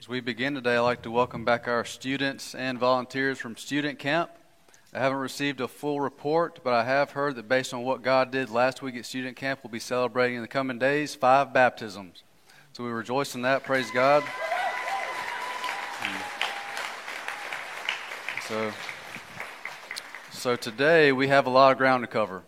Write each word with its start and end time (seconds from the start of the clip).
As 0.00 0.08
we 0.08 0.20
begin 0.20 0.54
today, 0.54 0.76
I'd 0.76 0.80
like 0.80 1.02
to 1.02 1.10
welcome 1.10 1.44
back 1.44 1.68
our 1.68 1.84
students 1.84 2.54
and 2.54 2.78
volunteers 2.78 3.38
from 3.38 3.54
student 3.58 3.98
camp. 3.98 4.30
I 4.94 4.98
haven't 4.98 5.18
received 5.18 5.60
a 5.60 5.68
full 5.68 6.00
report, 6.00 6.60
but 6.64 6.72
I 6.72 6.84
have 6.84 7.10
heard 7.10 7.36
that 7.36 7.50
based 7.50 7.74
on 7.74 7.82
what 7.82 8.00
God 8.00 8.30
did 8.30 8.48
last 8.48 8.80
week 8.80 8.96
at 8.96 9.04
student 9.04 9.36
camp, 9.36 9.60
we'll 9.62 9.70
be 9.70 9.78
celebrating 9.78 10.36
in 10.36 10.42
the 10.42 10.48
coming 10.48 10.78
days 10.78 11.14
five 11.14 11.52
baptisms. 11.52 12.22
So 12.72 12.82
we 12.82 12.88
rejoice 12.88 13.34
in 13.34 13.42
that. 13.42 13.62
Praise 13.62 13.90
God. 13.90 14.24
So, 18.48 18.72
so 20.30 20.56
today 20.56 21.12
we 21.12 21.28
have 21.28 21.46
a 21.46 21.50
lot 21.50 21.72
of 21.72 21.76
ground 21.76 22.04
to 22.04 22.06
cover. 22.06 22.44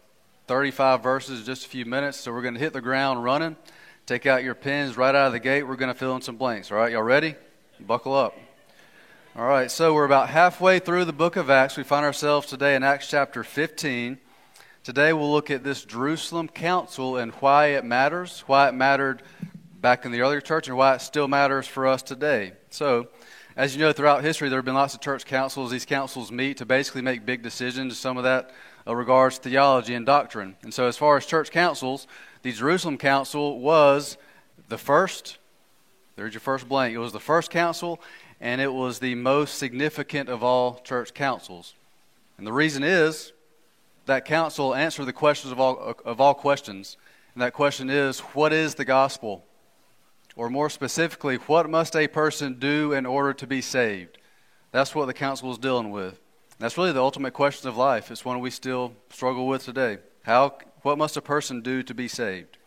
35 0.47 1.03
verses, 1.03 1.41
in 1.41 1.45
just 1.45 1.67
a 1.67 1.69
few 1.69 1.85
minutes. 1.85 2.17
So 2.17 2.33
we're 2.33 2.41
going 2.41 2.55
to 2.55 2.61
hit 2.61 2.73
the 2.73 2.81
ground 2.81 3.23
running. 3.23 3.57
Take 4.05 4.27
out 4.27 4.43
your 4.43 4.57
pens 4.57 4.97
right 4.97 5.15
out 5.15 5.29
of 5.29 5.33
the 5.33 5.39
gate. 5.39 5.63
We're 5.63 5.77
going 5.77 5.93
to 5.93 5.99
fill 5.99 6.17
in 6.17 6.23
some 6.23 6.37
blanks. 6.37 6.73
All 6.73 6.77
right, 6.77 6.91
y'all 6.91 7.05
ready? 7.05 7.37
Buckle 7.79 8.15
up. 8.15 8.37
All 9.37 9.47
right, 9.47 9.71
so 9.71 9.95
we're 9.95 10.05
about 10.05 10.29
halfway 10.29 10.81
through 10.81 11.05
the 11.05 11.13
book 11.13 11.37
of 11.37 11.49
Acts. 11.49 11.77
We 11.77 11.85
find 11.85 12.05
ourselves 12.05 12.49
today 12.49 12.75
in 12.75 12.83
Acts 12.83 13.09
chapter 13.09 13.45
15. 13.45 14.19
Today 14.83 15.13
we'll 15.13 15.31
look 15.31 15.53
at 15.53 15.63
this 15.63 15.85
Jerusalem 15.85 16.49
council 16.49 17.17
and 17.17 17.31
why 17.35 17.67
it 17.69 17.85
matters, 17.85 18.43
why 18.49 18.69
it 18.69 18.73
mattered 18.73 19.23
back 19.81 20.05
in 20.05 20.11
the 20.11 20.21
earlier 20.21 20.41
church, 20.41 20.67
and 20.67 20.77
why 20.77 20.97
it 20.97 21.01
still 21.01 21.29
matters 21.29 21.69
for 21.69 21.87
us 21.87 22.03
today. 22.03 22.55
So, 22.71 23.07
as 23.57 23.77
you 23.77 23.83
know, 23.83 23.93
throughout 23.93 24.25
history, 24.25 24.49
there 24.49 24.59
have 24.59 24.65
been 24.65 24.75
lots 24.75 24.95
of 24.95 25.01
church 25.01 25.27
councils. 25.27 25.71
These 25.71 25.87
councils 25.87 26.33
meet 26.33 26.57
to 26.57 26.67
basically 26.67 27.03
make 27.03 27.25
big 27.25 27.43
decisions. 27.43 27.97
Some 27.99 28.17
of 28.17 28.25
that 28.25 28.51
uh, 28.85 28.97
regards 28.97 29.39
theology 29.39 29.95
and 29.95 30.05
doctrine. 30.05 30.57
And 30.63 30.75
so, 30.75 30.89
as 30.89 30.97
far 30.97 31.17
as 31.17 31.25
church 31.25 31.53
councils, 31.53 32.09
the 32.43 32.53
Jerusalem 32.53 32.99
Council 32.99 33.61
was 33.61 34.17
the 34.69 34.79
first. 34.79 35.39
There's 36.17 36.35
your 36.35 36.41
first 36.41 36.69
blank. 36.69 36.95
It 36.95 36.99
was 36.99 37.13
the 37.13 37.21
first 37.21 37.51
council, 37.51 38.01
and 38.41 38.61
it 38.61 38.73
was 38.73 38.99
the 38.99 39.15
most 39.15 39.59
significant 39.59 40.29
of 40.29 40.43
all 40.43 40.81
church 40.85 41.15
councils. 41.15 41.75
And 42.39 42.47
the 42.47 42.53
reason 42.53 42.83
is 42.83 43.33
that 44.07 44.25
council 44.25 44.75
answered 44.75 45.05
the 45.05 45.13
questions 45.13 45.53
of 45.53 45.61
all, 45.61 45.95
of 46.05 46.21
all 46.21 46.35
questions. 46.35 46.97
And 47.35 47.43
that 47.43 47.53
question 47.53 47.89
is 47.89 48.21
what 48.21 48.53
is 48.53 48.75
the 48.75 48.85
gospel? 48.85 49.45
Or 50.35 50.51
more 50.51 50.71
specifically, 50.71 51.37
what 51.37 51.69
must 51.69 51.95
a 51.95 52.09
person 52.09 52.59
do 52.59 52.93
in 52.93 53.07
order 53.07 53.33
to 53.35 53.47
be 53.47 53.61
saved? 53.61 54.19
That's 54.71 54.95
what 54.95 55.07
the 55.07 55.15
council 55.15 55.53
is 55.53 55.59
dealing 55.59 55.91
with. 55.91 56.19
That's 56.59 56.79
really 56.79 56.93
the 56.93 57.03
ultimate 57.03 57.35
question 57.35 57.69
of 57.69 57.77
life. 57.77 58.11
It's 58.11 58.25
one 58.25 58.41
we 58.41 58.51
still 58.51 58.95
struggle 59.11 59.47
with 59.47 59.65
today. 59.65 59.99
How, 60.23 60.57
what 60.83 60.99
must 60.99 61.17
a 61.17 61.23
person 61.23 61.61
do 61.61 61.83
to 61.83 61.95
be 61.95 62.09
saved? 62.09 62.59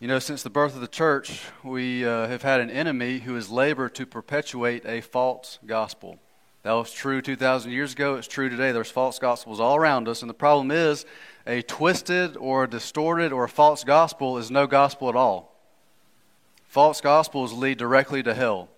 You 0.00 0.08
know, 0.08 0.18
since 0.18 0.42
the 0.42 0.50
birth 0.50 0.74
of 0.74 0.80
the 0.80 0.88
church, 0.88 1.40
we 1.62 2.04
uh, 2.04 2.28
have 2.28 2.42
had 2.42 2.60
an 2.60 2.70
enemy 2.70 3.20
who 3.20 3.34
has 3.34 3.50
labored 3.50 3.94
to 3.96 4.06
perpetuate 4.06 4.84
a 4.86 5.00
false 5.00 5.58
gospel. 5.66 6.18
That 6.62 6.72
was 6.72 6.92
true 6.92 7.20
2,000 7.20 7.72
years 7.72 7.92
ago. 7.92 8.14
It's 8.16 8.28
true 8.28 8.48
today. 8.48 8.72
There's 8.72 8.90
false 8.90 9.18
gospels 9.18 9.60
all 9.60 9.76
around 9.76 10.08
us. 10.08 10.22
And 10.22 10.30
the 10.30 10.34
problem 10.34 10.70
is, 10.70 11.04
a 11.46 11.62
twisted 11.62 12.36
or 12.36 12.64
a 12.64 12.70
distorted 12.70 13.32
or 13.32 13.44
a 13.44 13.48
false 13.48 13.84
gospel 13.84 14.38
is 14.38 14.50
no 14.50 14.66
gospel 14.66 15.08
at 15.08 15.16
all. 15.16 15.54
False 16.64 17.00
gospels 17.00 17.52
lead 17.52 17.78
directly 17.78 18.22
to 18.22 18.34
hell. 18.34 18.68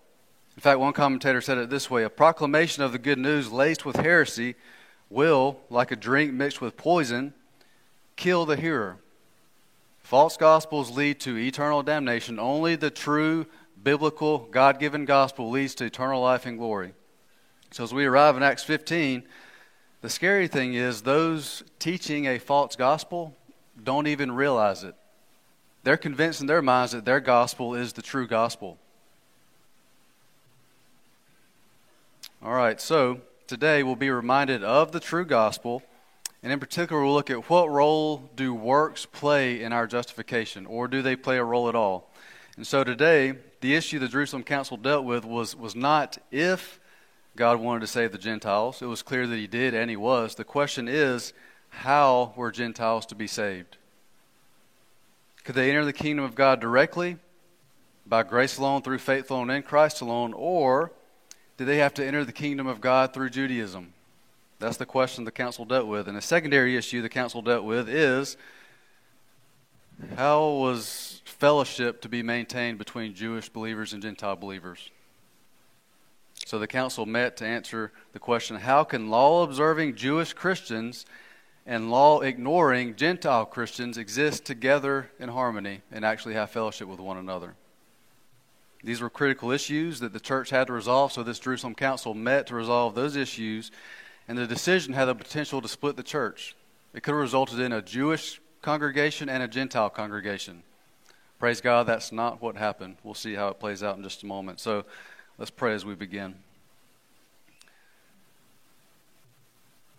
In 0.57 0.61
fact, 0.61 0.81
one 0.81 0.93
commentator 0.93 1.41
said 1.41 1.59
it 1.59 1.71
this 1.71 1.91
way 1.91 2.03
A 2.03 2.11
proclamation 2.11 2.83
of 2.83 2.93
the 2.93 2.99
good 2.99 3.19
news 3.19 3.53
laced 3.53 3.85
with 3.85 3.97
heresy 3.97 4.55
will, 5.09 5.61
like 5.71 5.91
a 5.91 5.97
drink 5.97 6.33
mixed 6.33 6.61
with 6.61 6.77
poison, 6.77 7.35
kill 8.17 8.47
the 8.47 8.57
hearer. 8.57 8.99
False 10.01 10.37
gospels 10.37 10.91
lead 10.91 11.21
to 11.21 11.37
eternal 11.37 11.83
damnation. 11.83 12.39
Only 12.39 12.77
the 12.77 12.91
true, 12.91 13.47
biblical, 13.83 14.39
God 14.51 14.79
given 14.79 15.05
gospel 15.05 15.51
leads 15.51 15.75
to 15.77 15.85
eternal 15.85 16.21
life 16.23 16.47
and 16.47 16.59
glory. 16.59 16.95
So, 17.73 17.85
as 17.85 17.93
we 17.93 18.07
arrive 18.07 18.37
in 18.37 18.43
Acts 18.43 18.63
15, 18.63 19.25
the 20.03 20.09
scary 20.09 20.47
thing 20.47 20.75
is 20.75 21.03
those 21.03 21.65
teaching 21.79 22.27
a 22.27 22.39
false 22.39 22.77
gospel 22.77 23.37
don't 23.83 24.07
even 24.07 24.33
realize 24.33 24.85
it. 24.85 24.95
They're 25.83 25.97
convinced 25.97 26.41
in 26.41 26.47
their 26.47 26.63
minds 26.63 26.93
that 26.93 27.05
their 27.05 27.21
gospel 27.21 27.75
is 27.75 27.93
the 27.93 28.03
true 28.03 28.27
gospel. 28.27 28.79
All 32.43 32.55
right, 32.55 32.81
so 32.81 33.21
today 33.47 33.83
we'll 33.83 33.97
be 33.97 34.11
reminded 34.11 34.63
of 34.63 34.93
the 34.93 35.01
true 35.01 35.25
gospel, 35.25 35.83
and 36.47 36.53
in 36.53 36.61
particular, 36.61 37.03
we'll 37.03 37.13
look 37.13 37.29
at 37.29 37.51
what 37.51 37.69
role 37.69 38.31
do 38.37 38.55
works 38.55 39.05
play 39.05 39.61
in 39.61 39.73
our 39.73 39.89
justification, 39.89 40.65
or 40.65 40.87
do 40.87 41.03
they 41.03 41.17
play 41.17 41.39
a 41.39 41.43
role 41.43 41.69
at 41.69 41.75
all? 41.75 42.09
And 42.57 42.65
so 42.65 42.85
today, 42.85 43.35
the 43.63 43.75
issue 43.75 43.99
the 43.99 44.07
Jerusalem 44.07 44.45
Council 44.45 44.77
dealt 44.77 45.05
with 45.05 45.25
was, 45.25 45.57
was 45.57 45.75
not 45.75 46.19
if 46.31 46.79
God 47.35 47.59
wanted 47.59 47.81
to 47.81 47.89
save 47.89 48.13
the 48.13 48.19
Gentiles. 48.19 48.81
It 48.81 48.87
was 48.87 49.03
clear 49.03 49.27
that 49.27 49.35
He 49.35 49.49
did, 49.49 49.75
and 49.75 49.91
He 49.91 49.97
was. 49.97 50.37
The 50.37 50.45
question 50.45 50.87
is, 50.87 51.33
how 51.69 52.33
were 52.37 52.53
Gentiles 52.53 53.07
to 53.07 53.17
be 53.17 53.27
saved? 53.27 53.77
Could 55.43 55.57
they 55.57 55.71
enter 55.71 55.85
the 55.85 55.93
kingdom 55.93 56.25
of 56.25 56.37
God 56.37 56.61
directly, 56.61 57.17
by 58.07 58.23
grace 58.23 58.57
alone, 58.57 58.83
through 58.83 58.99
faith 58.99 59.33
alone, 59.33 59.51
in 59.51 59.65
Christ 59.65 60.01
alone, 60.01 60.33
or 60.33 60.93
did 61.57 61.65
they 61.65 61.79
have 61.79 61.95
to 61.95 62.07
enter 62.07 62.25
the 62.25 62.31
kingdom 62.31 62.69
of 62.69 62.81
God 62.81 63.13
through 63.13 63.31
Judaism? 63.31 63.95
That's 64.59 64.77
the 64.77 64.87
question 64.87 65.25
the 65.25 65.31
council 65.31 65.65
dealt 65.65 65.87
with. 65.87 66.09
And 66.09 66.17
a 66.17 66.23
secondary 66.23 66.77
issue 66.77 67.03
the 67.03 67.09
council 67.09 67.43
dealt 67.43 67.65
with 67.65 67.89
is 67.89 68.37
how 70.17 70.49
was 70.51 71.23
fellowship 71.25 72.01
to 72.03 72.09
be 72.09 72.23
maintained 72.23 72.79
between 72.79 73.15
Jewish 73.15 73.49
believers 73.49 73.93
and 73.93 74.03
Gentile 74.03 74.37
believers? 74.37 74.91
So 76.45 76.59
the 76.59 76.67
council 76.67 77.07
met 77.07 77.37
to 77.39 77.47
answer 77.47 77.93
the 78.13 78.19
question 78.19 78.57
how 78.57 78.85
can 78.85 79.11
law 79.11 79.43
observing 79.43 79.97
Jewish 79.97 80.33
Christians 80.33 81.07
and 81.67 81.91
law 81.91 82.21
ignoring 82.21 82.95
Gentile 82.95 83.45
Christians 83.45 83.99
exist 83.99 84.45
together 84.45 85.11
in 85.19 85.29
harmony 85.29 85.83
and 85.91 86.05
actually 86.05 86.35
have 86.35 86.51
fellowship 86.51 86.89
with 86.89 87.01
one 87.01 87.17
another? 87.17 87.55
These 88.85 89.01
were 89.01 89.11
critical 89.11 89.51
issues 89.51 89.99
that 90.01 90.13
the 90.13 90.21
church 90.21 90.51
had 90.51 90.69
to 90.69 90.73
resolve, 90.73 91.11
so 91.11 91.23
this 91.23 91.41
Jerusalem 91.41 91.75
council 91.75 92.15
met 92.15 92.47
to 92.47 92.55
resolve 92.55 92.95
those 92.95 93.17
issues, 93.17 93.73
and 94.29 94.37
the 94.37 94.47
decision 94.47 94.93
had 94.93 95.07
the 95.07 95.15
potential 95.15 95.61
to 95.61 95.69
split 95.69 95.97
the 95.97 96.03
church. 96.03 96.57
It 96.95 97.03
could 97.03 97.13
have 97.13 97.21
resulted 97.21 97.61
in 97.61 97.73
a 97.73 97.83
Jewish 97.83 98.41
congregation 98.63 99.29
and 99.29 99.43
a 99.43 99.49
Gentile 99.49 99.91
congregation. 99.91 100.63
Praise 101.39 101.61
God, 101.61 101.87
that's 101.87 102.13
not 102.13 102.41
what 102.41 102.57
happened. 102.57 102.97
We'll 103.05 103.15
see 103.15 103.35
how 103.35 103.49
it 103.49 103.61
plays 103.61 103.83
out 103.83 103.97
in 103.97 104.03
just 104.03 104.23
a 104.23 104.27
moment. 104.27 104.59
So 104.59 104.85
let's 105.39 105.51
pray 105.51 105.75
as 105.75 105.85
we 105.85 105.95
begin. 105.95 106.37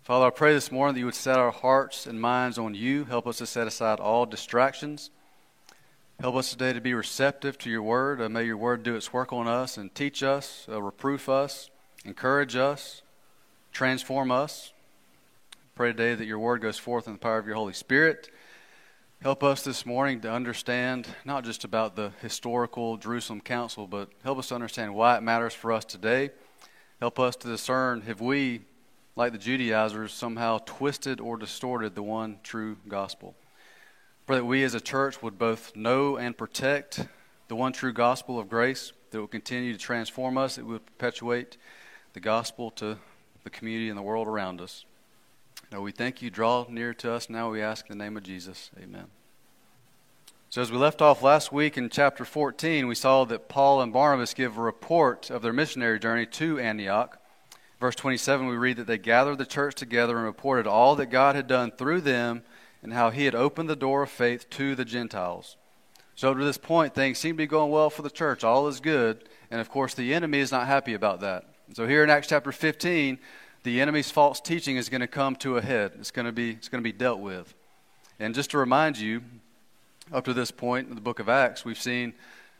Father, 0.02 0.26
I 0.26 0.30
pray 0.30 0.54
this 0.54 0.72
morning 0.72 0.94
that 0.94 1.00
you 1.00 1.04
would 1.04 1.14
set 1.14 1.38
our 1.38 1.52
hearts 1.52 2.06
and 2.06 2.20
minds 2.20 2.58
on 2.58 2.74
you. 2.74 3.04
Help 3.04 3.26
us 3.26 3.38
to 3.38 3.46
set 3.46 3.66
aside 3.66 4.00
all 4.00 4.26
distractions. 4.26 5.10
Help 6.18 6.34
us 6.34 6.50
today 6.50 6.72
to 6.72 6.80
be 6.80 6.94
receptive 6.94 7.58
to 7.58 7.70
your 7.70 7.82
word. 7.82 8.20
Uh, 8.20 8.28
may 8.28 8.42
your 8.42 8.56
word 8.56 8.82
do 8.82 8.96
its 8.96 9.12
work 9.12 9.32
on 9.32 9.46
us 9.46 9.76
and 9.76 9.94
teach 9.94 10.22
us, 10.22 10.66
uh, 10.68 10.82
reproof 10.82 11.28
us, 11.28 11.70
encourage 12.04 12.56
us, 12.56 13.02
transform 13.78 14.32
us. 14.32 14.72
Pray 15.76 15.92
today 15.92 16.16
that 16.16 16.26
your 16.26 16.40
word 16.40 16.60
goes 16.60 16.76
forth 16.76 17.06
in 17.06 17.12
the 17.12 17.18
power 17.20 17.38
of 17.38 17.46
your 17.46 17.54
Holy 17.54 17.72
Spirit. 17.72 18.28
Help 19.22 19.44
us 19.44 19.62
this 19.62 19.86
morning 19.86 20.20
to 20.22 20.32
understand 20.32 21.06
not 21.24 21.44
just 21.44 21.62
about 21.62 21.94
the 21.94 22.10
historical 22.20 22.96
Jerusalem 22.96 23.40
Council, 23.40 23.86
but 23.86 24.10
help 24.24 24.36
us 24.36 24.48
to 24.48 24.56
understand 24.56 24.96
why 24.96 25.16
it 25.16 25.22
matters 25.22 25.54
for 25.54 25.70
us 25.70 25.84
today. 25.84 26.30
Help 26.98 27.20
us 27.20 27.36
to 27.36 27.46
discern 27.46 28.02
if 28.08 28.20
we, 28.20 28.62
like 29.14 29.30
the 29.30 29.38
Judaizers, 29.38 30.12
somehow 30.12 30.58
twisted 30.66 31.20
or 31.20 31.36
distorted 31.36 31.94
the 31.94 32.02
one 32.02 32.40
true 32.42 32.78
gospel. 32.88 33.36
Pray 34.26 34.38
that 34.38 34.44
we 34.44 34.64
as 34.64 34.74
a 34.74 34.80
church 34.80 35.22
would 35.22 35.38
both 35.38 35.76
know 35.76 36.16
and 36.16 36.36
protect 36.36 37.06
the 37.46 37.54
one 37.54 37.72
true 37.72 37.92
gospel 37.92 38.40
of 38.40 38.48
grace 38.48 38.92
that 39.12 39.20
will 39.20 39.28
continue 39.28 39.72
to 39.72 39.78
transform 39.78 40.36
us, 40.36 40.58
it 40.58 40.66
will 40.66 40.80
perpetuate 40.80 41.56
the 42.12 42.18
gospel 42.18 42.72
to 42.72 42.98
the 43.50 43.58
community 43.58 43.88
and 43.88 43.96
the 43.96 44.02
world 44.02 44.28
around 44.28 44.60
us. 44.60 44.84
Now 45.72 45.80
we 45.80 45.90
thank 45.90 46.20
you, 46.20 46.28
draw 46.28 46.66
near 46.68 46.92
to 46.94 47.12
us. 47.12 47.30
Now 47.30 47.50
we 47.50 47.62
ask 47.62 47.88
in 47.88 47.96
the 47.96 48.04
name 48.04 48.16
of 48.16 48.22
Jesus. 48.22 48.70
Amen. 48.78 49.06
So, 50.50 50.60
as 50.62 50.70
we 50.70 50.78
left 50.78 51.02
off 51.02 51.22
last 51.22 51.50
week 51.52 51.76
in 51.76 51.88
chapter 51.88 52.24
14, 52.24 52.86
we 52.86 52.94
saw 52.94 53.24
that 53.24 53.48
Paul 53.48 53.80
and 53.80 53.92
Barnabas 53.92 54.34
give 54.34 54.56
a 54.56 54.62
report 54.62 55.30
of 55.30 55.42
their 55.42 55.52
missionary 55.52 55.98
journey 55.98 56.26
to 56.26 56.58
Antioch. 56.58 57.18
Verse 57.80 57.94
27, 57.94 58.46
we 58.46 58.56
read 58.56 58.76
that 58.76 58.86
they 58.86 58.98
gathered 58.98 59.38
the 59.38 59.46
church 59.46 59.74
together 59.74 60.16
and 60.16 60.26
reported 60.26 60.66
all 60.66 60.96
that 60.96 61.06
God 61.06 61.36
had 61.36 61.46
done 61.46 61.70
through 61.70 62.00
them 62.00 62.42
and 62.82 62.92
how 62.92 63.10
he 63.10 63.24
had 63.24 63.34
opened 63.34 63.68
the 63.68 63.76
door 63.76 64.02
of 64.02 64.10
faith 64.10 64.48
to 64.50 64.74
the 64.74 64.84
Gentiles. 64.84 65.56
So, 66.14 66.34
to 66.34 66.44
this 66.44 66.58
point, 66.58 66.94
things 66.94 67.18
seem 67.18 67.34
to 67.34 67.38
be 67.38 67.46
going 67.46 67.70
well 67.70 67.88
for 67.88 68.02
the 68.02 68.10
church. 68.10 68.44
All 68.44 68.68
is 68.68 68.80
good. 68.80 69.24
And 69.50 69.60
of 69.60 69.70
course, 69.70 69.94
the 69.94 70.12
enemy 70.12 70.40
is 70.40 70.52
not 70.52 70.66
happy 70.66 70.92
about 70.92 71.20
that. 71.20 71.44
So, 71.74 71.86
here 71.86 72.02
in 72.02 72.08
Acts 72.08 72.28
chapter 72.28 72.50
15, 72.50 73.18
the 73.62 73.80
enemy's 73.80 74.10
false 74.10 74.40
teaching 74.40 74.76
is 74.76 74.88
going 74.88 75.02
to 75.02 75.06
come 75.06 75.36
to 75.36 75.58
a 75.58 75.62
head. 75.62 75.92
It's 75.98 76.10
going 76.10 76.24
to 76.24 76.32
be, 76.32 76.50
it's 76.50 76.68
going 76.68 76.82
to 76.82 76.88
be 76.88 76.96
dealt 76.96 77.20
with. 77.20 77.54
And 78.18 78.34
just 78.34 78.50
to 78.52 78.58
remind 78.58 78.98
you, 78.98 79.22
up 80.10 80.24
to 80.24 80.32
this 80.32 80.50
point 80.50 80.88
in 80.88 80.94
the 80.94 81.00
book 81.00 81.18
of 81.18 81.28
Acts, 81.28 81.66
we've 81.66 81.80
seen 81.80 82.14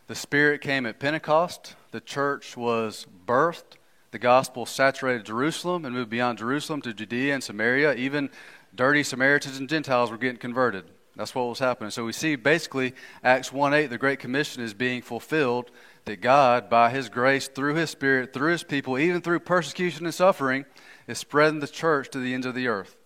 the 0.09 0.15
Spirit 0.15 0.61
came 0.61 0.85
at 0.85 0.99
Pentecost, 0.99 1.75
the 1.91 2.01
church 2.01 2.57
was 2.57 3.07
birthed, 3.27 3.77
the 4.11 4.19
gospel 4.19 4.67
saturated 4.67 5.25
Jerusalem 5.25 5.85
and 5.85 5.95
moved 5.95 6.11
beyond 6.11 6.39
Jerusalem 6.39 6.83
to 6.83 6.93
Judea 6.93 7.35
and 7.35 7.43
Samaria. 7.43 7.95
Even 7.95 8.29
dirty 8.75 9.03
Samaritans 9.03 9.59
and 9.59 9.69
Gentiles 9.69 10.11
were 10.11 10.19
getting 10.19 10.39
converted. 10.39 10.85
That's 11.17 11.35
what 11.35 11.49
was 11.49 11.59
happening. 11.59 11.91
So 11.91 12.05
we 12.05 12.13
see 12.13 12.37
basically 12.37 12.95
Acts 13.25 13.53
1 13.53 13.75
8, 13.75 13.87
the 13.87 13.99
Great 13.99 14.19
Commission 14.19 14.63
is 14.63 14.73
being 14.73 15.03
fulfilled, 15.03 15.71
that 16.09 16.21
God, 16.21 16.69
by 16.69 16.91
His 16.91 17.09
grace, 17.09 17.49
through 17.49 17.75
His 17.75 17.91
Spirit, 17.91 18.33
through 18.33 18.53
His 18.53 18.65
people, 18.65 18.99
even 18.99 19.21
through 19.21 19.41
persecution 19.41 20.07
and 20.07 20.15
suffering, 20.15 20.65
is 21.07 21.19
spreading 21.19 21.61
the 21.61 21.69
church 21.69 22.09
to 22.11 22.19
the 22.19 22.35
ends 22.35 22.47
of 22.47 22.55
the 22.55 22.69
earth. 22.69 22.97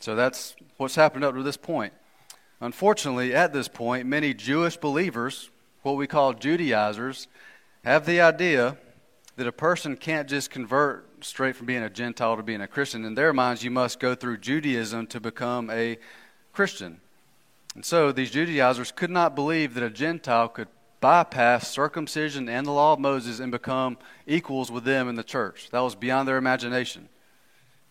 So 0.00 0.14
that's 0.14 0.56
what's 0.76 0.96
happened 0.96 1.24
up 1.24 1.34
to 1.34 1.42
this 1.42 1.56
point. 1.56 1.92
Unfortunately, 2.60 3.34
at 3.34 3.52
this 3.52 3.68
point, 3.68 4.06
many 4.06 4.34
Jewish 4.34 4.76
believers, 4.76 5.50
what 5.82 5.96
we 5.96 6.06
call 6.06 6.34
Judaizers, 6.34 7.28
have 7.84 8.04
the 8.04 8.20
idea 8.20 8.76
that 9.36 9.46
a 9.46 9.52
person 9.52 9.96
can't 9.96 10.28
just 10.28 10.50
convert 10.50 11.24
straight 11.24 11.56
from 11.56 11.66
being 11.66 11.82
a 11.82 11.90
Gentile 11.90 12.36
to 12.36 12.42
being 12.42 12.60
a 12.60 12.68
Christian. 12.68 13.04
In 13.04 13.14
their 13.14 13.32
minds, 13.32 13.62
you 13.62 13.70
must 13.70 14.00
go 14.00 14.14
through 14.14 14.38
Judaism 14.38 15.06
to 15.08 15.20
become 15.20 15.70
a 15.70 15.98
Christian. 16.52 17.00
And 17.74 17.84
so 17.84 18.10
these 18.10 18.30
Judaizers 18.30 18.90
could 18.90 19.10
not 19.10 19.34
believe 19.34 19.74
that 19.74 19.84
a 19.84 19.90
Gentile 19.90 20.48
could 20.48 20.68
bypass 21.00 21.68
circumcision 21.68 22.48
and 22.48 22.66
the 22.66 22.70
law 22.70 22.92
of 22.92 23.00
Moses 23.00 23.40
and 23.40 23.50
become 23.50 23.98
equals 24.26 24.70
with 24.70 24.84
them 24.84 25.08
in 25.08 25.14
the 25.14 25.24
church. 25.24 25.68
That 25.70 25.80
was 25.80 25.94
beyond 25.94 26.28
their 26.28 26.36
imagination. 26.36 27.08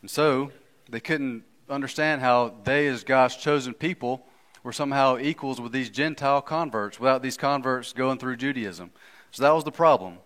And 0.02 0.10
so 0.10 0.52
they 0.90 1.00
couldn't 1.00 1.44
understand 1.70 2.22
how 2.22 2.56
they, 2.64 2.88
as 2.88 3.04
God's 3.04 3.36
chosen 3.36 3.74
people, 3.74 4.26
were 4.64 4.74
somehow 4.74 5.18
equals 5.18 5.60
with 5.62 5.72
these 5.72 5.90
Gentile 5.90 6.42
converts 6.42 7.00
without 7.00 7.22
these 7.22 7.38
converts 7.38 7.94
going 7.94 8.18
through 8.18 8.38
Judaism. 8.38 8.92
So 9.32 9.44
that 9.44 9.54
was 9.54 9.64
the 9.64 9.72
problem. 9.72 10.18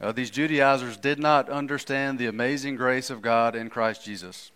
Uh, 0.00 0.12
these 0.12 0.30
Judaizers 0.30 0.96
did 0.96 1.18
not 1.18 1.48
understand 1.48 2.18
the 2.18 2.26
amazing 2.26 2.76
grace 2.76 3.10
of 3.10 3.22
God 3.22 3.56
in 3.56 3.70
Christ 3.70 4.04
Jesus. 4.04 4.50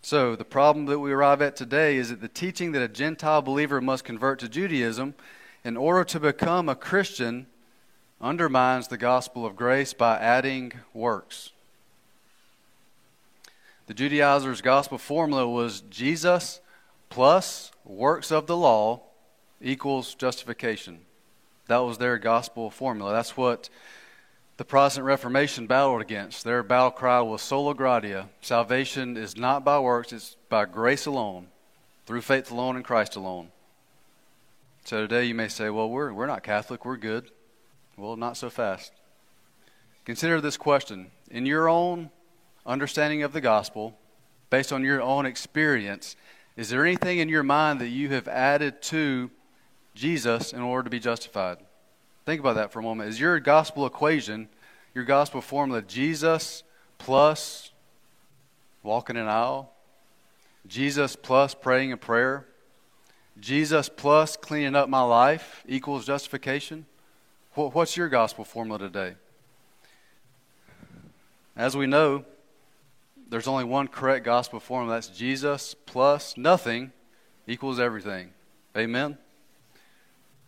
So, 0.00 0.36
the 0.36 0.44
problem 0.44 0.86
that 0.86 1.00
we 1.00 1.12
arrive 1.12 1.42
at 1.42 1.56
today 1.56 1.96
is 1.96 2.10
that 2.10 2.20
the 2.20 2.28
teaching 2.28 2.72
that 2.72 2.82
a 2.82 2.88
Gentile 2.88 3.42
believer 3.42 3.80
must 3.80 4.04
convert 4.04 4.38
to 4.38 4.48
Judaism 4.48 5.14
in 5.68 5.76
order 5.76 6.02
to 6.02 6.18
become 6.18 6.66
a 6.66 6.74
Christian 6.74 7.46
undermines 8.22 8.88
the 8.88 8.96
gospel 8.96 9.44
of 9.44 9.54
grace 9.54 9.92
by 9.92 10.16
adding 10.16 10.72
works. 10.94 11.50
The 13.86 13.92
Judaizers' 13.92 14.62
gospel 14.62 14.96
formula 14.96 15.46
was 15.46 15.82
Jesus 15.82 16.62
plus 17.10 17.70
works 17.84 18.32
of 18.32 18.46
the 18.46 18.56
law 18.56 19.02
equals 19.60 20.14
justification. 20.14 21.00
That 21.66 21.84
was 21.84 21.98
their 21.98 22.16
gospel 22.16 22.70
formula. 22.70 23.12
That's 23.12 23.36
what 23.36 23.68
the 24.56 24.64
Protestant 24.64 25.04
Reformation 25.04 25.66
battled 25.66 26.00
against. 26.00 26.44
Their 26.44 26.62
battle 26.62 26.92
cry 26.92 27.20
was 27.20 27.42
sola 27.42 27.74
gratia. 27.74 28.30
Salvation 28.40 29.18
is 29.18 29.36
not 29.36 29.66
by 29.66 29.78
works, 29.78 30.14
it's 30.14 30.34
by 30.48 30.64
grace 30.64 31.04
alone, 31.04 31.48
through 32.06 32.22
faith 32.22 32.50
alone 32.50 32.78
in 32.78 32.82
Christ 32.82 33.16
alone. 33.16 33.50
So 34.88 35.02
today 35.02 35.26
you 35.26 35.34
may 35.34 35.48
say, 35.48 35.68
well, 35.68 35.90
we're, 35.90 36.14
we're 36.14 36.24
not 36.24 36.42
Catholic, 36.42 36.86
we're 36.86 36.96
good. 36.96 37.30
Well, 37.98 38.16
not 38.16 38.38
so 38.38 38.48
fast. 38.48 38.90
Consider 40.06 40.40
this 40.40 40.56
question. 40.56 41.10
In 41.30 41.44
your 41.44 41.68
own 41.68 42.08
understanding 42.64 43.22
of 43.22 43.34
the 43.34 43.42
gospel, 43.42 43.98
based 44.48 44.72
on 44.72 44.82
your 44.82 45.02
own 45.02 45.26
experience, 45.26 46.16
is 46.56 46.70
there 46.70 46.86
anything 46.86 47.18
in 47.18 47.28
your 47.28 47.42
mind 47.42 47.82
that 47.82 47.88
you 47.88 48.08
have 48.08 48.28
added 48.28 48.80
to 48.84 49.30
Jesus 49.94 50.54
in 50.54 50.62
order 50.62 50.84
to 50.84 50.90
be 50.90 51.00
justified? 51.00 51.58
Think 52.24 52.40
about 52.40 52.54
that 52.54 52.72
for 52.72 52.78
a 52.78 52.82
moment. 52.82 53.10
Is 53.10 53.20
your 53.20 53.38
gospel 53.40 53.84
equation, 53.84 54.48
your 54.94 55.04
gospel 55.04 55.42
formula, 55.42 55.82
Jesus 55.82 56.62
plus 56.96 57.72
walking 58.82 59.18
an 59.18 59.28
aisle? 59.28 59.70
Jesus 60.66 61.14
plus 61.14 61.52
praying 61.52 61.92
a 61.92 61.98
prayer? 61.98 62.47
Jesus 63.40 63.88
plus 63.88 64.36
cleaning 64.36 64.74
up 64.74 64.88
my 64.88 65.02
life 65.02 65.64
equals 65.68 66.06
justification? 66.06 66.86
What's 67.54 67.96
your 67.96 68.08
gospel 68.08 68.44
formula 68.44 68.78
today? 68.78 69.14
As 71.56 71.76
we 71.76 71.86
know, 71.86 72.24
there's 73.28 73.48
only 73.48 73.64
one 73.64 73.88
correct 73.88 74.24
gospel 74.24 74.60
formula 74.60 74.94
that's 74.94 75.08
Jesus 75.08 75.74
plus 75.86 76.36
nothing 76.36 76.92
equals 77.46 77.80
everything. 77.80 78.30
Amen? 78.76 79.18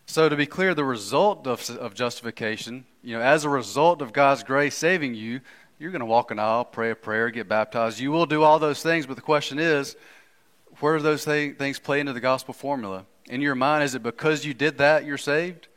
So, 0.06 0.28
to 0.28 0.36
be 0.36 0.46
clear, 0.46 0.74
the 0.74 0.84
result 0.84 1.46
of, 1.46 1.68
of 1.70 1.94
justification, 1.94 2.84
you 3.02 3.16
know, 3.16 3.22
as 3.22 3.44
a 3.44 3.48
result 3.48 4.02
of 4.02 4.12
God's 4.12 4.42
grace 4.42 4.74
saving 4.74 5.14
you, 5.14 5.40
you're 5.78 5.92
going 5.92 6.00
to 6.00 6.06
walk 6.06 6.30
an 6.30 6.38
aisle, 6.38 6.64
pray 6.64 6.90
a 6.90 6.94
prayer, 6.94 7.30
get 7.30 7.48
baptized. 7.48 8.00
You 8.00 8.10
will 8.10 8.26
do 8.26 8.42
all 8.42 8.58
those 8.58 8.82
things, 8.82 9.06
but 9.06 9.16
the 9.16 9.22
question 9.22 9.58
is, 9.58 9.96
where 10.80 10.96
do 10.96 11.02
those 11.02 11.24
th- 11.24 11.56
things 11.56 11.78
play 11.78 12.00
into 12.00 12.12
the 12.12 12.20
gospel 12.20 12.54
formula? 12.54 13.06
In 13.26 13.40
your 13.40 13.54
mind, 13.54 13.84
is 13.84 13.94
it 13.94 14.02
because 14.02 14.44
you 14.44 14.54
did 14.54 14.78
that 14.78 15.04
you're 15.04 15.18
saved? 15.18 15.68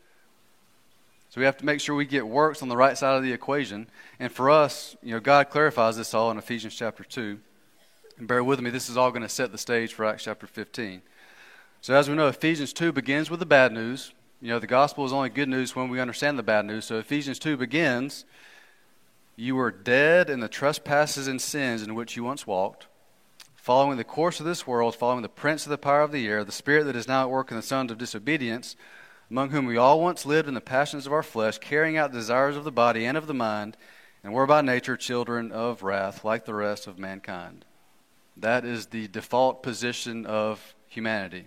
So 1.30 1.42
we 1.42 1.46
have 1.46 1.58
to 1.58 1.66
make 1.66 1.80
sure 1.80 1.96
we 1.96 2.06
get 2.06 2.28
works 2.28 2.62
on 2.62 2.70
the 2.70 2.78
right 2.78 2.96
side 2.96 3.18
of 3.18 3.24
the 3.24 3.34
equation. 3.34 3.88
And 4.20 4.32
for 4.32 4.52
us, 4.52 4.96
you 5.02 5.14
know, 5.14 5.20
God 5.20 5.50
clarifies 5.50 5.98
this 5.98 6.14
all 6.14 6.30
in 6.30 6.38
Ephesians 6.38 6.76
chapter 6.76 7.04
2. 7.04 7.40
And 8.20 8.28
bear 8.28 8.44
with 8.44 8.62
me, 8.62 8.70
this 8.70 8.88
is 8.88 8.98
all 8.98 9.10
going 9.10 9.24
to 9.24 9.30
set 9.30 9.52
the 9.52 9.58
stage 9.58 9.94
for 9.94 10.06
Acts 10.06 10.26
chapter 10.26 10.46
15. 10.46 11.02
So 11.82 11.96
as 11.96 12.08
we 12.08 12.16
know, 12.16 12.28
Ephesians 12.28 12.72
2 12.72 12.92
begins 12.92 13.30
with 13.32 13.40
the 13.40 13.48
bad 13.48 13.72
news. 13.72 14.14
You 14.42 14.50
know, 14.50 14.60
the 14.60 14.68
gospel 14.68 15.06
is 15.06 15.12
only 15.12 15.30
good 15.30 15.50
news 15.50 15.76
when 15.76 15.90
we 15.90 16.00
understand 16.00 16.38
the 16.38 16.44
bad 16.44 16.66
news. 16.66 16.86
So 16.86 17.00
Ephesians 17.00 17.40
2 17.40 17.58
begins 17.58 18.26
You 19.36 19.56
were 19.56 19.72
dead 19.72 20.30
in 20.30 20.40
the 20.40 20.48
trespasses 20.48 21.28
and 21.28 21.42
sins 21.42 21.82
in 21.82 21.96
which 21.96 22.16
you 22.16 22.24
once 22.24 22.46
walked, 22.46 22.86
following 23.64 23.96
the 23.96 24.04
course 24.04 24.42
of 24.42 24.46
this 24.46 24.68
world, 24.68 24.94
following 24.94 25.22
the 25.22 25.30
prince 25.30 25.66
of 25.66 25.70
the 25.70 25.78
power 25.78 26.02
of 26.02 26.12
the 26.12 26.28
air, 26.28 26.44
the 26.44 26.52
spirit 26.52 26.84
that 26.84 26.98
is 26.98 27.08
now 27.08 27.22
at 27.22 27.30
work 27.30 27.50
in 27.50 27.56
the 27.56 27.64
sons 27.64 27.90
of 27.90 27.98
disobedience, 27.98 28.76
among 29.32 29.52
whom 29.52 29.66
we 29.66 29.78
all 29.78 30.02
once 30.02 30.26
lived 30.26 30.50
in 30.50 30.54
the 30.54 30.60
passions 30.60 31.08
of 31.08 31.14
our 31.14 31.24
flesh, 31.24 31.58
carrying 31.60 31.96
out 31.96 32.12
the 32.12 32.18
desires 32.18 32.58
of 32.58 32.66
the 32.66 32.74
body 32.74 33.06
and 33.06 33.18
of 33.18 33.26
the 33.26 33.34
mind, 33.34 33.78
and 34.22 34.34
were 34.34 34.46
by 34.46 34.60
nature 34.60 34.98
children 34.98 35.50
of 35.50 35.82
wrath, 35.82 36.26
like 36.26 36.44
the 36.44 36.54
rest 36.54 36.88
of 36.88 37.00
mankind. 37.00 37.64
That 38.36 38.66
is 38.66 38.88
the 38.88 39.08
default 39.08 39.64
position 39.64 40.26
of 40.26 40.76
humanity. 40.90 41.46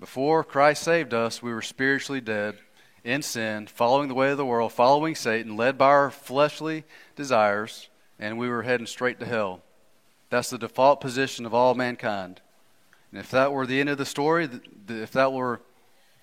Before 0.00 0.42
Christ 0.42 0.82
saved 0.82 1.12
us, 1.12 1.42
we 1.42 1.52
were 1.52 1.60
spiritually 1.60 2.22
dead 2.22 2.56
in 3.04 3.20
sin, 3.20 3.66
following 3.66 4.08
the 4.08 4.14
way 4.14 4.30
of 4.30 4.38
the 4.38 4.46
world, 4.46 4.72
following 4.72 5.14
Satan, 5.14 5.58
led 5.58 5.76
by 5.76 5.88
our 5.88 6.10
fleshly 6.10 6.84
desires, 7.14 7.90
and 8.18 8.38
we 8.38 8.48
were 8.48 8.62
heading 8.62 8.86
straight 8.86 9.20
to 9.20 9.26
hell. 9.26 9.60
That's 10.32 10.48
the 10.48 10.56
default 10.56 11.02
position 11.02 11.44
of 11.44 11.52
all 11.52 11.74
mankind. 11.74 12.40
And 13.10 13.20
if 13.20 13.30
that 13.32 13.52
were 13.52 13.66
the 13.66 13.78
end 13.80 13.90
of 13.90 13.98
the 13.98 14.06
story, 14.06 14.48
if 14.88 15.12
that 15.12 15.30
were 15.30 15.60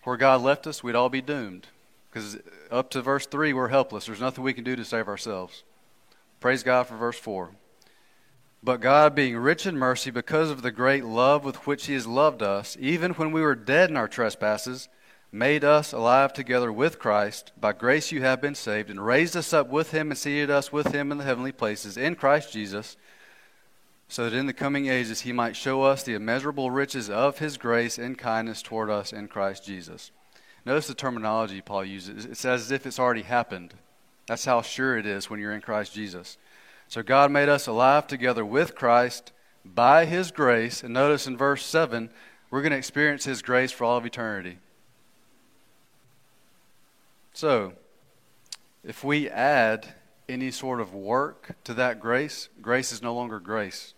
where 0.03 0.17
God 0.17 0.41
left 0.41 0.65
us, 0.65 0.81
we'd 0.81 0.95
all 0.95 1.09
be 1.09 1.21
doomed. 1.21 1.67
Because 2.09 2.39
up 2.71 2.89
to 2.89 3.03
verse 3.03 3.27
3, 3.27 3.53
we're 3.53 3.67
helpless. 3.67 4.07
There's 4.07 4.19
nothing 4.19 4.43
we 4.43 4.55
can 4.55 4.63
do 4.63 4.75
to 4.75 4.83
save 4.83 5.07
ourselves. 5.07 5.63
Praise 6.39 6.63
God 6.63 6.87
for 6.87 6.97
verse 6.97 7.19
4. 7.19 7.51
But 8.63 8.81
God, 8.81 9.13
being 9.13 9.37
rich 9.37 9.67
in 9.67 9.77
mercy, 9.77 10.09
because 10.09 10.49
of 10.49 10.63
the 10.63 10.71
great 10.71 11.05
love 11.05 11.45
with 11.45 11.67
which 11.67 11.85
He 11.85 11.93
has 11.93 12.07
loved 12.07 12.41
us, 12.41 12.75
even 12.79 13.11
when 13.11 13.31
we 13.31 13.41
were 13.41 13.53
dead 13.53 13.91
in 13.91 13.95
our 13.95 14.07
trespasses, 14.07 14.89
made 15.31 15.63
us 15.63 15.93
alive 15.93 16.33
together 16.33 16.73
with 16.73 16.97
Christ. 16.97 17.51
By 17.61 17.73
grace 17.73 18.11
you 18.11 18.23
have 18.23 18.41
been 18.41 18.55
saved, 18.55 18.89
and 18.89 19.05
raised 19.05 19.37
us 19.37 19.53
up 19.53 19.69
with 19.69 19.91
Him 19.91 20.09
and 20.09 20.17
seated 20.17 20.49
us 20.49 20.71
with 20.71 20.93
Him 20.93 21.11
in 21.11 21.19
the 21.19 21.25
heavenly 21.25 21.51
places 21.51 21.95
in 21.95 22.15
Christ 22.15 22.51
Jesus, 22.51 22.97
so 24.09 24.25
that 24.25 24.35
in 24.35 24.47
the 24.47 24.53
coming 24.53 24.87
ages 24.87 25.21
He 25.21 25.31
might 25.31 25.55
show 25.55 25.83
us 25.83 26.03
the 26.03 26.15
immeasurable 26.15 26.71
riches 26.71 27.09
of 27.09 27.39
His 27.39 27.57
grace 27.57 27.97
and 27.97 28.17
kindness 28.17 28.61
toward 28.61 28.89
us 28.89 29.13
in 29.13 29.29
Christ 29.29 29.63
Jesus. 29.63 30.11
Notice 30.65 30.87
the 30.87 30.93
terminology 30.93 31.61
Paul 31.61 31.85
uses. 31.85 32.25
It's 32.25 32.43
as 32.43 32.71
if 32.71 32.85
it's 32.85 32.99
already 32.99 33.21
happened. 33.21 33.75
That's 34.27 34.45
how 34.45 34.61
sure 34.61 34.97
it 34.97 35.05
is 35.05 35.29
when 35.29 35.39
you're 35.39 35.53
in 35.53 35.61
Christ 35.61 35.93
Jesus. 35.93 36.37
So 36.87 37.03
God 37.03 37.31
made 37.31 37.49
us 37.49 37.67
alive 37.67 38.07
together 38.07 38.43
with 38.43 38.75
Christ 38.75 39.31
by 39.63 40.05
his 40.05 40.31
grace. 40.31 40.83
And 40.83 40.93
notice 40.93 41.27
in 41.27 41.37
verse 41.37 41.63
7, 41.65 42.09
we're 42.49 42.61
going 42.61 42.71
to 42.71 42.77
experience 42.77 43.25
his 43.25 43.41
grace 43.41 43.71
for 43.71 43.83
all 43.83 43.97
of 43.97 44.05
eternity. 44.05 44.57
So, 47.33 47.73
if 48.83 49.03
we 49.03 49.29
add 49.29 49.93
any 50.27 50.51
sort 50.51 50.81
of 50.81 50.93
work 50.93 51.55
to 51.63 51.73
that 51.75 51.99
grace, 51.99 52.49
grace 52.61 52.91
is 52.91 53.01
no 53.01 53.13
longer 53.13 53.39
grace. 53.39 53.93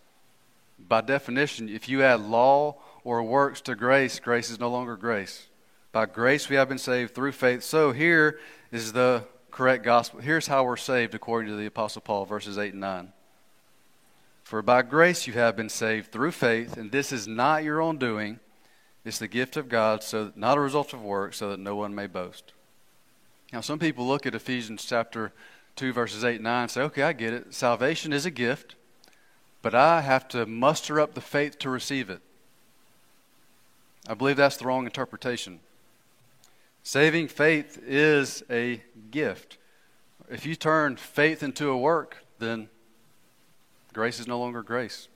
By 0.88 1.02
definition, 1.02 1.70
if 1.70 1.88
you 1.90 2.04
add 2.04 2.22
law 2.22 2.78
or 3.04 3.24
works 3.24 3.62
to 3.62 3.76
grace, 3.76 4.20
grace 4.20 4.50
is 4.50 4.60
no 4.60 4.70
longer 4.70 4.96
grace. 4.96 5.48
By 5.92 6.06
grace 6.06 6.50
we 6.50 6.56
have 6.56 6.70
been 6.70 6.78
saved 6.78 7.16
through 7.16 7.34
faith. 7.34 7.64
So 7.64 7.92
here 7.92 8.40
is 8.72 8.94
the 8.94 9.26
correct 9.50 9.84
gospel. 9.84 10.22
Here's 10.22 10.48
how 10.48 10.64
we're 10.64 10.78
saved 10.78 11.14
according 11.14 11.52
to 11.52 11.58
the 11.58 11.66
Apostle 11.66 12.02
Paul, 12.02 12.26
verses 12.26 12.58
8 12.58 12.74
and 12.74 12.82
9. 12.82 13.14
For 14.44 14.62
by 14.62 14.82
grace 14.82 15.28
you 15.28 15.34
have 15.34 15.56
been 15.56 15.70
saved 15.70 16.12
through 16.12 16.32
faith, 16.32 16.78
and 16.78 16.92
this 16.92 17.12
is 17.12 17.28
not 17.28 17.64
your 17.64 17.82
own 17.82 17.98
doing. 17.98 18.40
It's 19.04 19.20
the 19.20 19.28
gift 19.28 19.58
of 19.58 19.70
God, 19.70 20.04
so 20.04 20.32
not 20.36 20.58
a 20.58 20.62
result 20.62 20.94
of 20.94 21.02
work, 21.02 21.34
so 21.34 21.50
that 21.50 21.60
no 21.60 21.76
one 21.76 21.96
may 21.96 22.08
boast. 22.08 22.54
Now, 23.52 23.62
some 23.62 23.80
people 23.80 24.08
look 24.08 24.26
at 24.26 24.36
Ephesians 24.36 24.86
chapter 24.86 25.34
2, 25.76 25.92
verses 25.94 26.24
8 26.24 26.36
and 26.36 26.44
9 26.44 26.62
and 26.64 26.72
say, 26.72 26.82
okay, 26.82 27.04
I 27.04 27.14
get 27.14 27.34
it. 27.34 27.54
Salvation 27.54 28.14
is 28.14 28.26
a 28.26 28.32
gift, 28.32 28.76
but 29.62 29.76
I 29.76 30.02
have 30.02 30.28
to 30.30 30.46
muster 30.46 31.00
up 31.00 31.14
the 31.14 31.22
faith 31.22 31.60
to 31.60 31.70
receive 31.70 32.10
it. 32.10 32.22
I 34.08 34.14
believe 34.14 34.38
that's 34.38 34.58
the 34.58 34.66
wrong 34.66 34.86
interpretation. 34.86 35.60
Saving 36.84 37.28
faith 37.28 37.80
is 37.86 38.44
a 38.50 38.82
gift. 39.12 39.58
If 40.30 40.46
you 40.46 40.56
turn 40.56 40.96
faith 40.96 41.44
into 41.44 41.70
a 41.70 41.78
work, 41.78 42.18
then 42.40 42.70
grace 43.94 44.20
is 44.20 44.28
no 44.28 44.40
longer 44.40 44.64
grace. 44.64 45.08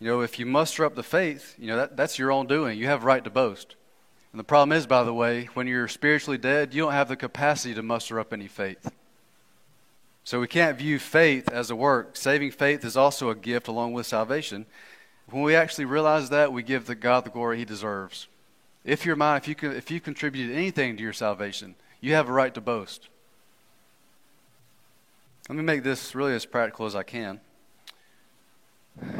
You 0.00 0.08
know, 0.08 0.20
if 0.22 0.38
you 0.38 0.46
muster 0.46 0.84
up 0.84 0.96
the 0.96 1.02
faith, 1.04 1.54
you 1.58 1.68
know, 1.68 1.76
that, 1.76 1.96
that's 1.96 2.18
your 2.18 2.32
own 2.32 2.46
doing. 2.46 2.78
You 2.78 2.86
have 2.86 3.04
right 3.04 3.22
to 3.22 3.30
boast. 3.30 3.76
And 4.32 4.40
the 4.40 4.44
problem 4.44 4.76
is, 4.76 4.86
by 4.86 5.04
the 5.04 5.14
way, 5.14 5.48
when 5.54 5.68
you're 5.68 5.86
spiritually 5.86 6.38
dead, 6.38 6.74
you 6.74 6.82
don't 6.82 6.92
have 6.92 7.08
the 7.08 7.16
capacity 7.16 7.72
to 7.74 7.82
muster 7.82 8.18
up 8.18 8.32
any 8.32 8.48
faith. 8.48 8.90
So 10.24 10.40
we 10.40 10.48
can't 10.48 10.78
view 10.78 10.98
faith 10.98 11.50
as 11.50 11.70
a 11.70 11.76
work. 11.76 12.16
Saving 12.16 12.50
faith 12.50 12.82
is 12.82 12.96
also 12.96 13.28
a 13.28 13.34
gift 13.34 13.68
along 13.68 13.92
with 13.92 14.06
salvation. 14.06 14.64
When 15.28 15.42
we 15.42 15.54
actually 15.54 15.84
realize 15.84 16.30
that, 16.30 16.52
we 16.52 16.62
give 16.62 16.86
the 16.86 16.94
God 16.94 17.24
the 17.24 17.30
glory 17.30 17.58
he 17.58 17.64
deserves. 17.66 18.26
If 18.84 19.04
you're 19.04 19.16
mine, 19.16 19.36
if 19.44 19.48
you, 19.48 19.70
if 19.70 19.90
you 19.90 20.00
contributed 20.00 20.56
anything 20.56 20.96
to 20.96 21.02
your 21.02 21.12
salvation, 21.12 21.74
you 22.00 22.14
have 22.14 22.28
a 22.28 22.32
right 22.32 22.54
to 22.54 22.60
boast. 22.60 23.08
Let 25.48 25.56
me 25.56 25.62
make 25.62 25.82
this 25.82 26.14
really 26.14 26.34
as 26.34 26.46
practical 26.46 26.86
as 26.86 26.96
I 26.96 27.02
can. 27.02 27.40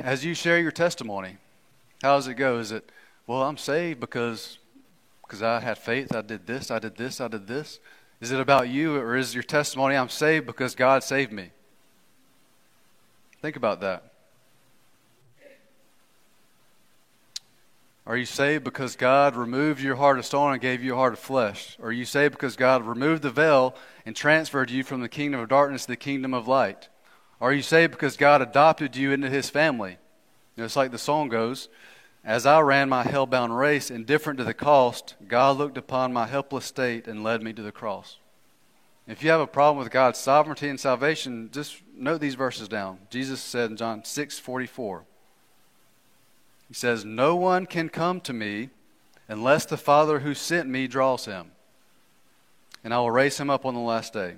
As 0.02 0.24
you 0.24 0.34
share 0.34 0.58
your 0.58 0.70
testimony, 0.70 1.36
how 2.02 2.16
does 2.16 2.28
it 2.28 2.34
go? 2.34 2.58
Is 2.58 2.72
it, 2.72 2.90
well, 3.26 3.42
I'm 3.42 3.58
saved 3.58 4.00
because, 4.00 4.58
because 5.22 5.42
I 5.42 5.60
had 5.60 5.76
faith, 5.76 6.14
I 6.14 6.22
did 6.22 6.46
this, 6.46 6.70
I 6.70 6.78
did 6.78 6.96
this, 6.96 7.20
I 7.20 7.28
did 7.28 7.46
this? 7.46 7.78
Is 8.24 8.32
it 8.32 8.40
about 8.40 8.70
you, 8.70 8.96
or 8.96 9.16
is 9.16 9.34
your 9.34 9.42
testimony, 9.42 9.96
I'm 9.96 10.08
saved 10.08 10.46
because 10.46 10.74
God 10.74 11.04
saved 11.04 11.30
me? 11.30 11.50
Think 13.42 13.54
about 13.54 13.82
that. 13.82 14.14
Are 18.06 18.16
you 18.16 18.24
saved 18.24 18.64
because 18.64 18.96
God 18.96 19.36
removed 19.36 19.82
your 19.82 19.96
heart 19.96 20.18
of 20.18 20.24
stone 20.24 20.52
and 20.52 20.62
gave 20.62 20.82
you 20.82 20.94
a 20.94 20.96
heart 20.96 21.12
of 21.12 21.18
flesh? 21.18 21.76
Or 21.78 21.88
are 21.88 21.92
you 21.92 22.06
saved 22.06 22.32
because 22.32 22.56
God 22.56 22.86
removed 22.86 23.20
the 23.20 23.30
veil 23.30 23.76
and 24.06 24.16
transferred 24.16 24.70
you 24.70 24.84
from 24.84 25.02
the 25.02 25.08
kingdom 25.10 25.40
of 25.40 25.50
darkness 25.50 25.82
to 25.82 25.88
the 25.88 25.96
kingdom 25.96 26.32
of 26.32 26.48
light? 26.48 26.88
Are 27.42 27.52
you 27.52 27.60
saved 27.60 27.92
because 27.92 28.16
God 28.16 28.40
adopted 28.40 28.96
you 28.96 29.12
into 29.12 29.28
his 29.28 29.50
family? 29.50 29.98
You 30.56 30.62
know, 30.62 30.64
it's 30.64 30.76
like 30.76 30.92
the 30.92 30.96
song 30.98 31.28
goes 31.28 31.68
As 32.24 32.46
I 32.46 32.60
ran 32.60 32.88
my 32.88 33.02
hell-bound 33.02 33.56
race, 33.56 33.90
indifferent 33.90 34.38
to 34.38 34.44
the 34.44 34.54
cost, 34.54 35.14
God 35.28 35.58
looked 35.58 35.76
upon 35.76 36.12
my 36.12 36.26
helpless 36.26 36.64
state 36.64 37.06
and 37.06 37.22
led 37.22 37.42
me 37.42 37.52
to 37.52 37.62
the 37.62 37.72
cross. 37.72 38.16
If 39.06 39.22
you 39.22 39.28
have 39.28 39.42
a 39.42 39.46
problem 39.46 39.82
with 39.82 39.92
God's 39.92 40.18
sovereignty 40.18 40.70
and 40.70 40.80
salvation, 40.80 41.50
just 41.52 41.82
note 41.94 42.22
these 42.22 42.36
verses 42.36 42.68
down. 42.68 42.98
Jesus 43.10 43.42
said 43.42 43.70
in 43.70 43.76
John 43.76 44.04
6 44.04 44.38
44, 44.38 45.04
he 46.68 46.74
says, 46.74 47.04
No 47.04 47.36
one 47.36 47.66
can 47.66 47.90
come 47.90 48.22
to 48.22 48.32
me 48.32 48.70
unless 49.28 49.66
the 49.66 49.76
Father 49.76 50.20
who 50.20 50.32
sent 50.32 50.68
me 50.68 50.86
draws 50.86 51.26
him. 51.26 51.50
And 52.82 52.94
I 52.94 52.98
will 52.98 53.10
raise 53.10 53.38
him 53.38 53.50
up 53.50 53.66
on 53.66 53.74
the 53.74 53.80
last 53.80 54.14
day. 54.14 54.36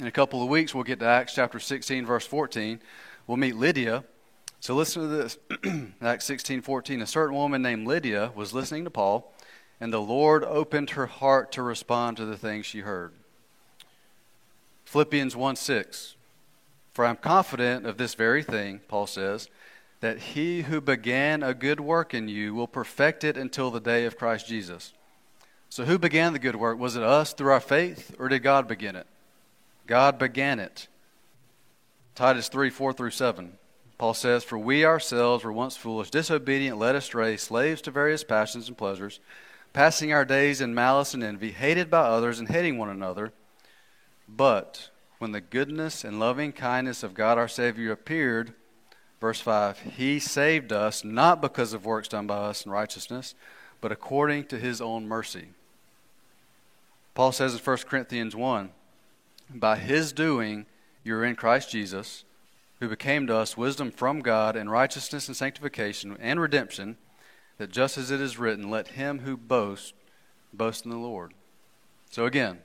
In 0.00 0.06
a 0.06 0.10
couple 0.10 0.42
of 0.42 0.48
weeks, 0.48 0.74
we'll 0.74 0.84
get 0.84 1.00
to 1.00 1.06
Acts 1.06 1.34
chapter 1.34 1.58
16, 1.58 2.06
verse 2.06 2.26
14. 2.26 2.80
We'll 3.26 3.36
meet 3.36 3.56
Lydia. 3.56 4.04
So 4.66 4.74
listen 4.74 5.02
to 5.02 5.08
this 5.08 5.38
Acts 6.02 6.24
16, 6.24 6.60
14. 6.60 7.00
A 7.00 7.06
certain 7.06 7.36
woman 7.36 7.62
named 7.62 7.86
Lydia 7.86 8.32
was 8.34 8.52
listening 8.52 8.82
to 8.82 8.90
Paul, 8.90 9.32
and 9.80 9.92
the 9.92 10.00
Lord 10.00 10.42
opened 10.42 10.90
her 10.90 11.06
heart 11.06 11.52
to 11.52 11.62
respond 11.62 12.16
to 12.16 12.24
the 12.24 12.36
things 12.36 12.66
she 12.66 12.80
heard. 12.80 13.12
Philippians 14.84 15.36
1 15.36 15.54
6. 15.54 16.16
For 16.94 17.04
I 17.04 17.10
am 17.10 17.16
confident 17.16 17.86
of 17.86 17.96
this 17.96 18.14
very 18.14 18.42
thing, 18.42 18.80
Paul 18.88 19.06
says 19.06 19.48
that 20.00 20.18
he 20.18 20.62
who 20.62 20.80
began 20.80 21.44
a 21.44 21.54
good 21.54 21.78
work 21.78 22.12
in 22.12 22.26
you 22.26 22.52
will 22.52 22.66
perfect 22.66 23.22
it 23.22 23.36
until 23.36 23.70
the 23.70 23.78
day 23.78 24.04
of 24.04 24.18
Christ 24.18 24.48
Jesus. 24.48 24.92
So, 25.68 25.84
who 25.84 25.96
began 25.96 26.32
the 26.32 26.40
good 26.40 26.56
work? 26.56 26.76
Was 26.76 26.96
it 26.96 27.04
us 27.04 27.32
through 27.32 27.52
our 27.52 27.60
faith, 27.60 28.16
or 28.18 28.28
did 28.28 28.42
God 28.42 28.66
begin 28.66 28.96
it? 28.96 29.06
God 29.86 30.18
began 30.18 30.58
it. 30.58 30.88
Titus 32.16 32.48
3 32.48 32.68
4 32.70 32.92
through 32.92 33.10
7. 33.12 33.58
Paul 33.98 34.14
says, 34.14 34.44
For 34.44 34.58
we 34.58 34.84
ourselves 34.84 35.44
were 35.44 35.52
once 35.52 35.76
foolish, 35.76 36.10
disobedient, 36.10 36.78
led 36.78 36.94
astray, 36.94 37.36
slaves 37.36 37.80
to 37.82 37.90
various 37.90 38.24
passions 38.24 38.68
and 38.68 38.76
pleasures, 38.76 39.20
passing 39.72 40.12
our 40.12 40.24
days 40.24 40.60
in 40.60 40.74
malice 40.74 41.14
and 41.14 41.22
envy, 41.22 41.52
hated 41.52 41.90
by 41.90 42.00
others 42.00 42.38
and 42.38 42.48
hating 42.48 42.78
one 42.78 42.90
another. 42.90 43.32
But 44.28 44.90
when 45.18 45.32
the 45.32 45.40
goodness 45.40 46.04
and 46.04 46.20
loving 46.20 46.52
kindness 46.52 47.02
of 47.02 47.14
God 47.14 47.38
our 47.38 47.48
Savior 47.48 47.92
appeared, 47.92 48.54
Verse 49.20 49.40
5 49.40 49.80
He 49.96 50.18
saved 50.18 50.72
us 50.72 51.04
not 51.04 51.40
because 51.40 51.72
of 51.72 51.84
works 51.84 52.08
done 52.08 52.26
by 52.26 52.36
us 52.36 52.64
in 52.64 52.72
righteousness, 52.72 53.34
but 53.80 53.92
according 53.92 54.44
to 54.46 54.58
His 54.58 54.80
own 54.80 55.08
mercy. 55.08 55.48
Paul 57.14 57.32
says 57.32 57.54
in 57.54 57.60
1 57.60 57.76
Corinthians 57.88 58.36
1 58.36 58.70
By 59.54 59.76
His 59.76 60.12
doing, 60.12 60.66
you're 61.02 61.24
in 61.24 61.36
Christ 61.36 61.70
Jesus, 61.70 62.24
who 62.80 62.88
became 62.88 63.26
to 63.26 63.36
us 63.36 63.56
wisdom 63.56 63.90
from 63.90 64.20
God 64.20 64.56
and 64.56 64.70
righteousness 64.70 65.28
and 65.28 65.36
sanctification 65.36 66.16
and 66.20 66.40
redemption, 66.40 66.96
that 67.58 67.70
just 67.70 67.96
as 67.96 68.10
it 68.10 68.20
is 68.20 68.38
written, 68.38 68.70
let 68.70 68.88
him 68.88 69.20
who 69.20 69.36
boasts 69.36 69.92
boast 70.52 70.84
in 70.84 70.90
the 70.90 70.96
Lord. 70.96 71.32
So 72.10 72.26
again, 72.26 72.58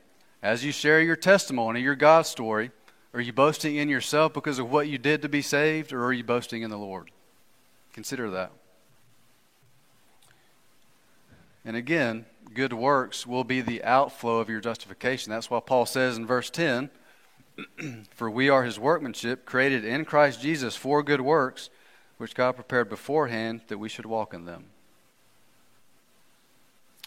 as 0.43 0.65
you 0.65 0.71
share 0.71 1.01
your 1.01 1.15
testimony, 1.15 1.81
your 1.81 1.95
God 1.95 2.25
story, 2.25 2.71
are 3.13 3.21
you 3.21 3.33
boasting 3.33 3.75
in 3.75 3.89
yourself 3.89 4.33
because 4.33 4.59
of 4.59 4.71
what 4.71 4.87
you 4.87 4.97
did 4.97 5.21
to 5.21 5.29
be 5.29 5.41
saved, 5.41 5.91
or 5.93 6.05
are 6.05 6.13
you 6.13 6.23
boasting 6.23 6.61
in 6.61 6.69
the 6.69 6.77
Lord? 6.77 7.11
Consider 7.93 8.29
that. 8.31 8.51
And 11.63 11.75
again, 11.75 12.25
good 12.53 12.73
works 12.73 13.27
will 13.27 13.43
be 13.43 13.61
the 13.61 13.83
outflow 13.83 14.39
of 14.39 14.49
your 14.49 14.61
justification. 14.61 15.29
That's 15.29 15.49
why 15.49 15.59
Paul 15.59 15.85
says 15.85 16.17
in 16.17 16.25
verse 16.25 16.49
10 16.49 16.89
For 18.11 18.29
we 18.29 18.49
are 18.49 18.63
his 18.63 18.79
workmanship, 18.79 19.45
created 19.45 19.85
in 19.85 20.05
Christ 20.05 20.41
Jesus 20.41 20.75
for 20.75 21.03
good 21.03 21.21
works, 21.21 21.69
which 22.17 22.35
God 22.35 22.53
prepared 22.53 22.89
beforehand 22.89 23.61
that 23.67 23.77
we 23.77 23.89
should 23.89 24.05
walk 24.05 24.33
in 24.33 24.45
them. 24.45 24.65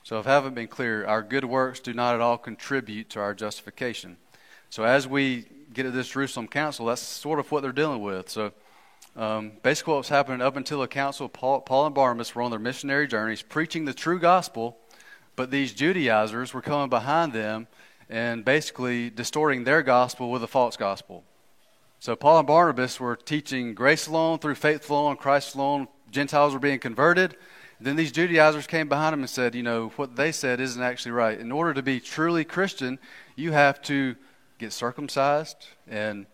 So, 0.03 0.19
if 0.19 0.27
I 0.27 0.31
haven't 0.31 0.55
been 0.55 0.69
clear, 0.69 1.07
our 1.07 1.23
good 1.23 1.45
works 1.45 1.81
do 1.81 1.95
not 1.95 2.15
at 2.15 2.21
all 2.21 2.37
contribute 2.37 3.09
to 3.11 3.21
our 3.21 3.33
justification. 3.33 4.19
So, 4.69 4.85
as 4.85 5.09
we 5.09 5.47
get 5.75 5.83
to 5.83 5.91
this 5.91 6.09
Jerusalem 6.09 6.49
council, 6.49 6.87
that's 6.87 7.03
sort 7.03 7.39
of 7.39 7.51
what 7.51 7.63
they're 7.63 7.73
dealing 7.73 8.01
with. 8.01 8.31
So 8.31 8.53
um, 9.17 9.53
basically, 9.63 9.93
what 9.93 9.99
was 9.99 10.09
happening 10.09 10.41
up 10.41 10.57
until 10.57 10.81
the 10.81 10.89
council, 10.89 11.29
Paul, 11.29 11.61
Paul 11.61 11.87
and 11.87 11.95
Barnabas 11.95 12.35
were 12.35 12.43
on 12.43 12.51
their 12.51 12.61
missionary 12.61 13.07
journeys 13.07 13.43
preaching 13.43 13.85
the 13.85 13.93
true 13.93 14.19
gospel, 14.19 14.79
but 15.37 15.51
these 15.51 15.73
Judaizers 15.73 16.55
were 16.55 16.63
coming 16.63 16.89
behind 16.89 17.33
them 17.33 17.67
and 18.15 18.45
basically 18.45 19.11
distorting 19.11 19.65
their 19.65 19.83
gospel 19.83 20.31
with 20.31 20.45
a 20.45 20.47
false 20.47 20.77
gospel. 20.77 21.25
So 21.99 22.15
Paul 22.15 22.39
and 22.39 22.47
Barnabas 22.47 23.01
were 23.01 23.17
teaching 23.17 23.75
grace 23.75 24.07
alone, 24.07 24.39
through 24.39 24.55
faith 24.55 24.89
alone, 24.89 25.17
Christ 25.17 25.57
alone. 25.57 25.89
Gentiles 26.13 26.55
were 26.55 26.61
being 26.61 26.79
converted. 26.79 27.37
then 27.81 27.97
these 27.97 28.13
Judaizers 28.13 28.69
came 28.69 28.89
behind 28.89 29.15
them 29.15 29.21
and 29.21 29.29
said, 29.29 29.57
you 29.57 29.65
know, 29.65 29.89
what 29.97 30.15
they 30.15 30.31
said 30.31 30.61
isn't 30.61 30.81
actually 30.81 31.11
right. 31.11 31.41
In 31.41 31.51
order 31.51 31.75
to 31.75 31.83
be 31.83 31.99
truly 31.99 32.45
Christian, 32.45 33.01
you 33.35 33.51
have 33.51 33.83
to 33.83 34.15
get 34.59 34.73
circumcised 34.73 35.67
and 35.89 36.27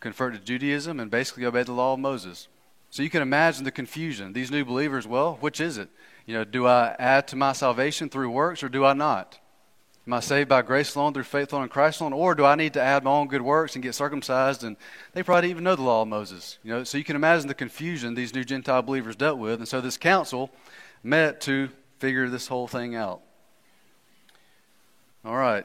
convert 0.00 0.32
to 0.32 0.40
Judaism 0.40 0.98
and 0.98 1.10
basically 1.10 1.44
obey 1.44 1.62
the 1.62 1.72
law 1.72 1.92
of 1.92 2.00
Moses. 2.00 2.48
So 2.88 3.02
you 3.02 3.10
can 3.10 3.20
imagine 3.20 3.64
the 3.64 3.70
confusion. 3.70 4.32
These 4.32 4.50
new 4.50 4.64
believers, 4.64 5.06
well, 5.06 5.36
which 5.42 5.60
is 5.60 5.76
it? 5.76 5.90
You 6.24 6.32
know, 6.32 6.44
do 6.44 6.66
I 6.66 6.96
add 6.98 7.28
to 7.28 7.36
my 7.36 7.52
salvation 7.52 8.08
through 8.08 8.30
works 8.30 8.62
or 8.62 8.70
do 8.70 8.86
I 8.86 8.94
not? 8.94 9.38
Am 10.04 10.12
I 10.14 10.20
saved 10.20 10.48
by 10.48 10.62
grace 10.62 10.96
alone, 10.96 11.14
through 11.14 11.22
faith 11.22 11.52
alone, 11.52 11.64
in 11.64 11.68
Christ 11.68 12.00
alone, 12.00 12.12
or 12.12 12.34
do 12.34 12.44
I 12.44 12.56
need 12.56 12.72
to 12.72 12.82
add 12.82 13.04
my 13.04 13.12
own 13.12 13.28
good 13.28 13.42
works 13.42 13.76
and 13.76 13.84
get 13.84 13.94
circumcised? 13.94 14.64
And 14.64 14.76
they 15.12 15.22
probably 15.22 15.42
didn't 15.42 15.50
even 15.52 15.64
know 15.64 15.76
the 15.76 15.82
law 15.82 16.02
of 16.02 16.08
Moses. 16.08 16.58
You 16.64 16.72
know, 16.72 16.84
so 16.84 16.98
you 16.98 17.04
can 17.04 17.14
imagine 17.14 17.46
the 17.46 17.54
confusion 17.54 18.14
these 18.14 18.34
new 18.34 18.42
Gentile 18.42 18.82
believers 18.82 19.14
dealt 19.14 19.38
with. 19.38 19.60
And 19.60 19.68
so 19.68 19.80
this 19.80 19.96
council 19.96 20.50
met 21.04 21.40
to 21.42 21.68
figure 21.98 22.28
this 22.28 22.48
whole 22.48 22.66
thing 22.66 22.96
out. 22.96 23.20
All 25.24 25.36
right. 25.36 25.64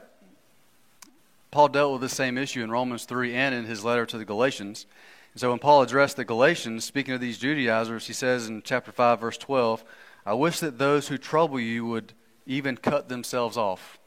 Paul 1.50 1.68
dealt 1.68 1.92
with 1.92 2.02
the 2.02 2.08
same 2.08 2.38
issue 2.38 2.62
in 2.62 2.70
Romans 2.70 3.06
3 3.06 3.34
and 3.34 3.54
in 3.54 3.64
his 3.64 3.84
letter 3.84 4.06
to 4.06 4.18
the 4.18 4.24
Galatians. 4.24 4.86
And 5.34 5.40
so 5.40 5.50
when 5.50 5.58
Paul 5.58 5.82
addressed 5.82 6.16
the 6.16 6.24
Galatians, 6.24 6.84
speaking 6.84 7.14
of 7.14 7.20
these 7.20 7.38
Judaizers, 7.38 8.06
he 8.06 8.12
says 8.12 8.48
in 8.48 8.62
chapter 8.62 8.92
5, 8.92 9.20
verse 9.20 9.38
12, 9.38 9.84
I 10.24 10.34
wish 10.34 10.60
that 10.60 10.78
those 10.78 11.08
who 11.08 11.18
trouble 11.18 11.58
you 11.58 11.86
would 11.86 12.12
even 12.46 12.76
cut 12.76 13.08
themselves 13.08 13.56
off. 13.56 13.98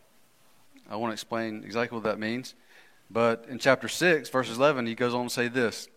I 0.92 0.98
want 0.98 1.12
to 1.12 1.14
explain 1.14 1.64
exactly 1.64 1.96
what 1.96 2.04
that 2.04 2.20
means. 2.20 2.54
But 3.10 3.46
in 3.50 3.60
chapter 3.60 3.88
6, 3.88 4.30
verse 4.30 4.56
11, 4.56 4.88
he 4.88 4.96
goes 4.96 5.14
on 5.14 5.28
to 5.28 5.30
say 5.30 5.48
this 5.48 5.88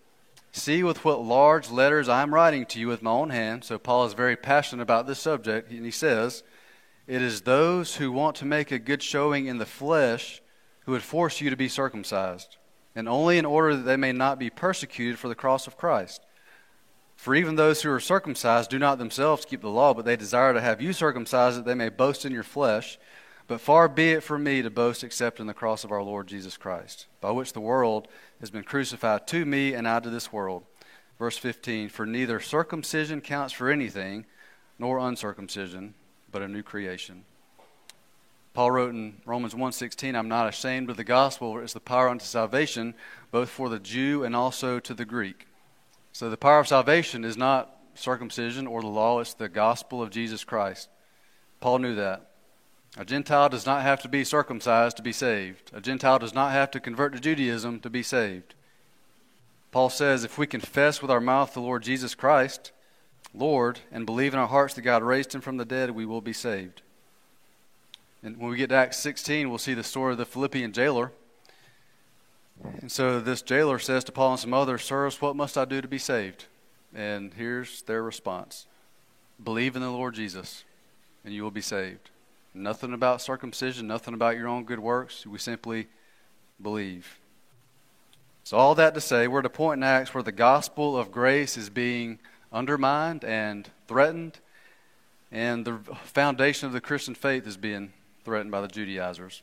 See 0.53 0.85
with 0.85 1.05
what 1.05 1.25
large 1.25 1.69
letters 1.69 2.09
I 2.09 2.23
am 2.23 2.33
writing 2.33 2.65
to 2.67 2.79
you 2.79 2.87
with 2.87 3.03
my 3.03 3.11
own 3.11 3.31
hand. 3.31 3.65
So 3.65 3.77
Paul 3.77 4.07
is 4.07 4.15
very 4.15 4.37
passionate 4.37 4.83
about 4.83 5.09
this 5.09 5.19
subject. 5.19 5.73
And 5.73 5.85
he 5.85 5.91
says, 5.91 6.45
It 7.09 7.23
is 7.23 7.41
those 7.41 7.97
who 7.97 8.13
want 8.13 8.37
to 8.37 8.45
make 8.45 8.71
a 8.71 8.79
good 8.79 9.03
showing 9.03 9.47
in 9.47 9.59
the 9.59 9.67
flesh 9.67 10.41
who 10.85 10.93
would 10.93 11.03
force 11.03 11.41
you 11.41 11.51
to 11.51 11.57
be 11.57 11.69
circumcised, 11.69 12.57
and 12.95 13.09
only 13.09 13.37
in 13.37 13.45
order 13.45 13.75
that 13.75 13.83
they 13.83 13.97
may 13.97 14.13
not 14.13 14.39
be 14.39 14.51
persecuted 14.51 15.19
for 15.19 15.29
the 15.29 15.35
cross 15.35 15.67
of 15.67 15.77
Christ. 15.77 16.25
For 17.17 17.35
even 17.35 17.57
those 17.57 17.83
who 17.83 17.91
are 17.91 18.01
circumcised 18.01 18.71
do 18.71 18.79
not 18.79 18.99
themselves 18.99 19.45
keep 19.45 19.61
the 19.61 19.71
law, 19.71 19.95
but 19.95 20.05
they 20.05 20.17
desire 20.17 20.53
to 20.53 20.61
have 20.61 20.81
you 20.81 20.93
circumcised 20.93 21.59
that 21.59 21.65
they 21.65 21.75
may 21.75 21.89
boast 21.89 22.25
in 22.25 22.33
your 22.33 22.43
flesh. 22.43 22.99
But 23.47 23.61
far 23.61 23.89
be 23.89 24.13
it 24.13 24.23
from 24.23 24.45
me 24.45 24.63
to 24.63 24.71
boast 24.71 25.05
except 25.05 25.39
in 25.39 25.47
the 25.47 25.55
cross 25.55 25.85
of 25.85 25.93
our 25.93 26.03
Lord 26.03 26.27
Jesus 26.27 26.57
Christ, 26.57 27.07
by 27.21 27.31
which 27.31 27.53
the 27.53 27.61
world 27.61 28.09
has 28.41 28.51
been 28.51 28.65
crucified 28.65 29.27
to 29.29 29.45
me 29.45 29.75
and 29.75 29.87
I 29.87 30.01
to 30.01 30.09
this 30.09 30.33
world. 30.33 30.65
Verse 31.19 31.37
15 31.37 31.91
For 31.91 32.07
neither 32.07 32.41
circumcision 32.41 33.21
counts 33.21 33.53
for 33.53 33.71
anything, 33.71 34.25
nor 34.79 34.99
uncircumcision, 34.99 35.95
but 36.33 36.43
a 36.43 36.49
new 36.49 36.63
creation. 36.63 37.25
Paul 38.55 38.71
wrote 38.71 38.95
in 38.95 39.21
Romans 39.27 39.55
1:16, 39.55 40.15
"I'm 40.15 40.29
not 40.29 40.49
ashamed 40.49 40.89
of 40.89 40.97
the 40.97 41.05
gospel, 41.05 41.59
it's 41.59 41.73
the 41.73 41.81
power 41.81 42.09
unto 42.09 42.25
salvation, 42.25 42.95
both 43.31 43.51
for 43.51 43.69
the 43.69 43.81
Jew 43.81 44.25
and 44.25 44.35
also 44.35 44.79
to 44.81 44.95
the 44.95 45.05
Greek." 45.05 45.49
So 46.13 46.31
the 46.31 46.37
power 46.37 46.61
of 46.61 46.69
salvation 46.69 47.25
is 47.25 47.37
not 47.37 47.77
circumcision 47.95 48.67
or 48.67 48.81
the 48.81 48.87
law, 48.87 49.21
it's 49.21 49.35
the 49.35 49.49
gospel 49.49 50.01
of 50.01 50.11
Jesus 50.11 50.45
Christ. 50.45 50.89
Paul 51.61 51.81
knew 51.81 51.95
that. 51.97 52.34
A 52.97 53.05
Gentile 53.05 53.49
does 53.49 53.67
not 53.67 53.83
have 53.83 54.01
to 54.03 54.09
be 54.09 54.23
circumcised 54.23 54.97
to 54.97 55.03
be 55.03 55.13
saved. 55.13 55.71
A 55.73 55.81
Gentile 55.81 56.19
does 56.21 56.35
not 56.35 56.53
have 56.53 56.71
to 56.73 56.81
convert 56.81 57.13
to 57.13 57.21
Judaism 57.21 57.81
to 57.81 57.91
be 57.91 58.03
saved. 58.03 58.55
Paul 59.73 59.91
says 59.91 60.23
if 60.23 60.39
we 60.39 60.47
confess 60.47 61.03
with 61.03 61.11
our 61.11 61.21
mouth 61.21 61.55
the 61.55 61.61
Lord 61.61 61.83
Jesus 61.83 62.15
Christ, 62.15 62.71
Lord, 63.35 63.81
and 63.91 64.07
believe 64.07 64.33
in 64.33 64.39
our 64.39 64.47
hearts 64.47 64.75
that 64.75 64.83
God 64.83 65.03
raised 65.03 65.35
him 65.35 65.41
from 65.41 65.57
the 65.57 65.65
dead, 65.65 65.91
we 65.91 66.07
will 66.07 66.21
be 66.21 66.33
saved. 66.33 66.83
And 68.23 68.37
when 68.39 68.51
we 68.51 68.57
get 68.57 68.69
to 68.69 68.77
Acts 68.77 68.99
16, 68.99 69.49
we'll 69.49 69.59
see 69.59 69.75
the 69.75 69.83
story 69.83 70.13
of 70.13 70.19
the 70.19 70.25
Philippian 70.25 70.73
jailer. 70.73 71.11
And 72.81 72.93
so 72.93 73.19
this 73.19 73.43
jailer 73.43 73.81
says 73.81 74.05
to 74.05 74.13
Paul 74.13 74.33
and 74.33 74.41
some 74.41 74.55
others, 74.55 74.85
Sirs, 74.85 75.21
what 75.21 75.35
must 75.35 75.59
I 75.59 75.65
do 75.65 75.81
to 75.81 75.89
be 75.89 75.99
saved? 75.99 76.45
And 76.95 77.35
here's 77.35 77.83
their 77.83 78.05
response 78.05 78.67
Believe 79.43 79.75
in 79.75 79.83
the 79.83 79.91
Lord 79.91 80.15
Jesus, 80.15 80.63
and 81.25 81.35
you 81.35 81.43
will 81.43 81.51
be 81.51 81.61
saved. 81.61 82.11
Nothing 82.55 82.93
about 82.93 83.21
circumcision, 83.21 83.89
nothing 83.89 84.15
about 84.15 84.37
your 84.37 84.47
own 84.47 84.65
good 84.65 84.79
works. 84.79 85.27
We 85.27 85.39
simply 85.39 85.89
believe. 86.63 87.19
So, 88.45 88.57
all 88.57 88.77
that 88.77 88.95
to 88.95 89.01
say, 89.01 89.27
we're 89.27 89.41
at 89.41 89.47
a 89.47 89.51
point 89.51 89.79
in 89.79 89.83
Acts 89.83 90.15
where 90.15 90.23
the 90.23 90.31
gospel 90.31 90.97
of 90.97 91.11
grace 91.11 91.57
is 91.57 91.69
being 91.69 92.21
undermined 92.53 93.25
and 93.25 93.69
threatened, 93.89 94.39
and 95.33 95.65
the 95.65 95.79
foundation 96.05 96.69
of 96.69 96.73
the 96.73 96.81
Christian 96.81 97.15
faith 97.15 97.47
is 97.47 97.57
being 97.57 97.93
threatened 98.25 98.53
by 98.53 98.61
the 98.61 98.69
Judaizers. 98.69 99.43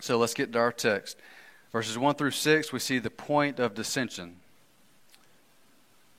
So, 0.00 0.18
let's 0.18 0.34
get 0.34 0.52
to 0.52 0.58
our 0.58 0.72
text. 0.72 1.16
Verses 1.72 1.96
1 1.96 2.14
through 2.16 2.32
6, 2.32 2.72
we 2.72 2.78
see 2.78 2.98
the 2.98 3.10
point 3.10 3.58
of 3.58 3.74
dissension. 3.74 4.36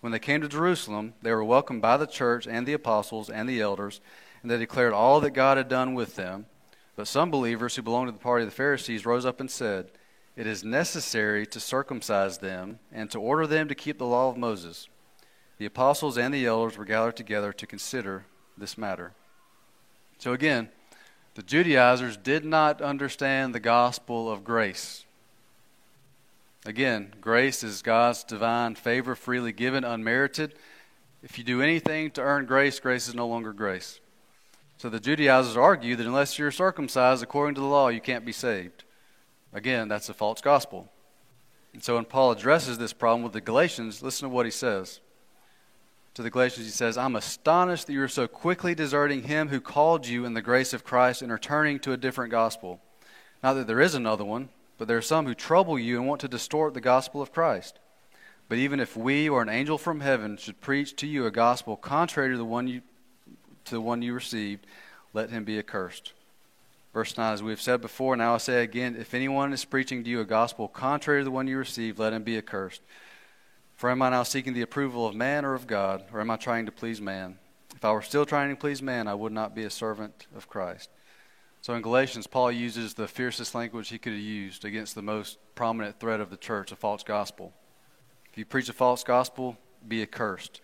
When 0.00 0.12
they 0.12 0.18
came 0.18 0.40
to 0.40 0.48
Jerusalem, 0.48 1.14
they 1.22 1.32
were 1.32 1.44
welcomed 1.44 1.82
by 1.82 1.96
the 1.96 2.06
church 2.06 2.46
and 2.46 2.66
the 2.66 2.72
apostles 2.72 3.28
and 3.28 3.48
the 3.48 3.60
elders, 3.60 4.00
and 4.42 4.50
they 4.50 4.58
declared 4.58 4.92
all 4.92 5.20
that 5.20 5.30
God 5.30 5.56
had 5.56 5.68
done 5.68 5.94
with 5.94 6.16
them. 6.16 6.46
But 6.96 7.06
some 7.06 7.30
believers 7.30 7.76
who 7.76 7.82
belonged 7.82 8.08
to 8.08 8.12
the 8.12 8.18
party 8.18 8.44
of 8.44 8.50
the 8.50 8.56
Pharisees 8.56 9.06
rose 9.06 9.26
up 9.26 9.40
and 9.40 9.50
said, 9.50 9.90
It 10.36 10.46
is 10.46 10.64
necessary 10.64 11.46
to 11.46 11.60
circumcise 11.60 12.38
them 12.38 12.78
and 12.90 13.10
to 13.10 13.20
order 13.20 13.46
them 13.46 13.68
to 13.68 13.74
keep 13.74 13.98
the 13.98 14.06
law 14.06 14.30
of 14.30 14.36
Moses. 14.36 14.88
The 15.58 15.66
apostles 15.66 16.16
and 16.16 16.32
the 16.32 16.46
elders 16.46 16.78
were 16.78 16.86
gathered 16.86 17.16
together 17.16 17.52
to 17.52 17.66
consider 17.66 18.24
this 18.56 18.78
matter. 18.78 19.12
So 20.18 20.32
again, 20.32 20.70
the 21.34 21.42
Judaizers 21.42 22.16
did 22.16 22.44
not 22.44 22.80
understand 22.80 23.54
the 23.54 23.60
gospel 23.60 24.30
of 24.30 24.44
grace. 24.44 25.04
Again, 26.66 27.14
grace 27.22 27.62
is 27.64 27.80
God's 27.80 28.22
divine 28.22 28.74
favor 28.74 29.14
freely 29.14 29.52
given, 29.52 29.82
unmerited. 29.82 30.54
If 31.22 31.38
you 31.38 31.44
do 31.44 31.62
anything 31.62 32.10
to 32.12 32.20
earn 32.20 32.44
grace, 32.44 32.78
grace 32.80 33.08
is 33.08 33.14
no 33.14 33.26
longer 33.26 33.54
grace. 33.54 34.00
So 34.76 34.90
the 34.90 35.00
Judaizers 35.00 35.56
argue 35.56 35.96
that 35.96 36.06
unless 36.06 36.38
you're 36.38 36.50
circumcised 36.50 37.22
according 37.22 37.54
to 37.54 37.60
the 37.62 37.66
law, 37.66 37.88
you 37.88 38.00
can't 38.00 38.26
be 38.26 38.32
saved. 38.32 38.84
Again, 39.54 39.88
that's 39.88 40.10
a 40.10 40.14
false 40.14 40.42
gospel. 40.42 40.90
And 41.72 41.82
so 41.82 41.94
when 41.94 42.04
Paul 42.04 42.32
addresses 42.32 42.76
this 42.76 42.92
problem 42.92 43.22
with 43.22 43.32
the 43.32 43.40
Galatians, 43.40 44.02
listen 44.02 44.28
to 44.28 44.34
what 44.34 44.46
he 44.46 44.52
says. 44.52 45.00
To 46.14 46.22
the 46.22 46.30
Galatians, 46.30 46.66
he 46.66 46.72
says, 46.72 46.98
I'm 46.98 47.16
astonished 47.16 47.86
that 47.86 47.92
you 47.94 48.02
are 48.02 48.08
so 48.08 48.26
quickly 48.26 48.74
deserting 48.74 49.22
him 49.22 49.48
who 49.48 49.60
called 49.60 50.06
you 50.06 50.26
in 50.26 50.34
the 50.34 50.42
grace 50.42 50.74
of 50.74 50.84
Christ 50.84 51.22
and 51.22 51.32
are 51.32 51.38
turning 51.38 51.78
to 51.80 51.92
a 51.92 51.96
different 51.96 52.30
gospel. 52.30 52.80
Not 53.42 53.54
that 53.54 53.66
there 53.66 53.80
is 53.80 53.94
another 53.94 54.24
one 54.24 54.50
but 54.80 54.88
there 54.88 54.96
are 54.96 55.02
some 55.02 55.26
who 55.26 55.34
trouble 55.34 55.78
you 55.78 55.98
and 55.98 56.08
want 56.08 56.22
to 56.22 56.26
distort 56.26 56.72
the 56.72 56.80
gospel 56.80 57.20
of 57.20 57.34
Christ. 57.34 57.78
But 58.48 58.56
even 58.56 58.80
if 58.80 58.96
we 58.96 59.28
or 59.28 59.42
an 59.42 59.50
angel 59.50 59.76
from 59.76 60.00
heaven 60.00 60.38
should 60.38 60.62
preach 60.62 60.96
to 60.96 61.06
you 61.06 61.26
a 61.26 61.30
gospel 61.30 61.76
contrary 61.76 62.30
to 62.30 62.38
the 62.38 62.46
one 62.46 62.66
you, 62.66 62.80
to 63.66 63.74
the 63.74 63.80
one 63.82 64.00
you 64.00 64.14
received, 64.14 64.64
let 65.12 65.28
him 65.28 65.44
be 65.44 65.58
accursed. 65.58 66.14
Verse 66.94 67.14
9, 67.18 67.34
as 67.34 67.42
we 67.42 67.50
have 67.50 67.60
said 67.60 67.82
before, 67.82 68.16
now 68.16 68.34
I 68.36 68.38
say 68.38 68.62
again, 68.62 68.96
if 68.98 69.12
anyone 69.12 69.52
is 69.52 69.66
preaching 69.66 70.02
to 70.02 70.08
you 70.08 70.20
a 70.20 70.24
gospel 70.24 70.66
contrary 70.66 71.20
to 71.20 71.24
the 71.24 71.30
one 71.30 71.46
you 71.46 71.58
received, 71.58 71.98
let 71.98 72.14
him 72.14 72.22
be 72.22 72.38
accursed. 72.38 72.80
For 73.76 73.90
am 73.90 74.00
I 74.00 74.08
now 74.08 74.22
seeking 74.22 74.54
the 74.54 74.62
approval 74.62 75.06
of 75.06 75.14
man 75.14 75.44
or 75.44 75.52
of 75.52 75.66
God, 75.66 76.04
or 76.10 76.22
am 76.22 76.30
I 76.30 76.36
trying 76.36 76.64
to 76.64 76.72
please 76.72 77.02
man? 77.02 77.36
If 77.76 77.84
I 77.84 77.92
were 77.92 78.00
still 78.00 78.24
trying 78.24 78.48
to 78.48 78.56
please 78.56 78.80
man, 78.80 79.08
I 79.08 79.14
would 79.14 79.32
not 79.32 79.54
be 79.54 79.64
a 79.64 79.70
servant 79.70 80.26
of 80.34 80.48
Christ. 80.48 80.88
So 81.62 81.74
in 81.74 81.82
Galatians, 81.82 82.26
Paul 82.26 82.52
uses 82.52 82.94
the 82.94 83.06
fiercest 83.08 83.54
language 83.54 83.90
he 83.90 83.98
could 83.98 84.14
have 84.14 84.22
used 84.22 84.64
against 84.64 84.94
the 84.94 85.02
most 85.02 85.38
prominent 85.54 86.00
threat 86.00 86.20
of 86.20 86.30
the 86.30 86.38
church, 86.38 86.72
a 86.72 86.76
false 86.76 87.02
gospel. 87.02 87.52
If 88.32 88.38
you 88.38 88.46
preach 88.46 88.68
a 88.70 88.72
false 88.72 89.04
gospel, 89.04 89.58
be 89.86 90.00
accursed. 90.00 90.62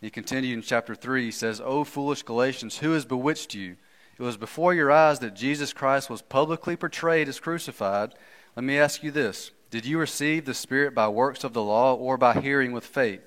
He 0.00 0.10
continued 0.10 0.54
in 0.54 0.62
chapter 0.62 0.94
3, 0.94 1.24
he 1.24 1.30
says, 1.30 1.62
O 1.64 1.82
foolish 1.82 2.22
Galatians, 2.22 2.78
who 2.78 2.92
has 2.92 3.06
bewitched 3.06 3.54
you? 3.54 3.76
It 4.18 4.22
was 4.22 4.36
before 4.36 4.74
your 4.74 4.92
eyes 4.92 5.18
that 5.20 5.34
Jesus 5.34 5.72
Christ 5.72 6.10
was 6.10 6.20
publicly 6.20 6.76
portrayed 6.76 7.28
as 7.28 7.40
crucified. 7.40 8.14
Let 8.54 8.64
me 8.64 8.78
ask 8.78 9.02
you 9.02 9.10
this 9.10 9.50
Did 9.70 9.86
you 9.86 9.98
receive 9.98 10.44
the 10.44 10.52
Spirit 10.52 10.94
by 10.94 11.08
works 11.08 11.42
of 11.42 11.54
the 11.54 11.62
law 11.62 11.94
or 11.94 12.18
by 12.18 12.40
hearing 12.40 12.72
with 12.72 12.84
faith? 12.84 13.22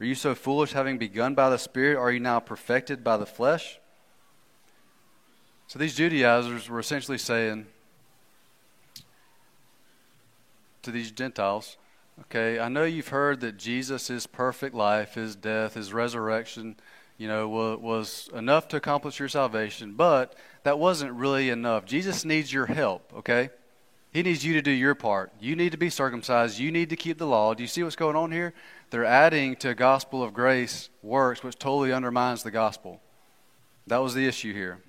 Are 0.00 0.06
you 0.06 0.14
so 0.14 0.34
foolish, 0.34 0.72
having 0.72 0.98
begun 0.98 1.34
by 1.34 1.50
the 1.50 1.58
Spirit, 1.58 1.98
are 1.98 2.10
you 2.10 2.20
now 2.20 2.40
perfected 2.40 3.04
by 3.04 3.16
the 3.16 3.26
flesh? 3.26 3.78
So 5.66 5.78
these 5.78 5.94
Judaizers 5.94 6.68
were 6.68 6.78
essentially 6.78 7.18
saying 7.18 7.66
to 10.82 10.90
these 10.90 11.10
Gentiles, 11.10 11.76
okay, 12.22 12.58
I 12.58 12.68
know 12.68 12.84
you've 12.84 13.08
heard 13.08 13.40
that 13.40 13.56
Jesus' 13.56 14.26
perfect 14.26 14.74
life, 14.74 15.14
his 15.14 15.34
death, 15.34 15.74
his 15.74 15.92
resurrection, 15.92 16.76
you 17.16 17.28
know, 17.28 17.48
was, 17.48 18.28
enough 18.34 18.68
to 18.68 18.76
accomplish 18.76 19.18
your 19.18 19.28
salvation, 19.28 19.94
but 19.94 20.34
that 20.64 20.78
wasn't 20.78 21.12
really 21.12 21.50
enough. 21.50 21.84
Jesus 21.84 22.24
needs 22.24 22.52
your 22.52 22.66
help, 22.66 23.12
okay? 23.16 23.50
He 24.12 24.22
needs 24.22 24.44
you 24.44 24.54
to 24.54 24.62
do 24.62 24.70
your 24.70 24.94
part. 24.94 25.32
You 25.40 25.56
need 25.56 25.72
to 25.72 25.78
be 25.78 25.90
circumcised. 25.90 26.58
You 26.58 26.70
need 26.70 26.90
to 26.90 26.96
keep 26.96 27.18
the 27.18 27.26
law. 27.26 27.54
Do 27.54 27.62
you 27.62 27.68
see 27.68 27.82
what's 27.82 27.96
going 27.96 28.16
on 28.16 28.30
here? 28.30 28.54
They're 28.90 29.04
adding 29.04 29.56
to 29.56 29.70
a 29.70 29.74
gospel 29.74 30.22
of 30.22 30.32
grace 30.32 30.88
works, 31.02 31.42
which 31.42 31.58
totally 31.58 31.92
undermines 31.92 32.42
the 32.42 32.52
gospel. 32.52 33.00
That 33.88 33.98
was 33.98 34.14
the 34.14 34.26
issue 34.26 34.52
here. 34.52 34.80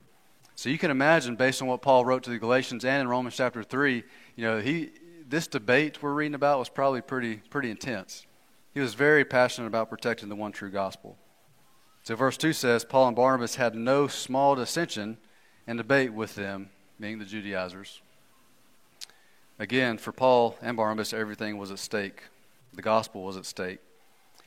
So 0.55 0.69
you 0.69 0.77
can 0.77 0.89
imagine, 0.89 1.35
based 1.35 1.61
on 1.61 1.67
what 1.67 1.81
Paul 1.81 2.05
wrote 2.05 2.23
to 2.23 2.29
the 2.29 2.39
Galatians 2.39 2.85
and 2.85 3.01
in 3.01 3.07
Romans 3.07 3.35
chapter 3.35 3.61
3, 3.61 4.03
you 4.37 4.43
know, 4.43 4.59
he, 4.59 4.91
this 5.27 5.47
debate 5.47 6.01
we're 6.01 6.13
reading 6.13 6.33
about 6.33 6.59
was 6.59 6.69
probably 6.69 7.01
pretty, 7.01 7.37
pretty 7.49 7.69
intense. 7.69 8.25
He 8.73 8.79
was 8.79 8.93
very 8.93 9.25
passionate 9.25 9.67
about 9.67 9.89
protecting 9.89 10.29
the 10.29 10.35
one 10.35 10.53
true 10.53 10.71
gospel. 10.71 11.17
So 12.03 12.15
verse 12.15 12.37
2 12.37 12.53
says, 12.53 12.85
Paul 12.85 13.07
and 13.07 13.15
Barnabas 13.15 13.55
had 13.55 13.75
no 13.75 14.07
small 14.07 14.55
dissension 14.55 15.17
and 15.67 15.77
debate 15.77 16.13
with 16.13 16.35
them, 16.35 16.69
being 16.99 17.19
the 17.19 17.25
Judaizers. 17.25 18.01
Again, 19.59 19.97
for 19.97 20.11
Paul 20.11 20.57
and 20.61 20.77
Barnabas, 20.77 21.13
everything 21.13 21.57
was 21.57 21.71
at 21.71 21.79
stake. 21.79 22.23
The 22.73 22.81
gospel 22.81 23.23
was 23.23 23.37
at 23.37 23.45
stake. 23.45 23.79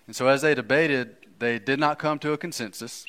And 0.06 0.14
so 0.14 0.28
as 0.28 0.42
they 0.42 0.54
debated, 0.54 1.16
they 1.38 1.58
did 1.58 1.80
not 1.80 1.98
come 1.98 2.18
to 2.20 2.32
a 2.32 2.38
consensus. 2.38 3.06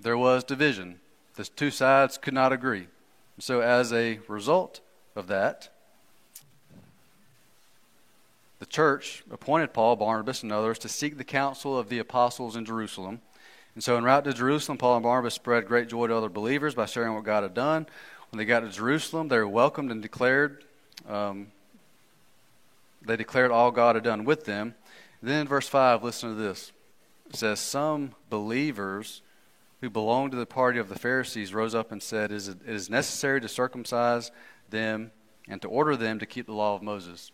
There 0.00 0.18
was 0.18 0.44
division. 0.44 1.00
The 1.34 1.44
two 1.44 1.70
sides 1.70 2.16
could 2.16 2.34
not 2.34 2.52
agree. 2.52 2.86
So, 3.38 3.60
as 3.60 3.92
a 3.92 4.20
result 4.28 4.80
of 5.16 5.26
that, 5.26 5.68
the 8.60 8.66
church 8.66 9.24
appointed 9.30 9.72
Paul, 9.72 9.96
Barnabas, 9.96 10.42
and 10.42 10.52
others 10.52 10.78
to 10.80 10.88
seek 10.88 11.18
the 11.18 11.24
counsel 11.24 11.76
of 11.76 11.88
the 11.88 11.98
apostles 11.98 12.54
in 12.54 12.64
Jerusalem. 12.64 13.20
And 13.74 13.82
so, 13.82 13.96
en 13.96 14.04
route 14.04 14.24
to 14.24 14.32
Jerusalem, 14.32 14.78
Paul 14.78 14.96
and 14.96 15.02
Barnabas 15.02 15.34
spread 15.34 15.66
great 15.66 15.88
joy 15.88 16.06
to 16.06 16.14
other 16.14 16.28
believers 16.28 16.74
by 16.76 16.86
sharing 16.86 17.14
what 17.14 17.24
God 17.24 17.42
had 17.42 17.54
done. 17.54 17.86
When 18.30 18.38
they 18.38 18.44
got 18.44 18.60
to 18.60 18.68
Jerusalem, 18.68 19.28
they 19.28 19.38
were 19.38 19.48
welcomed 19.48 19.90
and 19.90 20.00
declared. 20.00 20.64
Um, 21.08 21.48
they 23.02 23.16
declared 23.16 23.50
all 23.50 23.72
God 23.72 23.96
had 23.96 24.04
done 24.04 24.24
with 24.24 24.44
them. 24.44 24.76
Then 25.22 25.42
in 25.42 25.48
verse 25.48 25.68
5, 25.68 26.04
listen 26.04 26.30
to 26.30 26.34
this. 26.36 26.70
It 27.28 27.36
says, 27.36 27.58
Some 27.58 28.12
believers 28.30 29.22
who 29.84 29.90
belonged 29.90 30.32
to 30.32 30.38
the 30.38 30.46
party 30.46 30.78
of 30.78 30.88
the 30.88 30.98
Pharisees 30.98 31.52
rose 31.52 31.74
up 31.74 31.92
and 31.92 32.02
said, 32.02 32.32
It 32.32 32.48
is 32.66 32.88
necessary 32.88 33.40
to 33.42 33.48
circumcise 33.48 34.30
them 34.70 35.12
and 35.46 35.60
to 35.60 35.68
order 35.68 35.94
them 35.94 36.18
to 36.18 36.26
keep 36.26 36.46
the 36.46 36.54
law 36.54 36.74
of 36.74 36.82
Moses. 36.82 37.30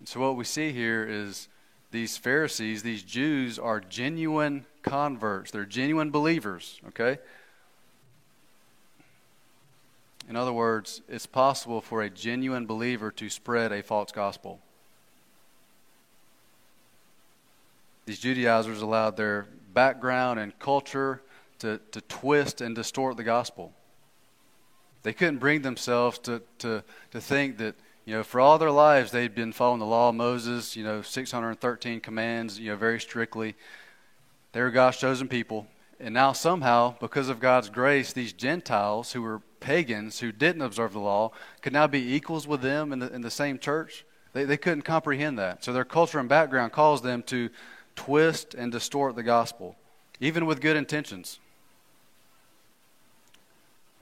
And 0.00 0.08
so, 0.08 0.20
what 0.20 0.36
we 0.36 0.42
see 0.42 0.72
here 0.72 1.06
is 1.08 1.48
these 1.92 2.16
Pharisees, 2.16 2.82
these 2.82 3.04
Jews, 3.04 3.60
are 3.60 3.78
genuine 3.78 4.66
converts. 4.82 5.52
They're 5.52 5.64
genuine 5.64 6.10
believers, 6.10 6.80
okay? 6.88 7.18
In 10.28 10.34
other 10.34 10.52
words, 10.52 11.00
it's 11.08 11.26
possible 11.26 11.80
for 11.80 12.02
a 12.02 12.10
genuine 12.10 12.66
believer 12.66 13.12
to 13.12 13.30
spread 13.30 13.70
a 13.70 13.84
false 13.84 14.10
gospel. 14.10 14.58
These 18.06 18.18
Judaizers 18.18 18.82
allowed 18.82 19.16
their 19.16 19.46
background 19.72 20.40
and 20.40 20.58
culture 20.58 21.22
to, 21.62 21.80
to 21.92 22.00
twist 22.02 22.60
and 22.60 22.74
distort 22.74 23.16
the 23.16 23.24
gospel. 23.24 23.72
They 25.02 25.12
couldn't 25.12 25.38
bring 25.38 25.62
themselves 25.62 26.18
to, 26.20 26.42
to, 26.58 26.84
to 27.10 27.20
think 27.20 27.58
that, 27.58 27.74
you 28.04 28.14
know, 28.14 28.22
for 28.22 28.40
all 28.40 28.58
their 28.58 28.70
lives 28.70 29.10
they'd 29.10 29.34
been 29.34 29.52
following 29.52 29.78
the 29.78 29.86
law 29.86 30.10
of 30.10 30.14
Moses, 30.14 30.76
you 30.76 30.84
know, 30.84 31.02
613 31.02 32.00
commands, 32.00 32.58
you 32.58 32.70
know, 32.70 32.76
very 32.76 33.00
strictly. 33.00 33.54
They 34.52 34.60
were 34.60 34.70
God's 34.70 34.98
chosen 34.98 35.28
people. 35.28 35.66
And 35.98 36.12
now 36.14 36.32
somehow, 36.32 36.96
because 36.98 37.28
of 37.28 37.38
God's 37.38 37.70
grace, 37.70 38.12
these 38.12 38.32
Gentiles 38.32 39.12
who 39.12 39.22
were 39.22 39.40
pagans, 39.60 40.18
who 40.18 40.32
didn't 40.32 40.62
observe 40.62 40.92
the 40.92 40.98
law, 40.98 41.30
could 41.60 41.72
now 41.72 41.86
be 41.86 42.14
equals 42.14 42.46
with 42.46 42.60
them 42.60 42.92
in 42.92 42.98
the, 42.98 43.12
in 43.12 43.22
the 43.22 43.30
same 43.30 43.58
church. 43.58 44.04
They, 44.32 44.44
they 44.44 44.56
couldn't 44.56 44.82
comprehend 44.82 45.38
that. 45.38 45.64
So 45.64 45.72
their 45.72 45.84
culture 45.84 46.18
and 46.18 46.28
background 46.28 46.72
caused 46.72 47.04
them 47.04 47.22
to 47.24 47.50
twist 47.94 48.54
and 48.54 48.72
distort 48.72 49.14
the 49.14 49.22
gospel, 49.22 49.76
even 50.18 50.44
with 50.44 50.60
good 50.60 50.76
intentions. 50.76 51.38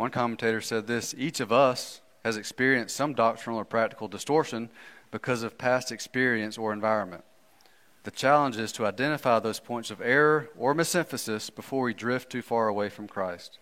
One 0.01 0.11
commentator 0.11 0.63
said 0.63 0.87
this 0.87 1.15
each 1.19 1.41
of 1.41 1.53
us 1.53 2.01
has 2.25 2.39
experienced 2.39 2.97
some 2.97 3.13
doctrinal 3.13 3.61
or 3.61 3.67
practical 3.67 4.09
distortion 4.09 4.71
because 5.11 5.43
of 5.43 5.59
past 5.59 5.93
experience 5.93 6.57
or 6.57 6.73
environment. 6.73 7.23
The 8.05 8.11
challenge 8.11 8.57
is 8.57 8.73
to 8.73 8.87
identify 8.87 9.41
those 9.41 9.61
points 9.61 9.91
of 9.91 10.01
error 10.01 10.49
or 10.57 10.75
misemphasis 10.75 11.55
before 11.55 11.83
we 11.83 11.93
drift 11.93 12.33
too 12.33 12.41
far 12.41 12.69
away 12.69 12.89
from 12.89 13.09
Christ. 13.09 13.59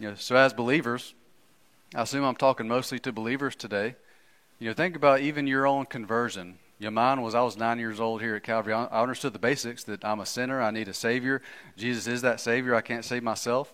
You 0.00 0.08
know, 0.08 0.14
so 0.16 0.34
as 0.34 0.52
believers, 0.52 1.14
I 1.94 2.02
assume 2.02 2.24
I'm 2.24 2.34
talking 2.34 2.66
mostly 2.66 2.98
to 2.98 3.12
believers 3.12 3.54
today. 3.54 3.94
You 4.58 4.66
know, 4.66 4.74
think 4.74 4.96
about 4.96 5.20
even 5.20 5.46
your 5.46 5.64
own 5.64 5.86
conversion. 5.86 6.58
You 6.80 6.86
know, 6.86 6.90
mine 6.90 7.22
was 7.22 7.36
I 7.36 7.42
was 7.42 7.56
nine 7.56 7.78
years 7.78 8.00
old 8.00 8.20
here 8.20 8.34
at 8.34 8.42
Calvary. 8.42 8.74
I 8.74 9.00
understood 9.00 9.34
the 9.34 9.38
basics 9.38 9.84
that 9.84 10.04
I'm 10.04 10.18
a 10.18 10.26
sinner. 10.26 10.60
I 10.60 10.72
need 10.72 10.88
a 10.88 10.92
Savior. 10.92 11.40
Jesus 11.76 12.08
is 12.08 12.22
that 12.22 12.40
Savior. 12.40 12.74
I 12.74 12.80
can't 12.80 13.04
save 13.04 13.22
myself. 13.22 13.72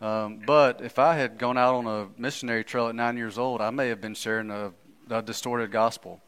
Um, 0.00 0.42
but 0.44 0.80
if 0.82 0.98
I 0.98 1.14
had 1.14 1.38
gone 1.38 1.56
out 1.56 1.74
on 1.74 1.86
a 1.86 2.08
missionary 2.20 2.64
trail 2.64 2.88
at 2.88 2.94
nine 2.94 3.16
years 3.16 3.38
old, 3.38 3.60
I 3.60 3.70
may 3.70 3.88
have 3.88 4.00
been 4.00 4.14
sharing 4.14 4.50
a, 4.50 4.72
a 5.08 5.22
distorted 5.22 5.70
gospel. 5.70 6.20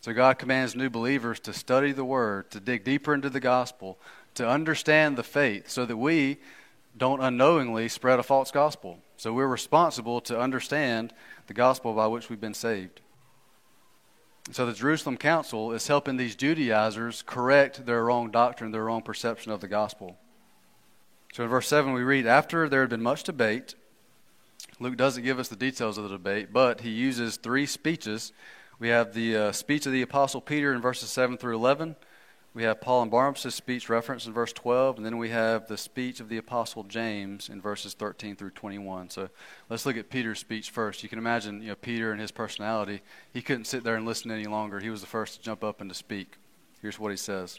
So 0.00 0.12
God 0.12 0.38
commands 0.38 0.74
new 0.74 0.90
believers 0.90 1.38
to 1.40 1.52
study 1.52 1.92
the 1.92 2.04
Word, 2.04 2.50
to 2.50 2.60
dig 2.60 2.84
deeper 2.84 3.14
into 3.14 3.30
the 3.30 3.40
gospel, 3.40 3.98
to 4.34 4.48
understand 4.48 5.16
the 5.16 5.22
faith, 5.22 5.68
so 5.68 5.84
that 5.84 5.96
we 5.96 6.38
don't 6.96 7.22
unknowingly 7.22 7.88
spread 7.88 8.18
a 8.18 8.22
false 8.22 8.50
gospel. 8.50 8.98
So 9.16 9.32
we're 9.32 9.46
responsible 9.46 10.20
to 10.22 10.38
understand 10.38 11.12
the 11.46 11.54
gospel 11.54 11.94
by 11.94 12.06
which 12.06 12.28
we've 12.28 12.40
been 12.40 12.54
saved. 12.54 13.00
So 14.50 14.66
the 14.66 14.72
Jerusalem 14.72 15.16
Council 15.16 15.72
is 15.72 15.86
helping 15.86 16.16
these 16.16 16.34
Judaizers 16.34 17.22
correct 17.22 17.86
their 17.86 18.04
wrong 18.04 18.30
doctrine, 18.30 18.72
their 18.72 18.84
wrong 18.84 19.02
perception 19.02 19.52
of 19.52 19.60
the 19.60 19.68
gospel. 19.68 20.18
So 21.32 21.42
in 21.42 21.48
verse 21.48 21.66
7, 21.66 21.94
we 21.94 22.02
read, 22.02 22.26
After 22.26 22.68
there 22.68 22.82
had 22.82 22.90
been 22.90 23.02
much 23.02 23.24
debate, 23.24 23.74
Luke 24.78 24.98
doesn't 24.98 25.22
give 25.22 25.38
us 25.38 25.48
the 25.48 25.56
details 25.56 25.96
of 25.96 26.04
the 26.04 26.10
debate, 26.10 26.52
but 26.52 26.82
he 26.82 26.90
uses 26.90 27.38
three 27.38 27.64
speeches. 27.64 28.32
We 28.78 28.88
have 28.88 29.14
the 29.14 29.36
uh, 29.36 29.52
speech 29.52 29.86
of 29.86 29.92
the 29.92 30.02
Apostle 30.02 30.42
Peter 30.42 30.74
in 30.74 30.82
verses 30.82 31.08
7 31.08 31.38
through 31.38 31.54
11. 31.54 31.96
We 32.52 32.64
have 32.64 32.82
Paul 32.82 33.00
and 33.00 33.10
Barnabas' 33.10 33.54
speech 33.54 33.88
referenced 33.88 34.26
in 34.26 34.34
verse 34.34 34.52
12, 34.52 34.98
and 34.98 35.06
then 35.06 35.16
we 35.16 35.30
have 35.30 35.68
the 35.68 35.78
speech 35.78 36.20
of 36.20 36.28
the 36.28 36.36
Apostle 36.36 36.84
James 36.84 37.48
in 37.48 37.62
verses 37.62 37.94
13 37.94 38.36
through 38.36 38.50
21. 38.50 39.08
So 39.08 39.30
let's 39.70 39.86
look 39.86 39.96
at 39.96 40.10
Peter's 40.10 40.38
speech 40.38 40.68
first. 40.68 41.02
You 41.02 41.08
can 41.08 41.18
imagine, 41.18 41.62
you 41.62 41.68
know, 41.68 41.76
Peter 41.76 42.12
and 42.12 42.20
his 42.20 42.30
personality. 42.30 43.00
He 43.32 43.40
couldn't 43.40 43.64
sit 43.64 43.84
there 43.84 43.94
and 43.94 44.04
listen 44.04 44.30
any 44.30 44.44
longer. 44.44 44.80
He 44.80 44.90
was 44.90 45.00
the 45.00 45.06
first 45.06 45.36
to 45.36 45.40
jump 45.40 45.64
up 45.64 45.80
and 45.80 45.88
to 45.88 45.94
speak. 45.94 46.36
Here's 46.82 46.98
what 46.98 47.10
he 47.10 47.16
says. 47.16 47.58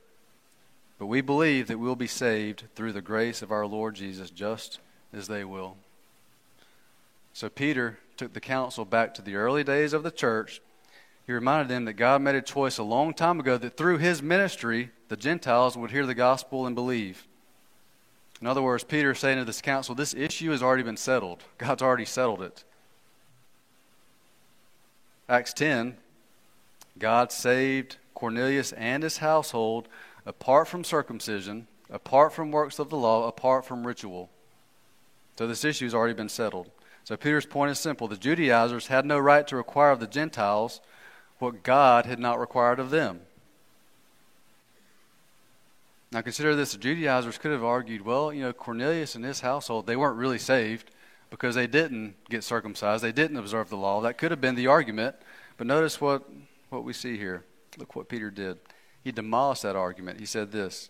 But 1.01 1.07
we 1.07 1.21
believe 1.21 1.65
that 1.65 1.79
we'll 1.79 1.95
be 1.95 2.05
saved 2.05 2.65
through 2.75 2.93
the 2.93 3.01
grace 3.01 3.41
of 3.41 3.51
our 3.51 3.65
Lord 3.65 3.95
Jesus, 3.95 4.29
just 4.29 4.79
as 5.11 5.27
they 5.27 5.43
will. 5.43 5.77
So 7.33 7.49
Peter 7.49 7.97
took 8.17 8.33
the 8.33 8.39
council 8.39 8.85
back 8.85 9.15
to 9.15 9.23
the 9.23 9.33
early 9.33 9.63
days 9.63 9.93
of 9.93 10.03
the 10.03 10.11
church. 10.11 10.61
He 11.25 11.33
reminded 11.33 11.69
them 11.69 11.85
that 11.85 11.93
God 11.93 12.21
made 12.21 12.35
a 12.35 12.41
choice 12.43 12.77
a 12.77 12.83
long 12.83 13.15
time 13.15 13.39
ago 13.39 13.57
that 13.57 13.77
through 13.77 13.97
his 13.97 14.21
ministry, 14.21 14.91
the 15.07 15.17
Gentiles 15.17 15.75
would 15.75 15.89
hear 15.89 16.05
the 16.05 16.13
gospel 16.13 16.67
and 16.67 16.75
believe. 16.75 17.25
In 18.39 18.45
other 18.45 18.61
words, 18.61 18.83
Peter 18.83 19.09
is 19.09 19.17
saying 19.17 19.39
to 19.39 19.43
this 19.43 19.59
council, 19.59 19.95
this 19.95 20.13
issue 20.13 20.51
has 20.51 20.61
already 20.61 20.83
been 20.83 20.97
settled. 20.97 21.43
God's 21.57 21.81
already 21.81 22.05
settled 22.05 22.43
it. 22.43 22.63
Acts 25.27 25.53
10, 25.53 25.97
God 26.99 27.31
saved 27.31 27.97
Cornelius 28.13 28.71
and 28.73 29.01
his 29.01 29.17
household 29.17 29.87
apart 30.25 30.67
from 30.67 30.83
circumcision, 30.83 31.67
apart 31.89 32.33
from 32.33 32.51
works 32.51 32.79
of 32.79 32.89
the 32.89 32.97
law, 32.97 33.27
apart 33.27 33.65
from 33.65 33.85
ritual. 33.85 34.29
So 35.37 35.47
this 35.47 35.65
issue 35.65 35.85
has 35.85 35.93
already 35.93 36.13
been 36.13 36.29
settled. 36.29 36.69
So 37.03 37.17
Peter's 37.17 37.45
point 37.45 37.71
is 37.71 37.79
simple 37.79 38.07
the 38.07 38.15
Judaizers 38.15 38.87
had 38.87 39.05
no 39.05 39.17
right 39.17 39.47
to 39.47 39.55
require 39.55 39.91
of 39.91 39.99
the 39.99 40.07
Gentiles 40.07 40.81
what 41.39 41.63
God 41.63 42.05
had 42.05 42.19
not 42.19 42.39
required 42.39 42.79
of 42.79 42.91
them. 42.91 43.21
Now 46.11 46.21
consider 46.21 46.55
this 46.55 46.73
the 46.73 46.77
Judaizers 46.77 47.37
could 47.37 47.51
have 47.51 47.63
argued, 47.63 48.05
well, 48.05 48.31
you 48.31 48.43
know, 48.43 48.53
Cornelius 48.53 49.15
and 49.15 49.25
his 49.25 49.39
household, 49.39 49.87
they 49.87 49.95
weren't 49.95 50.17
really 50.17 50.37
saved 50.37 50.91
because 51.29 51.55
they 51.55 51.67
didn't 51.67 52.15
get 52.29 52.43
circumcised, 52.43 53.03
they 53.03 53.13
didn't 53.13 53.37
observe 53.37 53.69
the 53.69 53.77
law. 53.77 54.01
That 54.01 54.17
could 54.17 54.31
have 54.31 54.41
been 54.41 54.55
the 54.55 54.67
argument. 54.67 55.15
But 55.57 55.67
notice 55.67 56.01
what, 56.01 56.29
what 56.69 56.83
we 56.83 56.93
see 56.93 57.17
here. 57.17 57.45
Look 57.77 57.95
what 57.95 58.09
Peter 58.09 58.29
did 58.29 58.57
he 59.03 59.11
demolished 59.11 59.63
that 59.63 59.75
argument. 59.75 60.19
He 60.19 60.25
said 60.25 60.51
this 60.51 60.89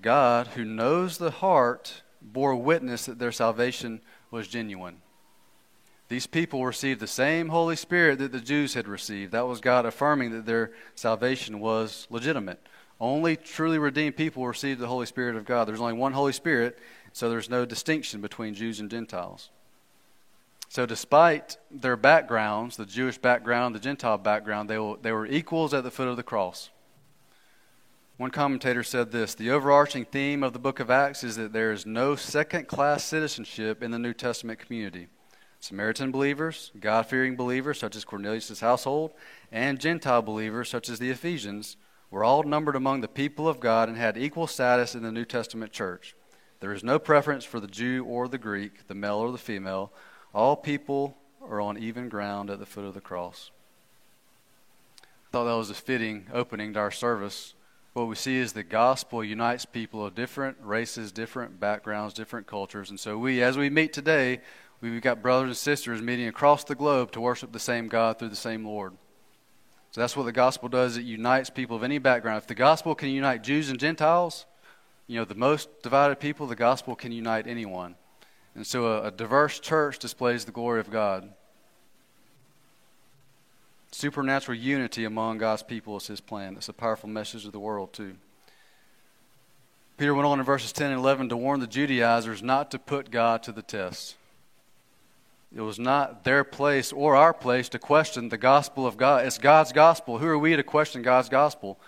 God, 0.00 0.48
who 0.48 0.64
knows 0.64 1.18
the 1.18 1.30
heart, 1.30 2.02
bore 2.22 2.54
witness 2.54 3.06
that 3.06 3.18
their 3.18 3.32
salvation 3.32 4.00
was 4.30 4.48
genuine. 4.48 5.02
These 6.08 6.26
people 6.26 6.66
received 6.66 7.00
the 7.00 7.06
same 7.06 7.50
Holy 7.50 7.76
Spirit 7.76 8.18
that 8.18 8.32
the 8.32 8.40
Jews 8.40 8.74
had 8.74 8.88
received. 8.88 9.30
That 9.32 9.46
was 9.46 9.60
God 9.60 9.86
affirming 9.86 10.32
that 10.32 10.44
their 10.44 10.72
salvation 10.96 11.60
was 11.60 12.08
legitimate. 12.10 12.60
Only 13.00 13.36
truly 13.36 13.78
redeemed 13.78 14.16
people 14.16 14.46
received 14.46 14.80
the 14.80 14.88
Holy 14.88 15.06
Spirit 15.06 15.36
of 15.36 15.44
God. 15.44 15.66
There's 15.66 15.80
only 15.80 15.92
one 15.92 16.12
Holy 16.12 16.32
Spirit, 16.32 16.78
so 17.12 17.30
there's 17.30 17.48
no 17.48 17.64
distinction 17.64 18.20
between 18.20 18.54
Jews 18.54 18.80
and 18.80 18.90
Gentiles. 18.90 19.50
So, 20.68 20.84
despite 20.84 21.56
their 21.70 21.96
backgrounds, 21.96 22.76
the 22.76 22.86
Jewish 22.86 23.18
background, 23.18 23.74
the 23.74 23.80
Gentile 23.80 24.18
background, 24.18 24.68
they, 24.68 24.78
will, 24.78 24.96
they 24.96 25.12
were 25.12 25.26
equals 25.26 25.74
at 25.74 25.82
the 25.82 25.90
foot 25.90 26.08
of 26.08 26.16
the 26.16 26.22
cross. 26.22 26.70
One 28.20 28.30
commentator 28.30 28.82
said 28.82 29.12
this 29.12 29.34
The 29.34 29.50
overarching 29.50 30.04
theme 30.04 30.42
of 30.42 30.52
the 30.52 30.58
book 30.58 30.78
of 30.78 30.90
Acts 30.90 31.24
is 31.24 31.36
that 31.36 31.54
there 31.54 31.72
is 31.72 31.86
no 31.86 32.16
second 32.16 32.68
class 32.68 33.02
citizenship 33.02 33.82
in 33.82 33.92
the 33.92 33.98
New 33.98 34.12
Testament 34.12 34.58
community. 34.58 35.08
Samaritan 35.58 36.10
believers, 36.10 36.70
God 36.78 37.06
fearing 37.06 37.34
believers, 37.34 37.78
such 37.78 37.96
as 37.96 38.04
Cornelius' 38.04 38.60
household, 38.60 39.14
and 39.50 39.80
Gentile 39.80 40.20
believers, 40.20 40.68
such 40.68 40.90
as 40.90 40.98
the 40.98 41.08
Ephesians, 41.08 41.78
were 42.10 42.22
all 42.22 42.42
numbered 42.42 42.76
among 42.76 43.00
the 43.00 43.08
people 43.08 43.48
of 43.48 43.58
God 43.58 43.88
and 43.88 43.96
had 43.96 44.18
equal 44.18 44.46
status 44.46 44.94
in 44.94 45.02
the 45.02 45.10
New 45.10 45.24
Testament 45.24 45.72
church. 45.72 46.14
There 46.60 46.74
is 46.74 46.84
no 46.84 46.98
preference 46.98 47.46
for 47.46 47.58
the 47.58 47.66
Jew 47.66 48.04
or 48.04 48.28
the 48.28 48.36
Greek, 48.36 48.86
the 48.86 48.94
male 48.94 49.16
or 49.16 49.32
the 49.32 49.38
female. 49.38 49.94
All 50.34 50.56
people 50.56 51.16
are 51.40 51.62
on 51.62 51.78
even 51.78 52.10
ground 52.10 52.50
at 52.50 52.58
the 52.58 52.66
foot 52.66 52.84
of 52.84 52.92
the 52.92 53.00
cross. 53.00 53.50
I 55.02 55.32
thought 55.32 55.44
that 55.44 55.56
was 55.56 55.70
a 55.70 55.74
fitting 55.74 56.26
opening 56.34 56.74
to 56.74 56.80
our 56.80 56.90
service. 56.90 57.54
What 57.92 58.06
we 58.06 58.14
see 58.14 58.36
is 58.36 58.52
the 58.52 58.62
gospel 58.62 59.24
unites 59.24 59.64
people 59.64 60.06
of 60.06 60.14
different 60.14 60.56
races, 60.62 61.10
different 61.10 61.58
backgrounds, 61.58 62.14
different 62.14 62.46
cultures. 62.46 62.90
And 62.90 63.00
so 63.00 63.18
we, 63.18 63.42
as 63.42 63.58
we 63.58 63.68
meet 63.68 63.92
today, 63.92 64.40
we've 64.80 65.02
got 65.02 65.22
brothers 65.22 65.48
and 65.48 65.56
sisters 65.56 66.00
meeting 66.00 66.28
across 66.28 66.62
the 66.62 66.76
globe 66.76 67.10
to 67.12 67.20
worship 67.20 67.50
the 67.50 67.58
same 67.58 67.88
God 67.88 68.18
through 68.18 68.28
the 68.28 68.36
same 68.36 68.64
Lord. 68.64 68.92
So 69.90 70.00
that's 70.00 70.16
what 70.16 70.22
the 70.22 70.32
gospel 70.32 70.68
does. 70.68 70.96
It 70.96 71.02
unites 71.02 71.50
people 71.50 71.76
of 71.76 71.82
any 71.82 71.98
background. 71.98 72.38
If 72.38 72.46
the 72.46 72.54
gospel 72.54 72.94
can 72.94 73.08
unite 73.08 73.42
Jews 73.42 73.70
and 73.70 73.80
Gentiles, 73.80 74.46
you 75.08 75.18
know, 75.18 75.24
the 75.24 75.34
most 75.34 75.82
divided 75.82 76.20
people, 76.20 76.46
the 76.46 76.54
gospel 76.54 76.94
can 76.94 77.10
unite 77.10 77.48
anyone. 77.48 77.96
And 78.54 78.64
so 78.64 78.86
a, 78.86 79.08
a 79.08 79.10
diverse 79.10 79.58
church 79.58 79.98
displays 79.98 80.44
the 80.44 80.52
glory 80.52 80.78
of 80.78 80.92
God. 80.92 81.32
Supernatural 84.00 84.56
unity 84.56 85.04
among 85.04 85.36
God's 85.36 85.62
people 85.62 85.98
is 85.98 86.06
his 86.06 86.22
plan. 86.22 86.56
It's 86.56 86.70
a 86.70 86.72
powerful 86.72 87.06
message 87.06 87.44
to 87.44 87.50
the 87.50 87.60
world, 87.60 87.92
too. 87.92 88.14
Peter 89.98 90.14
went 90.14 90.26
on 90.26 90.38
in 90.38 90.44
verses 90.46 90.72
10 90.72 90.92
and 90.92 90.98
11 90.98 91.28
to 91.28 91.36
warn 91.36 91.60
the 91.60 91.66
Judaizers 91.66 92.42
not 92.42 92.70
to 92.70 92.78
put 92.78 93.10
God 93.10 93.42
to 93.42 93.52
the 93.52 93.60
test. 93.60 94.16
It 95.54 95.60
was 95.60 95.78
not 95.78 96.24
their 96.24 96.44
place 96.44 96.94
or 96.94 97.14
our 97.14 97.34
place 97.34 97.68
to 97.68 97.78
question 97.78 98.30
the 98.30 98.38
gospel 98.38 98.86
of 98.86 98.96
God. 98.96 99.26
It's 99.26 99.36
God's 99.36 99.70
gospel. 99.70 100.16
Who 100.16 100.28
are 100.28 100.38
we 100.38 100.56
to 100.56 100.62
question 100.62 101.02
God's 101.02 101.28
gospel? 101.28 101.78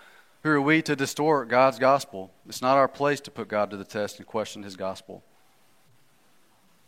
Who 0.43 0.51
are 0.51 0.61
we 0.61 0.83
to 0.83 0.95
distort 0.95 1.49
God's 1.49 1.79
gospel? 1.79 2.29
It's 2.47 2.61
not 2.61 2.77
our 2.77 2.87
place 2.87 3.21
to 3.21 3.31
put 3.31 3.47
God 3.47 3.71
to 3.71 3.77
the 3.77 3.83
test 3.83 4.19
and 4.19 4.27
question 4.27 4.61
his 4.61 4.75
gospel. 4.75 5.23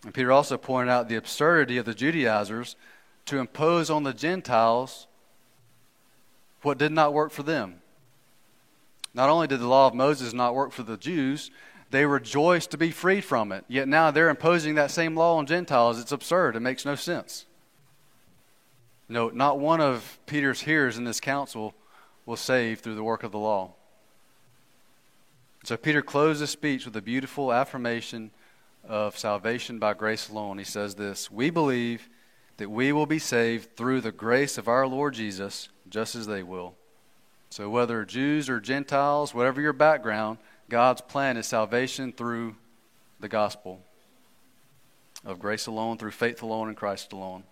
And 0.03 0.13
Peter 0.13 0.31
also 0.31 0.59
pointed 0.59 0.91
out 0.91 1.09
the 1.09 1.15
absurdity 1.15 1.79
of 1.79 1.85
the 1.85 1.95
Judaizers 1.95 2.75
to 3.25 3.39
impose 3.39 3.89
on 3.89 4.03
the 4.03 4.13
Gentiles 4.13 5.07
what 6.65 6.77
did 6.77 6.91
not 6.91 7.13
work 7.13 7.31
for 7.31 7.43
them. 7.43 7.81
Not 9.13 9.29
only 9.29 9.47
did 9.47 9.59
the 9.59 9.67
law 9.67 9.87
of 9.87 9.93
Moses 9.93 10.33
not 10.33 10.55
work 10.55 10.71
for 10.71 10.83
the 10.83 10.97
Jews, 10.97 11.51
they 11.91 12.05
rejoiced 12.05 12.71
to 12.71 12.77
be 12.77 12.91
freed 12.91 13.23
from 13.23 13.51
it. 13.51 13.63
Yet 13.67 13.87
now 13.87 14.11
they're 14.11 14.29
imposing 14.29 14.75
that 14.75 14.91
same 14.91 15.15
law 15.15 15.37
on 15.37 15.45
Gentiles. 15.45 15.99
It's 15.99 16.11
absurd. 16.11 16.55
It 16.55 16.59
makes 16.59 16.83
no 16.83 16.95
sense. 16.95 17.45
No, 19.07 19.29
not 19.29 19.59
one 19.59 19.79
of 19.79 20.19
Peter's 20.25 20.61
hearers 20.61 20.97
in 20.97 21.03
this 21.03 21.19
council 21.19 21.75
was 22.25 22.39
saved 22.39 22.81
through 22.81 22.95
the 22.95 23.03
work 23.03 23.23
of 23.23 23.31
the 23.31 23.39
law. 23.39 23.73
So 25.63 25.77
Peter 25.77 26.01
closed 26.01 26.41
his 26.41 26.49
speech 26.49 26.85
with 26.85 26.95
a 26.95 27.01
beautiful 27.01 27.53
affirmation 27.53 28.31
of 28.87 29.17
salvation 29.17 29.79
by 29.79 29.93
grace 29.93 30.29
alone. 30.29 30.57
He 30.57 30.63
says 30.63 30.95
this 30.95 31.31
We 31.31 31.49
believe 31.49 32.09
that 32.57 32.69
we 32.69 32.91
will 32.91 33.05
be 33.05 33.19
saved 33.19 33.75
through 33.75 34.01
the 34.01 34.11
grace 34.11 34.57
of 34.57 34.67
our 34.67 34.87
Lord 34.87 35.13
Jesus, 35.13 35.69
just 35.89 36.15
as 36.15 36.27
they 36.27 36.43
will. 36.43 36.75
So, 37.49 37.69
whether 37.69 38.03
Jews 38.05 38.49
or 38.49 38.59
Gentiles, 38.59 39.33
whatever 39.33 39.61
your 39.61 39.73
background, 39.73 40.39
God's 40.69 41.01
plan 41.01 41.37
is 41.37 41.47
salvation 41.47 42.11
through 42.11 42.55
the 43.19 43.29
gospel 43.29 43.81
of 45.23 45.39
grace 45.39 45.67
alone, 45.67 45.97
through 45.97 46.11
faith 46.11 46.41
alone, 46.41 46.69
in 46.69 46.75
Christ 46.75 47.13
alone. 47.13 47.43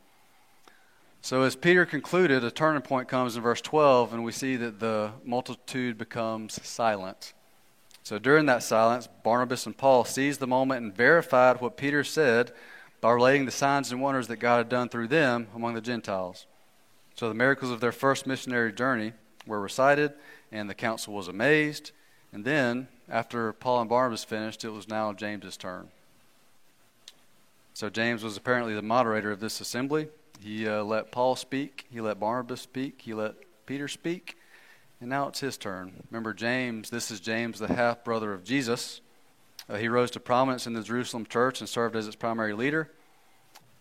So, 1.21 1.43
as 1.43 1.55
Peter 1.55 1.85
concluded, 1.85 2.43
a 2.43 2.51
turning 2.51 2.81
point 2.81 3.07
comes 3.07 3.35
in 3.35 3.41
verse 3.41 3.61
12, 3.61 4.13
and 4.13 4.23
we 4.23 4.31
see 4.31 4.55
that 4.57 4.79
the 4.79 5.11
multitude 5.23 5.97
becomes 5.97 6.59
silent. 6.67 7.33
So, 8.03 8.19
during 8.19 8.45
that 8.47 8.63
silence, 8.63 9.07
Barnabas 9.23 9.65
and 9.65 9.77
Paul 9.77 10.03
seized 10.03 10.41
the 10.41 10.47
moment 10.47 10.83
and 10.83 10.95
verified 10.95 11.61
what 11.61 11.77
Peter 11.77 12.03
said 12.03 12.51
by 13.03 13.11
relating 13.11 13.43
the 13.43 13.51
signs 13.51 13.91
and 13.91 14.01
wonders 14.01 14.29
that 14.29 14.37
God 14.37 14.59
had 14.59 14.69
done 14.69 14.87
through 14.87 15.09
them 15.09 15.49
among 15.53 15.73
the 15.73 15.81
Gentiles. 15.81 16.45
So, 17.15 17.27
the 17.27 17.35
miracles 17.35 17.69
of 17.69 17.81
their 17.81 17.91
first 17.91 18.25
missionary 18.25 18.71
journey 18.71 19.11
were 19.45 19.59
recited, 19.59 20.13
and 20.53 20.69
the 20.69 20.73
council 20.73 21.13
was 21.13 21.27
amazed. 21.27 21.91
And 22.31 22.45
then, 22.45 22.87
after 23.09 23.51
Paul 23.51 23.81
and 23.81 23.89
Barnabas 23.89 24.23
finished, 24.23 24.63
it 24.63 24.69
was 24.69 24.87
now 24.87 25.11
James's 25.11 25.57
turn. 25.57 25.89
So 27.73 27.89
James 27.89 28.23
was 28.23 28.37
apparently 28.37 28.73
the 28.73 28.81
moderator 28.81 29.31
of 29.31 29.41
this 29.41 29.59
assembly. 29.59 30.07
He 30.39 30.65
uh, 30.65 30.83
let 30.83 31.11
Paul 31.11 31.35
speak, 31.35 31.85
he 31.91 31.99
let 31.99 32.21
Barnabas 32.21 32.61
speak, 32.61 33.01
he 33.01 33.13
let 33.13 33.35
Peter 33.65 33.89
speak, 33.89 34.37
and 35.01 35.09
now 35.09 35.27
it's 35.27 35.41
his 35.41 35.57
turn. 35.57 36.03
Remember, 36.09 36.33
James, 36.33 36.89
this 36.89 37.11
is 37.11 37.19
James, 37.19 37.59
the 37.59 37.67
half 37.67 38.05
brother 38.05 38.31
of 38.31 38.45
Jesus. 38.45 39.01
Uh, 39.69 39.77
he 39.77 39.87
rose 39.87 40.11
to 40.11 40.19
prominence 40.19 40.67
in 40.67 40.73
the 40.73 40.83
Jerusalem 40.83 41.25
church 41.25 41.59
and 41.59 41.69
served 41.69 41.95
as 41.95 42.07
its 42.07 42.15
primary 42.15 42.53
leader. 42.53 42.91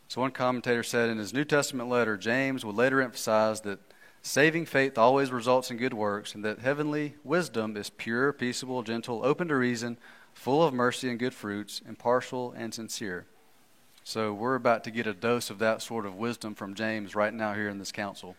So, 0.08 0.20
one 0.20 0.30
commentator 0.30 0.82
said 0.82 1.08
in 1.08 1.18
his 1.18 1.32
New 1.32 1.44
Testament 1.44 1.88
letter, 1.88 2.16
James 2.16 2.64
would 2.64 2.76
later 2.76 3.00
emphasize 3.00 3.62
that 3.62 3.80
Saving 4.24 4.66
faith 4.66 4.96
always 4.96 5.32
results 5.32 5.72
in 5.72 5.76
good 5.76 5.92
works, 5.92 6.36
and 6.36 6.44
that 6.44 6.60
heavenly 6.60 7.16
wisdom 7.24 7.76
is 7.76 7.90
pure, 7.90 8.32
peaceable, 8.32 8.84
gentle, 8.84 9.24
open 9.24 9.48
to 9.48 9.56
reason, 9.56 9.98
full 10.32 10.62
of 10.62 10.72
mercy 10.72 11.10
and 11.10 11.18
good 11.18 11.34
fruits, 11.34 11.82
impartial 11.88 12.54
and 12.56 12.72
sincere. 12.72 13.26
So 14.04 14.32
we're 14.32 14.54
about 14.54 14.84
to 14.84 14.92
get 14.92 15.08
a 15.08 15.12
dose 15.12 15.50
of 15.50 15.58
that 15.58 15.82
sort 15.82 16.06
of 16.06 16.14
wisdom 16.14 16.54
from 16.54 16.74
James 16.74 17.16
right 17.16 17.34
now 17.34 17.54
here 17.54 17.68
in 17.68 17.78
this 17.78 17.90
council. 17.90 18.36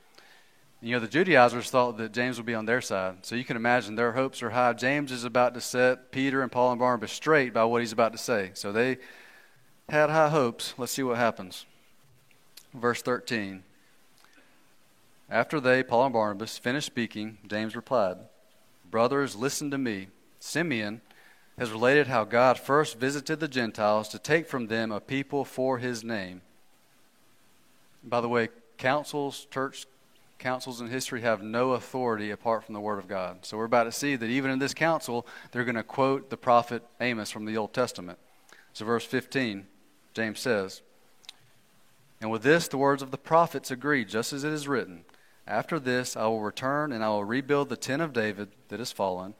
You 0.83 0.91
know, 0.91 0.99
the 0.99 1.07
Judaizers 1.07 1.69
thought 1.69 1.95
that 1.95 2.11
James 2.11 2.35
would 2.35 2.45
be 2.45 2.53
on 2.53 2.65
their 2.65 2.81
side. 2.81 3.19
So 3.25 3.35
you 3.35 3.45
can 3.45 3.55
imagine 3.55 3.95
their 3.95 4.11
hopes 4.11 4.43
are 4.43 4.49
high. 4.49 4.73
James 4.73 5.13
is 5.13 5.23
about 5.23 5.53
to 5.53 5.61
set 5.61 6.11
Peter 6.11 6.41
and 6.41 6.51
Paul 6.51 6.71
and 6.71 6.79
Barnabas 6.79 7.13
straight 7.13 7.53
by 7.53 7.63
what 7.63 7.79
he's 7.79 7.93
about 7.93 8.11
to 8.11 8.17
say. 8.17 8.51
So 8.53 8.73
they 8.73 8.97
had 9.87 10.09
high 10.09 10.27
hopes. 10.27 10.73
Let's 10.77 10.91
see 10.91 11.03
what 11.03 11.15
happens. 11.15 11.65
Verse 12.73 13.01
13. 13.01 13.63
After 15.29 15.61
they, 15.61 15.83
Paul 15.83 16.07
and 16.07 16.13
Barnabas, 16.13 16.57
finished 16.57 16.87
speaking, 16.87 17.37
James 17.47 17.77
replied, 17.77 18.17
Brothers, 18.91 19.37
listen 19.37 19.71
to 19.71 19.77
me. 19.77 20.09
Simeon 20.41 20.99
has 21.57 21.71
related 21.71 22.07
how 22.07 22.25
God 22.25 22.59
first 22.59 22.99
visited 22.99 23.39
the 23.39 23.47
Gentiles 23.47 24.09
to 24.09 24.19
take 24.19 24.49
from 24.49 24.67
them 24.67 24.91
a 24.91 24.99
people 24.99 25.45
for 25.45 25.77
his 25.77 26.03
name. 26.03 26.41
By 28.03 28.19
the 28.19 28.27
way, 28.27 28.49
councils, 28.77 29.47
church 29.49 29.85
councils 30.43 30.81
in 30.81 30.89
history 30.89 31.21
have 31.21 31.41
no 31.41 31.71
authority 31.71 32.29
apart 32.29 32.65
from 32.65 32.73
the 32.73 32.81
Word 32.81 32.99
of 32.99 33.07
God. 33.07 33.45
So 33.45 33.57
we're 33.57 33.63
about 33.63 33.85
to 33.85 33.93
see 33.93 34.17
that 34.17 34.29
even 34.29 34.51
in 34.51 34.59
this 34.59 34.73
council, 34.73 35.25
they're 35.51 35.63
going 35.63 35.75
to 35.75 35.83
quote 35.83 36.29
the 36.29 36.35
prophet 36.35 36.83
Amos 36.99 37.31
from 37.31 37.45
the 37.45 37.55
Old 37.55 37.73
Testament. 37.73 38.19
So, 38.73 38.83
verse 38.83 39.05
15, 39.05 39.65
James 40.13 40.41
says, 40.41 40.81
And 42.19 42.29
with 42.29 42.43
this, 42.43 42.67
the 42.67 42.77
words 42.77 43.01
of 43.01 43.11
the 43.11 43.17
prophets 43.17 43.71
agree, 43.71 44.03
just 44.03 44.33
as 44.33 44.43
it 44.43 44.51
is 44.51 44.67
written. 44.67 45.05
After 45.47 45.79
this, 45.79 46.17
I 46.17 46.25
will 46.25 46.41
return 46.41 46.91
and 46.91 47.05
I 47.05 47.07
will 47.07 47.23
rebuild 47.23 47.69
the 47.69 47.77
tent 47.77 48.01
of 48.01 48.11
David 48.11 48.49
that 48.67 48.81
is 48.81 48.91
fallen. 48.91 49.35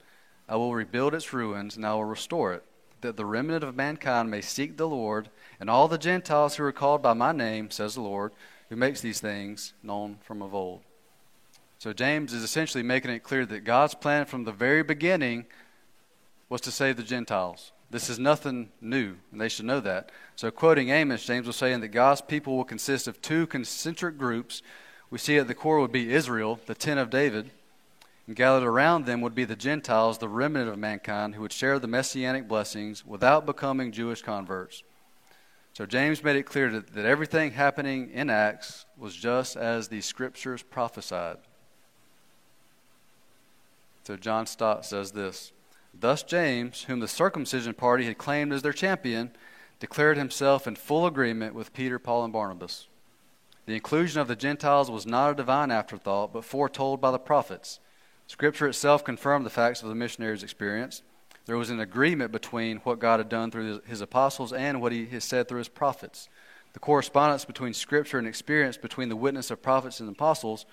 I 0.48 0.56
will 0.56 0.74
rebuild 0.74 1.14
its 1.14 1.34
ruins 1.34 1.76
and 1.76 1.86
I 1.86 1.94
will 1.96 2.06
restore 2.06 2.54
it, 2.54 2.64
that 3.02 3.18
the 3.18 3.26
remnant 3.26 3.66
of 3.66 3.76
mankind 3.76 4.32
may 4.32 4.40
seek 4.40 4.78
the 4.78 4.88
Lord, 4.88 5.28
and 5.60 5.70
all 5.70 5.90
the 5.90 5.98
Gentiles 5.98 6.56
who 6.56 6.64
are 6.64 6.72
called 6.72 7.02
by 7.02 7.12
my 7.12 7.34
name, 7.34 7.72
says 7.72 7.96
the 7.96 8.02
Lord, 8.02 8.32
who 8.70 8.78
makes 8.78 9.02
these 9.02 9.20
things 9.20 9.74
known 9.84 10.18
from 10.22 10.42
of 10.42 10.56
old. 10.56 10.82
So 11.84 11.92
James 11.92 12.32
is 12.32 12.44
essentially 12.44 12.82
making 12.82 13.12
it 13.12 13.24
clear 13.24 13.46
that 13.46 13.66
God's 13.66 13.94
plan 13.94 14.26
from 14.26 14.46
the 14.46 14.54
very 14.54 14.84
beginning 14.84 15.48
was 16.48 16.62
to 16.62 16.72
save 16.72 16.96
the 16.96 17.04
Gentiles. 17.04 17.74
This 17.90 18.10
is 18.10 18.18
nothing 18.18 18.70
new, 18.80 19.18
and 19.34 19.42
they 19.42 19.50
should 19.50 19.66
know 19.66 19.82
that. 19.82 20.10
So, 20.38 20.50
quoting 20.50 20.92
Amos, 20.92 21.26
James 21.26 21.46
was 21.46 21.58
saying 21.58 21.82
that 21.82 21.90
God's 21.90 22.22
people 22.22 22.56
will 22.56 22.64
consist 22.64 23.06
of 23.06 23.22
two 23.22 23.48
concentric 23.48 24.18
groups 24.18 24.62
we 25.10 25.18
see 25.18 25.38
at 25.38 25.50
the 25.50 25.54
core 25.54 25.82
would 25.82 25.92
be 25.92 26.14
Israel, 26.14 26.58
the 26.68 26.74
tent 26.74 27.02
of 27.02 27.10
David, 27.10 27.52
and 28.28 28.36
gathered 28.38 28.66
around 28.66 29.06
them 29.06 29.20
would 29.20 29.36
be 29.36 29.44
the 29.44 29.58
Gentiles, 29.58 30.20
the 30.20 30.30
remnant 30.30 30.70
of 30.70 30.80
mankind, 30.80 31.36
who 31.36 31.42
would 31.42 31.52
share 31.52 31.80
the 31.80 31.88
messianic 31.90 32.48
blessings 32.48 33.06
without 33.06 33.46
becoming 33.46 33.92
Jewish 33.92 34.22
converts. 34.22 34.84
So 35.74 35.86
James 35.86 36.24
made 36.24 36.38
it 36.38 36.44
clear 36.44 36.72
that, 36.72 36.94
that 36.94 37.06
everything 37.06 37.52
happening 37.52 38.10
in 38.12 38.30
Acts 38.30 38.86
was 38.98 39.14
just 39.14 39.58
as 39.58 39.90
the 39.90 40.00
scriptures 40.00 40.64
prophesied. 40.64 41.40
So 44.04 44.18
John 44.18 44.46
Stott 44.46 44.86
says 44.86 45.12
this 45.12 45.52
Thus 45.94 46.24
James, 46.24 46.84
whom 46.84 47.00
the 47.00 47.08
circumcision 47.08 47.74
party 47.74 48.06
had 48.06 48.18
claimed 48.18 48.52
as 48.52 48.62
their 48.62 48.74
champion, 48.74 49.32
declared 49.80 50.18
himself 50.18 50.68
in 50.68 50.76
full 50.76 51.06
agreement 51.06 51.56
with 51.56 51.74
Peter, 51.74 52.00
Paul, 52.00 52.24
and 52.24 52.34
Barnabas. 52.34 52.88
The 53.66 53.76
inclusion 53.76 54.20
of 54.20 54.28
the 54.28 54.36
Gentiles 54.36 54.92
was 54.92 55.06
not 55.06 55.32
a 55.32 55.36
divine 55.36 55.72
afterthought, 55.72 56.34
but 56.34 56.44
foretold 56.44 57.00
by 57.00 57.12
the 57.12 57.20
prophets. 57.20 57.80
Scripture 58.28 58.68
itself 58.68 59.04
confirmed 59.04 59.46
the 59.46 59.50
facts 59.50 59.82
of 59.82 59.90
the 59.90 59.96
missionaries' 59.96 60.44
experience. 60.44 61.02
There 61.46 61.58
was 61.58 61.70
an 61.70 61.80
agreement 61.80 62.32
between 62.32 62.78
what 62.78 63.00
God 63.00 63.20
had 63.20 63.30
done 63.30 63.52
through 63.52 63.82
his 63.86 64.02
apostles 64.02 64.54
and 64.54 64.82
what 64.82 64.92
he 64.92 65.06
has 65.08 65.24
said 65.24 65.48
through 65.48 65.60
his 65.60 65.70
prophets. 65.70 66.30
The 66.74 66.80
correspondence 66.80 67.46
between 67.46 67.74
Scripture 67.74 68.18
and 68.18 68.28
experience 68.28 68.78
between 68.78 69.10
the 69.10 69.16
witness 69.16 69.52
of 69.52 69.62
prophets 69.62 70.00
and 70.00 70.10
apostles 70.10 70.66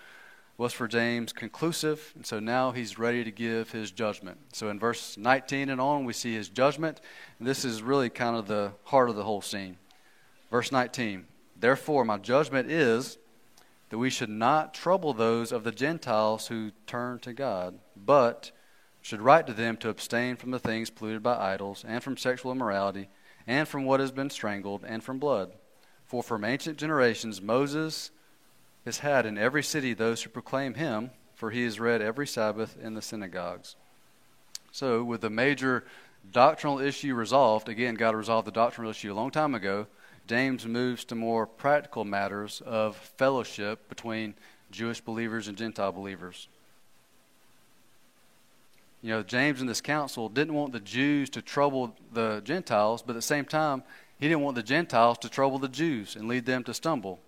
was 0.61 0.75
for 0.75 0.87
James 0.87 1.33
conclusive, 1.33 2.12
and 2.14 2.27
so 2.27 2.38
now 2.38 2.70
he's 2.70 2.99
ready 2.99 3.25
to 3.25 3.31
give 3.31 3.70
his 3.70 3.90
judgment. 3.90 4.37
So 4.53 4.68
in 4.68 4.79
verse 4.79 5.16
19 5.16 5.70
and 5.70 5.81
on, 5.81 6.05
we 6.05 6.12
see 6.12 6.35
his 6.35 6.51
judgment, 6.51 7.01
and 7.38 7.49
this 7.49 7.64
is 7.64 7.83
really 7.83 8.11
kind 8.11 8.37
of 8.37 8.46
the 8.46 8.73
heart 8.85 9.09
of 9.09 9.16
the 9.16 9.25
whole 9.25 9.40
scene. 9.40 9.79
Verse 10.51 10.70
19 10.70 11.25
Therefore, 11.57 12.05
my 12.05 12.18
judgment 12.18 12.70
is 12.70 13.16
that 13.88 13.96
we 13.96 14.11
should 14.11 14.29
not 14.29 14.75
trouble 14.75 15.14
those 15.14 15.51
of 15.51 15.64
the 15.64 15.73
Gentiles 15.73 16.49
who 16.49 16.73
turn 16.87 17.20
to 17.20 17.33
God, 17.33 17.79
but 17.96 18.51
should 19.01 19.23
write 19.23 19.46
to 19.46 19.55
them 19.55 19.79
to 19.79 19.88
abstain 19.88 20.37
from 20.37 20.51
the 20.51 20.59
things 20.59 20.90
polluted 20.90 21.23
by 21.23 21.38
idols, 21.38 21.87
and 21.88 22.03
from 22.03 22.18
sexual 22.18 22.53
immorality, 22.53 23.09
and 23.46 23.66
from 23.66 23.87
what 23.87 23.99
has 23.99 24.12
been 24.12 24.29
strangled, 24.29 24.85
and 24.87 25.03
from 25.03 25.18
blood. 25.18 25.55
For 26.05 26.23
from 26.23 26.44
ancient 26.44 26.77
generations 26.77 27.40
Moses 27.40 28.11
has 28.85 28.99
had 28.99 29.27
in 29.27 29.38
every 29.38 29.62
city 29.62 29.95
those 29.95 30.23
who 30.23 30.31
proclaim 30.31 30.75
him, 30.75 31.11
for 31.35 31.51
he 31.51 31.62
is 31.62 31.81
read 31.81 32.03
every 32.03 32.27
Sabbath 32.27 32.77
in 32.83 32.95
the 32.95 33.03
synagogues. 33.03 33.77
So, 34.73 35.03
with 35.03 35.21
the 35.21 35.31
major 35.31 35.85
doctrinal 36.33 36.79
issue 36.79 37.14
resolved, 37.14 37.69
again, 37.69 37.95
God 37.95 38.14
resolved 38.14 38.47
the 38.47 38.53
doctrinal 38.53 38.90
issue 38.90 39.12
a 39.12 39.14
long 39.14 39.31
time 39.31 39.55
ago. 39.55 39.87
James 40.27 40.66
moves 40.66 41.05
to 41.07 41.14
more 41.14 41.47
practical 41.47 42.05
matters 42.05 42.62
of 42.64 42.97
fellowship 42.97 43.88
between 43.88 44.35
Jewish 44.71 45.01
believers 45.01 45.49
and 45.49 45.59
Gentile 45.59 45.93
believers. 45.93 46.49
You 49.03 49.11
know, 49.11 49.23
James 49.23 49.61
in 49.61 49.66
this 49.66 49.81
council 49.81 50.29
didn't 50.29 50.55
want 50.55 50.73
the 50.73 50.81
Jews 50.81 51.31
to 51.31 51.43
trouble 51.43 51.97
the 52.12 52.43
Gentiles, 52.45 53.03
but 53.03 53.12
at 53.12 53.16
the 53.16 53.23
same 53.23 53.47
time, 53.47 53.83
he 54.19 54.29
didn't 54.29 54.43
want 54.43 54.57
the 54.57 54.62
Gentiles 54.62 55.19
to 55.19 55.31
trouble 55.31 55.59
the 55.59 55.69
Jews 55.69 56.16
and 56.16 56.29
lead 56.29 56.45
them 56.45 56.62
to 56.64 56.75
stumble. 56.75 57.19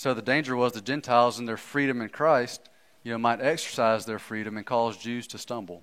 So 0.00 0.14
the 0.14 0.22
danger 0.22 0.56
was 0.56 0.72
the 0.72 0.80
Gentiles 0.80 1.38
in 1.38 1.44
their 1.44 1.58
freedom 1.58 2.00
in 2.00 2.08
Christ, 2.08 2.70
you 3.02 3.12
know, 3.12 3.18
might 3.18 3.42
exercise 3.42 4.06
their 4.06 4.18
freedom 4.18 4.56
and 4.56 4.64
cause 4.64 4.96
Jews 4.96 5.26
to 5.26 5.36
stumble. 5.36 5.82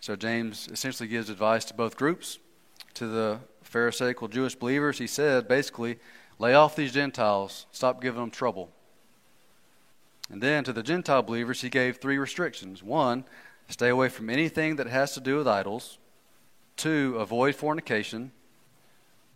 So 0.00 0.16
James 0.16 0.70
essentially 0.72 1.06
gives 1.06 1.28
advice 1.28 1.66
to 1.66 1.74
both 1.74 1.98
groups. 1.98 2.38
To 2.94 3.08
the 3.08 3.40
Pharisaical 3.60 4.28
Jewish 4.28 4.54
believers, 4.54 4.96
he 4.96 5.06
said 5.06 5.48
basically, 5.48 5.98
lay 6.38 6.54
off 6.54 6.76
these 6.76 6.94
Gentiles, 6.94 7.66
stop 7.72 8.00
giving 8.00 8.22
them 8.22 8.30
trouble. 8.30 8.70
And 10.30 10.42
then 10.42 10.64
to 10.64 10.72
the 10.72 10.82
Gentile 10.82 11.22
believers, 11.22 11.60
he 11.60 11.68
gave 11.68 11.98
three 11.98 12.16
restrictions. 12.16 12.82
One, 12.82 13.26
stay 13.68 13.90
away 13.90 14.08
from 14.08 14.30
anything 14.30 14.76
that 14.76 14.86
has 14.86 15.12
to 15.12 15.20
do 15.20 15.36
with 15.36 15.46
idols. 15.46 15.98
Two, 16.74 17.16
avoid 17.18 17.54
fornication. 17.54 18.32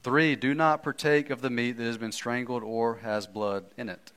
Three, 0.03 0.35
do 0.35 0.53
not 0.53 0.83
partake 0.83 1.31
of 1.31 1.43
the 1.43 1.51
meat 1.51 1.77
that 1.77 1.85
has 1.85 1.97
been 1.97 2.11
strangled 2.11 2.65
or 2.65 2.97
has 2.97 3.29
blood 3.29 3.67
in 3.77 3.89
it. 3.89 4.11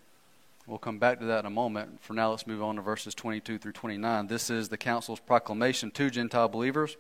We'll 0.66 0.80
come 0.80 0.98
back 0.98 1.20
to 1.20 1.26
that 1.26 1.42
in 1.42 1.46
a 1.46 1.52
moment. 1.52 2.02
For 2.02 2.14
now, 2.14 2.32
let's 2.32 2.48
move 2.48 2.64
on 2.64 2.78
to 2.78 2.82
verses 2.82 3.14
22 3.14 3.60
through 3.60 3.74
29. 3.74 4.26
This 4.26 4.50
is 4.50 4.70
the 4.70 4.78
council's 4.78 5.20
proclamation 5.20 5.92
to 5.92 6.10
Gentile 6.10 6.50
believers. 6.50 6.98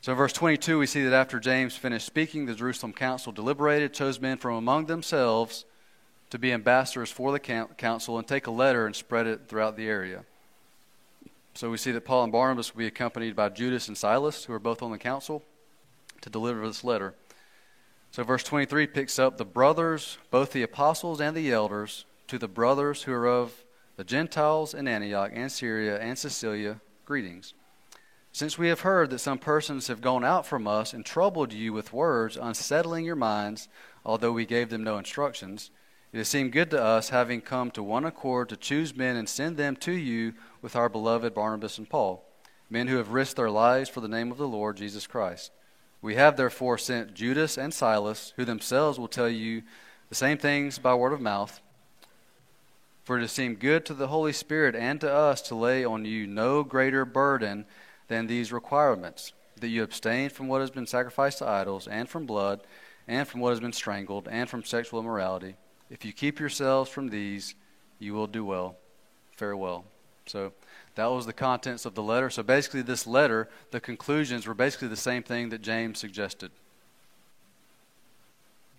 So, 0.00 0.12
in 0.12 0.18
verse 0.18 0.32
22, 0.32 0.78
we 0.78 0.86
see 0.86 1.02
that 1.02 1.12
after 1.12 1.40
James 1.40 1.74
finished 1.74 2.06
speaking, 2.06 2.46
the 2.46 2.54
Jerusalem 2.54 2.92
council 2.92 3.32
deliberated, 3.32 3.92
chose 3.92 4.20
men 4.20 4.38
from 4.38 4.54
among 4.54 4.86
themselves 4.86 5.64
to 6.30 6.38
be 6.38 6.52
ambassadors 6.52 7.10
for 7.10 7.32
the 7.32 7.40
council, 7.40 8.16
and 8.16 8.28
take 8.28 8.46
a 8.46 8.52
letter 8.52 8.86
and 8.86 8.94
spread 8.94 9.26
it 9.26 9.48
throughout 9.48 9.76
the 9.76 9.88
area. 9.88 10.24
So, 11.54 11.68
we 11.68 11.78
see 11.78 11.90
that 11.90 12.04
Paul 12.04 12.22
and 12.22 12.32
Barnabas 12.32 12.72
will 12.72 12.78
be 12.78 12.86
accompanied 12.86 13.34
by 13.34 13.48
Judas 13.48 13.88
and 13.88 13.98
Silas, 13.98 14.44
who 14.44 14.52
are 14.52 14.60
both 14.60 14.84
on 14.84 14.92
the 14.92 14.98
council, 14.98 15.42
to 16.20 16.30
deliver 16.30 16.64
this 16.64 16.84
letter. 16.84 17.14
So, 18.10 18.24
verse 18.24 18.42
23 18.42 18.86
picks 18.86 19.18
up 19.18 19.36
the 19.36 19.44
brothers, 19.44 20.18
both 20.30 20.52
the 20.52 20.62
apostles 20.62 21.20
and 21.20 21.36
the 21.36 21.52
elders, 21.52 22.04
to 22.28 22.38
the 22.38 22.48
brothers 22.48 23.02
who 23.02 23.12
are 23.12 23.28
of 23.28 23.64
the 23.96 24.04
Gentiles 24.04 24.74
in 24.74 24.88
Antioch 24.88 25.30
and 25.34 25.50
Syria 25.50 25.98
and 25.98 26.18
Cilicia, 26.18 26.80
greetings. 27.04 27.54
Since 28.32 28.58
we 28.58 28.68
have 28.68 28.80
heard 28.80 29.10
that 29.10 29.18
some 29.18 29.38
persons 29.38 29.88
have 29.88 30.00
gone 30.00 30.24
out 30.24 30.46
from 30.46 30.68
us 30.68 30.92
and 30.92 31.04
troubled 31.04 31.52
you 31.52 31.72
with 31.72 31.92
words, 31.92 32.36
unsettling 32.36 33.04
your 33.04 33.16
minds, 33.16 33.68
although 34.04 34.32
we 34.32 34.46
gave 34.46 34.70
them 34.70 34.84
no 34.84 34.98
instructions, 34.98 35.70
it 36.12 36.18
has 36.18 36.28
seemed 36.28 36.52
good 36.52 36.70
to 36.70 36.82
us, 36.82 37.10
having 37.10 37.40
come 37.40 37.70
to 37.72 37.82
one 37.82 38.04
accord, 38.04 38.48
to 38.48 38.56
choose 38.56 38.96
men 38.96 39.16
and 39.16 39.28
send 39.28 39.56
them 39.56 39.76
to 39.76 39.92
you 39.92 40.34
with 40.62 40.76
our 40.76 40.88
beloved 40.88 41.34
Barnabas 41.34 41.78
and 41.78 41.88
Paul, 41.88 42.24
men 42.70 42.86
who 42.86 42.96
have 42.96 43.10
risked 43.10 43.36
their 43.36 43.50
lives 43.50 43.90
for 43.90 44.00
the 44.00 44.08
name 44.08 44.30
of 44.30 44.38
the 44.38 44.48
Lord 44.48 44.76
Jesus 44.76 45.06
Christ. 45.06 45.50
We 46.00 46.14
have 46.14 46.36
therefore 46.36 46.78
sent 46.78 47.14
Judas 47.14 47.58
and 47.58 47.74
Silas, 47.74 48.32
who 48.36 48.44
themselves 48.44 48.98
will 48.98 49.08
tell 49.08 49.28
you 49.28 49.62
the 50.08 50.14
same 50.14 50.38
things 50.38 50.78
by 50.78 50.94
word 50.94 51.12
of 51.12 51.20
mouth. 51.20 51.60
For 53.04 53.18
it 53.18 53.28
seemed 53.28 53.58
good 53.58 53.84
to 53.86 53.94
the 53.94 54.08
Holy 54.08 54.32
Spirit 54.32 54.76
and 54.76 55.00
to 55.00 55.12
us 55.12 55.40
to 55.42 55.54
lay 55.54 55.84
on 55.84 56.04
you 56.04 56.26
no 56.26 56.62
greater 56.62 57.04
burden 57.04 57.64
than 58.08 58.26
these 58.26 58.52
requirements 58.52 59.32
that 59.60 59.68
you 59.68 59.82
abstain 59.82 60.30
from 60.30 60.46
what 60.48 60.60
has 60.60 60.70
been 60.70 60.86
sacrificed 60.86 61.38
to 61.38 61.48
idols, 61.48 61.88
and 61.88 62.08
from 62.08 62.26
blood, 62.26 62.60
and 63.08 63.26
from 63.26 63.40
what 63.40 63.50
has 63.50 63.60
been 63.60 63.72
strangled, 63.72 64.28
and 64.30 64.48
from 64.48 64.62
sexual 64.62 65.00
immorality. 65.00 65.56
If 65.90 66.04
you 66.04 66.12
keep 66.12 66.38
yourselves 66.38 66.90
from 66.90 67.08
these, 67.08 67.54
you 67.98 68.14
will 68.14 68.26
do 68.26 68.44
well. 68.44 68.76
Farewell. 69.32 69.84
So, 70.28 70.52
that 70.98 71.12
was 71.12 71.26
the 71.26 71.32
contents 71.32 71.86
of 71.86 71.94
the 71.94 72.02
letter. 72.02 72.28
So 72.28 72.42
basically, 72.42 72.82
this 72.82 73.06
letter, 73.06 73.48
the 73.70 73.78
conclusions 73.78 74.48
were 74.48 74.54
basically 74.54 74.88
the 74.88 74.96
same 74.96 75.22
thing 75.22 75.50
that 75.50 75.62
James 75.62 76.00
suggested. 76.00 76.50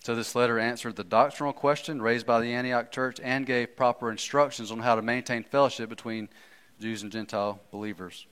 So 0.01 0.15
this 0.15 0.35
letter 0.35 0.59
answered 0.59 0.97
the 0.97 1.05
doctrinal 1.05 1.53
question 1.53 2.01
raised 2.01 2.25
by 2.25 2.41
the 2.41 2.53
Antioch 2.53 2.91
church 2.91 3.21
and 3.23 3.45
gave 3.45 3.77
proper 3.77 4.12
instructions 4.12 4.69
on 4.69 4.79
how 4.79 4.95
to 4.95 5.01
maintain 5.01 5.43
fellowship 5.43 5.88
between 5.88 6.27
Jews 6.81 7.03
and 7.03 7.12
Gentile 7.12 7.62
believers. 7.71 8.25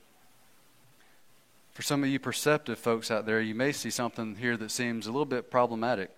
For 1.72 1.80
some 1.80 2.02
of 2.02 2.10
you 2.10 2.18
perceptive 2.18 2.78
folks 2.78 3.10
out 3.10 3.24
there, 3.24 3.40
you 3.40 3.54
may 3.54 3.72
see 3.72 3.88
something 3.88 4.36
here 4.36 4.58
that 4.58 4.70
seems 4.70 5.06
a 5.06 5.12
little 5.12 5.24
bit 5.24 5.50
problematic. 5.50 6.10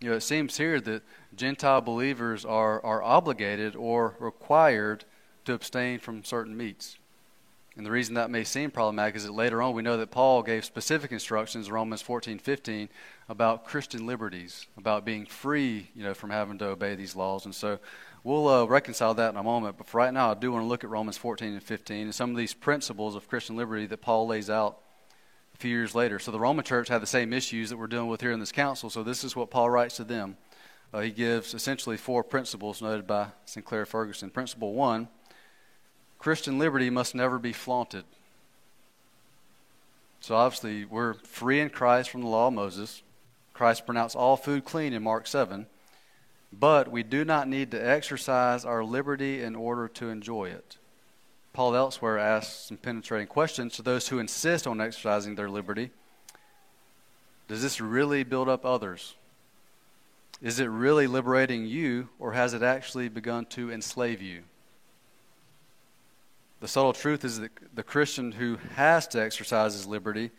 You 0.00 0.08
know, 0.08 0.16
it 0.16 0.22
seems 0.22 0.56
here 0.56 0.80
that 0.80 1.02
Gentile 1.36 1.82
believers 1.82 2.46
are, 2.46 2.82
are 2.82 3.02
obligated 3.02 3.76
or 3.76 4.14
required 4.18 5.04
to 5.44 5.52
abstain 5.52 5.98
from 5.98 6.24
certain 6.24 6.56
meats. 6.56 6.96
And 7.76 7.86
the 7.86 7.90
reason 7.90 8.14
that 8.16 8.30
may 8.30 8.44
seem 8.44 8.70
problematic 8.70 9.16
is 9.16 9.24
that 9.24 9.32
later 9.32 9.62
on 9.62 9.74
we 9.74 9.82
know 9.82 9.96
that 9.96 10.10
Paul 10.10 10.42
gave 10.42 10.64
specific 10.64 11.12
instructions 11.12 11.68
in 11.68 11.72
Romans 11.72 12.02
14, 12.02 12.38
15 12.38 12.88
about 13.28 13.64
Christian 13.64 14.06
liberties, 14.06 14.66
about 14.76 15.04
being 15.04 15.24
free, 15.24 15.88
you 15.94 16.02
know, 16.02 16.12
from 16.12 16.30
having 16.30 16.58
to 16.58 16.66
obey 16.66 16.94
these 16.96 17.14
laws. 17.14 17.44
And 17.44 17.54
so 17.54 17.78
we'll 18.24 18.48
uh, 18.48 18.64
reconcile 18.64 19.14
that 19.14 19.30
in 19.30 19.36
a 19.36 19.42
moment. 19.42 19.78
But 19.78 19.86
for 19.86 19.98
right 19.98 20.12
now, 20.12 20.32
I 20.32 20.34
do 20.34 20.50
want 20.50 20.64
to 20.64 20.68
look 20.68 20.82
at 20.82 20.90
Romans 20.90 21.16
14 21.16 21.52
and 21.52 21.62
15 21.62 22.02
and 22.02 22.14
some 22.14 22.30
of 22.30 22.36
these 22.36 22.54
principles 22.54 23.14
of 23.14 23.28
Christian 23.28 23.56
liberty 23.56 23.86
that 23.86 24.02
Paul 24.02 24.26
lays 24.26 24.50
out 24.50 24.80
a 25.54 25.56
few 25.56 25.70
years 25.70 25.94
later. 25.94 26.18
So 26.18 26.32
the 26.32 26.40
Roman 26.40 26.64
church 26.64 26.88
had 26.88 27.00
the 27.00 27.06
same 27.06 27.32
issues 27.32 27.70
that 27.70 27.76
we're 27.76 27.86
dealing 27.86 28.08
with 28.08 28.20
here 28.20 28.32
in 28.32 28.40
this 28.40 28.52
council. 28.52 28.90
So 28.90 29.04
this 29.04 29.22
is 29.22 29.36
what 29.36 29.50
Paul 29.50 29.70
writes 29.70 29.96
to 29.96 30.04
them. 30.04 30.36
Uh, 30.92 31.00
he 31.00 31.10
gives 31.10 31.54
essentially 31.54 31.96
four 31.96 32.24
principles 32.24 32.82
noted 32.82 33.06
by 33.06 33.28
Sinclair 33.44 33.86
Ferguson. 33.86 34.28
Principle 34.28 34.74
one 34.74 35.08
Christian 36.20 36.58
liberty 36.58 36.90
must 36.90 37.14
never 37.14 37.38
be 37.38 37.54
flaunted. 37.54 38.04
So 40.20 40.36
obviously, 40.36 40.84
we're 40.84 41.14
free 41.14 41.60
in 41.60 41.70
Christ 41.70 42.10
from 42.10 42.20
the 42.20 42.26
law 42.26 42.48
of 42.48 42.52
Moses. 42.52 43.02
Christ 43.54 43.86
pronounced 43.86 44.14
all 44.14 44.36
food 44.36 44.66
clean 44.66 44.92
in 44.92 45.02
Mark 45.02 45.26
7. 45.26 45.66
But 46.52 46.90
we 46.90 47.02
do 47.02 47.24
not 47.24 47.48
need 47.48 47.70
to 47.70 47.88
exercise 47.88 48.66
our 48.66 48.84
liberty 48.84 49.42
in 49.42 49.56
order 49.56 49.88
to 49.88 50.10
enjoy 50.10 50.50
it. 50.50 50.76
Paul 51.54 51.74
elsewhere 51.74 52.18
asks 52.18 52.66
some 52.66 52.76
penetrating 52.76 53.26
questions 53.26 53.74
to 53.76 53.82
those 53.82 54.08
who 54.08 54.18
insist 54.18 54.66
on 54.66 54.80
exercising 54.80 55.36
their 55.36 55.48
liberty. 55.48 55.90
Does 57.48 57.62
this 57.62 57.80
really 57.80 58.24
build 58.24 58.48
up 58.48 58.66
others? 58.66 59.14
Is 60.42 60.60
it 60.60 60.66
really 60.66 61.06
liberating 61.06 61.64
you, 61.64 62.10
or 62.18 62.32
has 62.32 62.52
it 62.52 62.62
actually 62.62 63.08
begun 63.08 63.46
to 63.46 63.72
enslave 63.72 64.20
you? 64.20 64.42
The 66.60 66.68
subtle 66.68 66.92
truth 66.92 67.24
is 67.24 67.40
that 67.40 67.50
the 67.74 67.82
Christian 67.82 68.32
who 68.32 68.58
has 68.74 69.06
to 69.08 69.22
exercise 69.22 69.72
his 69.72 69.86
liberty 69.86 70.30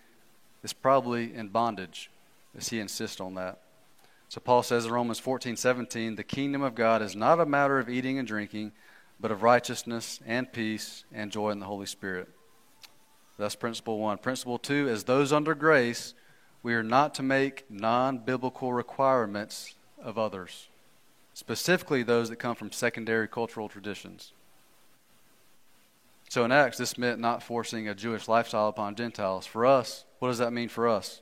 is 0.63 0.71
probably 0.71 1.33
in 1.33 1.49
bondage, 1.49 2.11
as 2.55 2.69
he 2.69 2.79
insists 2.79 3.19
on 3.19 3.33
that. 3.35 3.59
So 4.29 4.39
Paul 4.39 4.63
says 4.63 4.85
in 4.85 4.91
Romans 4.91 5.19
14, 5.19 5.57
17, 5.57 6.15
the 6.15 6.23
kingdom 6.23 6.61
of 6.61 6.75
God 6.75 7.01
is 7.01 7.15
not 7.15 7.39
a 7.39 7.45
matter 7.45 7.79
of 7.79 7.89
eating 7.89 8.19
and 8.19 8.27
drinking, 8.27 8.71
but 9.19 9.31
of 9.31 9.43
righteousness 9.43 10.19
and 10.25 10.51
peace 10.51 11.03
and 11.11 11.31
joy 11.31 11.49
in 11.49 11.59
the 11.59 11.65
Holy 11.65 11.87
Spirit. 11.87 12.29
That's 13.37 13.55
principle 13.55 13.97
one. 13.97 14.19
Principle 14.19 14.59
two, 14.59 14.87
as 14.87 15.03
those 15.03 15.33
under 15.33 15.55
grace, 15.55 16.13
we 16.61 16.75
are 16.75 16.83
not 16.83 17.15
to 17.15 17.23
make 17.23 17.65
non 17.69 18.19
biblical 18.19 18.71
requirements 18.71 19.75
of 19.99 20.19
others, 20.19 20.67
specifically 21.33 22.03
those 22.03 22.29
that 22.29 22.35
come 22.35 22.55
from 22.55 22.71
secondary 22.71 23.27
cultural 23.27 23.67
traditions. 23.67 24.33
So 26.31 26.45
in 26.45 26.51
Acts, 26.53 26.77
this 26.77 26.97
meant 26.97 27.19
not 27.19 27.43
forcing 27.43 27.89
a 27.89 27.93
Jewish 27.93 28.29
lifestyle 28.29 28.69
upon 28.69 28.95
Gentiles. 28.95 29.45
For 29.45 29.65
us, 29.65 30.05
what 30.19 30.29
does 30.29 30.37
that 30.37 30.53
mean 30.53 30.69
for 30.69 30.87
us? 30.87 31.19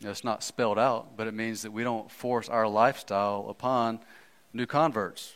You 0.00 0.06
know, 0.06 0.10
it's 0.10 0.24
not 0.24 0.42
spelled 0.42 0.76
out, 0.76 1.16
but 1.16 1.28
it 1.28 1.34
means 1.34 1.62
that 1.62 1.70
we 1.70 1.84
don't 1.84 2.10
force 2.10 2.48
our 2.48 2.66
lifestyle 2.66 3.46
upon 3.48 4.00
new 4.52 4.66
converts. 4.66 5.34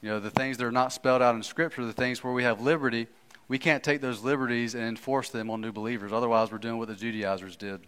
You 0.00 0.08
know, 0.08 0.18
the 0.18 0.30
things 0.30 0.56
that 0.56 0.64
are 0.64 0.72
not 0.72 0.94
spelled 0.94 1.20
out 1.20 1.34
in 1.34 1.42
Scripture, 1.42 1.84
the 1.84 1.92
things 1.92 2.24
where 2.24 2.32
we 2.32 2.42
have 2.42 2.62
liberty, 2.62 3.06
we 3.46 3.58
can't 3.58 3.84
take 3.84 4.00
those 4.00 4.24
liberties 4.24 4.74
and 4.74 4.84
enforce 4.84 5.28
them 5.28 5.50
on 5.50 5.60
new 5.60 5.72
believers. 5.72 6.10
Otherwise, 6.10 6.50
we're 6.50 6.56
doing 6.56 6.78
what 6.78 6.88
the 6.88 6.94
Judaizers 6.94 7.54
did. 7.54 7.82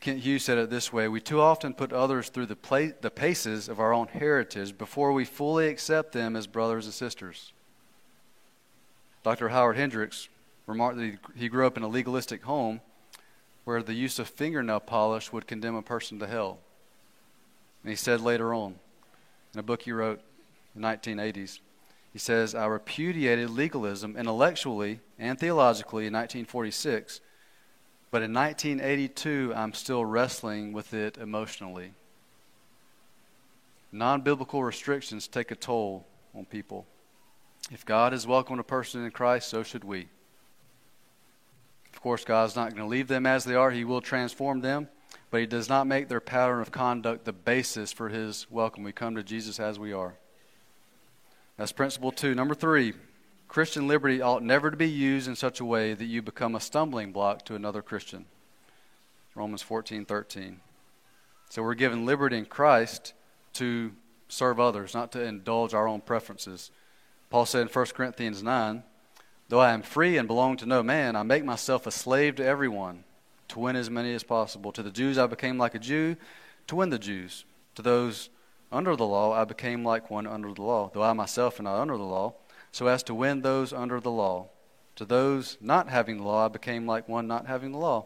Kent 0.00 0.20
Hughes 0.20 0.44
said 0.44 0.58
it 0.58 0.70
this 0.70 0.92
way 0.92 1.08
We 1.08 1.20
too 1.20 1.40
often 1.40 1.74
put 1.74 1.92
others 1.92 2.28
through 2.28 2.46
the, 2.46 2.56
pla- 2.56 2.92
the 3.00 3.10
paces 3.10 3.68
of 3.68 3.80
our 3.80 3.92
own 3.92 4.08
heritage 4.08 4.76
before 4.76 5.12
we 5.12 5.24
fully 5.24 5.68
accept 5.68 6.12
them 6.12 6.36
as 6.36 6.46
brothers 6.46 6.84
and 6.84 6.94
sisters. 6.94 7.52
Dr. 9.22 9.48
Howard 9.48 9.76
Hendricks 9.76 10.28
remarked 10.66 10.98
that 10.98 11.18
he 11.34 11.48
grew 11.48 11.66
up 11.66 11.76
in 11.76 11.82
a 11.82 11.88
legalistic 11.88 12.44
home 12.44 12.80
where 13.64 13.82
the 13.82 13.94
use 13.94 14.20
of 14.20 14.28
fingernail 14.28 14.80
polish 14.80 15.32
would 15.32 15.46
condemn 15.46 15.74
a 15.74 15.82
person 15.82 16.20
to 16.20 16.26
hell. 16.26 16.58
And 17.82 17.90
he 17.90 17.96
said 17.96 18.20
later 18.20 18.54
on, 18.54 18.76
in 19.52 19.60
a 19.60 19.62
book 19.64 19.82
he 19.82 19.92
wrote 19.92 20.20
in 20.74 20.82
the 20.82 20.88
1980s, 20.88 21.58
he 22.12 22.18
says, 22.18 22.54
I 22.54 22.66
repudiated 22.66 23.50
legalism 23.50 24.16
intellectually 24.16 25.00
and 25.18 25.38
theologically 25.38 26.06
in 26.06 26.12
1946 26.12 27.20
but 28.10 28.22
in 28.22 28.32
1982, 28.32 29.52
I'm 29.54 29.74
still 29.74 30.04
wrestling 30.04 30.72
with 30.72 30.94
it 30.94 31.18
emotionally. 31.18 31.92
Non 33.92 34.20
biblical 34.20 34.62
restrictions 34.62 35.26
take 35.28 35.50
a 35.50 35.56
toll 35.56 36.06
on 36.34 36.44
people. 36.44 36.86
If 37.70 37.84
God 37.84 38.12
has 38.12 38.26
welcomed 38.26 38.60
a 38.60 38.64
person 38.64 39.04
in 39.04 39.10
Christ, 39.10 39.48
so 39.48 39.62
should 39.62 39.84
we. 39.84 40.08
Of 41.92 42.00
course, 42.00 42.24
God's 42.24 42.54
not 42.54 42.70
going 42.70 42.82
to 42.82 42.88
leave 42.88 43.08
them 43.08 43.26
as 43.26 43.44
they 43.44 43.54
are, 43.54 43.70
He 43.70 43.84
will 43.84 44.00
transform 44.00 44.60
them, 44.60 44.88
but 45.30 45.40
He 45.40 45.46
does 45.46 45.68
not 45.68 45.86
make 45.86 46.08
their 46.08 46.20
pattern 46.20 46.60
of 46.60 46.70
conduct 46.70 47.24
the 47.24 47.32
basis 47.32 47.90
for 47.90 48.08
His 48.08 48.46
welcome. 48.50 48.84
We 48.84 48.92
come 48.92 49.16
to 49.16 49.22
Jesus 49.22 49.58
as 49.58 49.78
we 49.78 49.92
are. 49.92 50.14
That's 51.56 51.72
principle 51.72 52.12
two. 52.12 52.34
Number 52.34 52.54
three, 52.54 52.92
Christian 53.48 53.86
liberty 53.86 54.20
ought 54.20 54.42
never 54.42 54.70
to 54.70 54.76
be 54.76 54.88
used 54.88 55.28
in 55.28 55.36
such 55.36 55.60
a 55.60 55.64
way 55.64 55.94
that 55.94 56.04
you 56.04 56.20
become 56.20 56.54
a 56.54 56.60
stumbling 56.60 57.12
block 57.12 57.44
to 57.46 57.54
another 57.54 57.82
Christian. 57.82 58.26
Romans 59.34 59.62
14:13. 59.62 60.60
So 61.50 61.62
we're 61.62 61.74
given 61.74 62.06
liberty 62.06 62.38
in 62.38 62.46
Christ 62.46 63.14
to 63.54 63.92
serve 64.28 64.58
others, 64.58 64.94
not 64.94 65.12
to 65.12 65.22
indulge 65.22 65.74
our 65.74 65.86
own 65.86 66.00
preferences. 66.00 66.70
Paul 67.30 67.46
said 67.46 67.62
in 67.62 67.68
1 67.68 67.86
Corinthians 67.94 68.42
9, 68.42 68.82
Though 69.48 69.60
I 69.60 69.72
am 69.72 69.82
free 69.82 70.16
and 70.16 70.26
belong 70.26 70.56
to 70.56 70.66
no 70.66 70.82
man, 70.82 71.14
I 71.14 71.22
make 71.22 71.44
myself 71.44 71.86
a 71.86 71.92
slave 71.92 72.34
to 72.36 72.44
everyone 72.44 73.04
to 73.48 73.60
win 73.60 73.76
as 73.76 73.88
many 73.88 74.12
as 74.12 74.24
possible. 74.24 74.72
To 74.72 74.82
the 74.82 74.90
Jews 74.90 75.18
I 75.18 75.26
became 75.26 75.56
like 75.56 75.74
a 75.74 75.78
Jew 75.78 76.16
to 76.66 76.76
win 76.76 76.90
the 76.90 76.98
Jews. 76.98 77.44
To 77.76 77.82
those 77.82 78.28
under 78.72 78.96
the 78.96 79.06
law 79.06 79.32
I 79.32 79.44
became 79.44 79.84
like 79.84 80.10
one 80.10 80.26
under 80.26 80.52
the 80.52 80.62
law, 80.62 80.90
though 80.92 81.02
I 81.02 81.12
myself 81.12 81.60
am 81.60 81.64
not 81.64 81.80
under 81.80 81.96
the 81.96 82.02
law 82.02 82.34
so 82.76 82.88
as 82.88 83.02
to 83.02 83.14
win 83.14 83.40
those 83.40 83.72
under 83.72 84.00
the 84.00 84.10
law. 84.10 84.50
To 84.96 85.06
those 85.06 85.56
not 85.62 85.88
having 85.88 86.18
the 86.18 86.24
law, 86.24 86.44
I 86.44 86.48
became 86.48 86.86
like 86.86 87.08
one 87.08 87.26
not 87.26 87.46
having 87.46 87.72
the 87.72 87.78
law. 87.78 88.04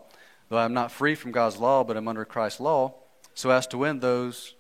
Though 0.49 0.59
I 0.59 0.65
am 0.65 0.73
not 0.73 0.93
free 0.93 1.17
from 1.17 1.33
God's 1.33 1.57
law, 1.57 1.83
but 1.83 1.97
am 1.97 2.07
under 2.07 2.25
Christ's 2.25 2.61
law, 2.61 2.95
so 3.35 3.51
as 3.51 3.67
to 3.67 3.79
win 3.79 3.99
those 3.99 4.55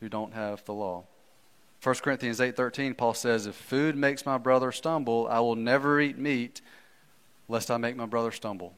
who 0.00 0.08
don't 0.08 0.32
have 0.32 0.64
the 0.64 0.72
law. 0.72 1.04
1 1.82 1.96
Corinthians 1.96 2.40
8:13 2.40 2.96
Paul 2.96 3.12
says 3.12 3.44
if 3.44 3.54
food 3.54 3.96
makes 3.98 4.24
my 4.24 4.38
brother 4.38 4.72
stumble 4.72 5.28
I 5.30 5.40
will 5.40 5.56
never 5.56 6.00
eat 6.00 6.16
meat 6.16 6.62
lest 7.48 7.70
I 7.70 7.76
make 7.76 7.96
my 7.96 8.06
brother 8.06 8.32
stumble. 8.32 8.72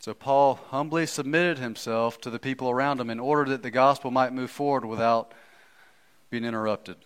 So 0.00 0.14
Paul 0.14 0.54
humbly 0.70 1.04
submitted 1.04 1.58
himself 1.58 2.18
to 2.22 2.30
the 2.30 2.38
people 2.38 2.70
around 2.70 3.02
him 3.02 3.10
in 3.10 3.20
order 3.20 3.50
that 3.50 3.62
the 3.62 3.70
gospel 3.70 4.10
might 4.10 4.32
move 4.32 4.50
forward 4.50 4.86
without 4.86 5.34
being 6.30 6.46
interrupted. 6.46 6.96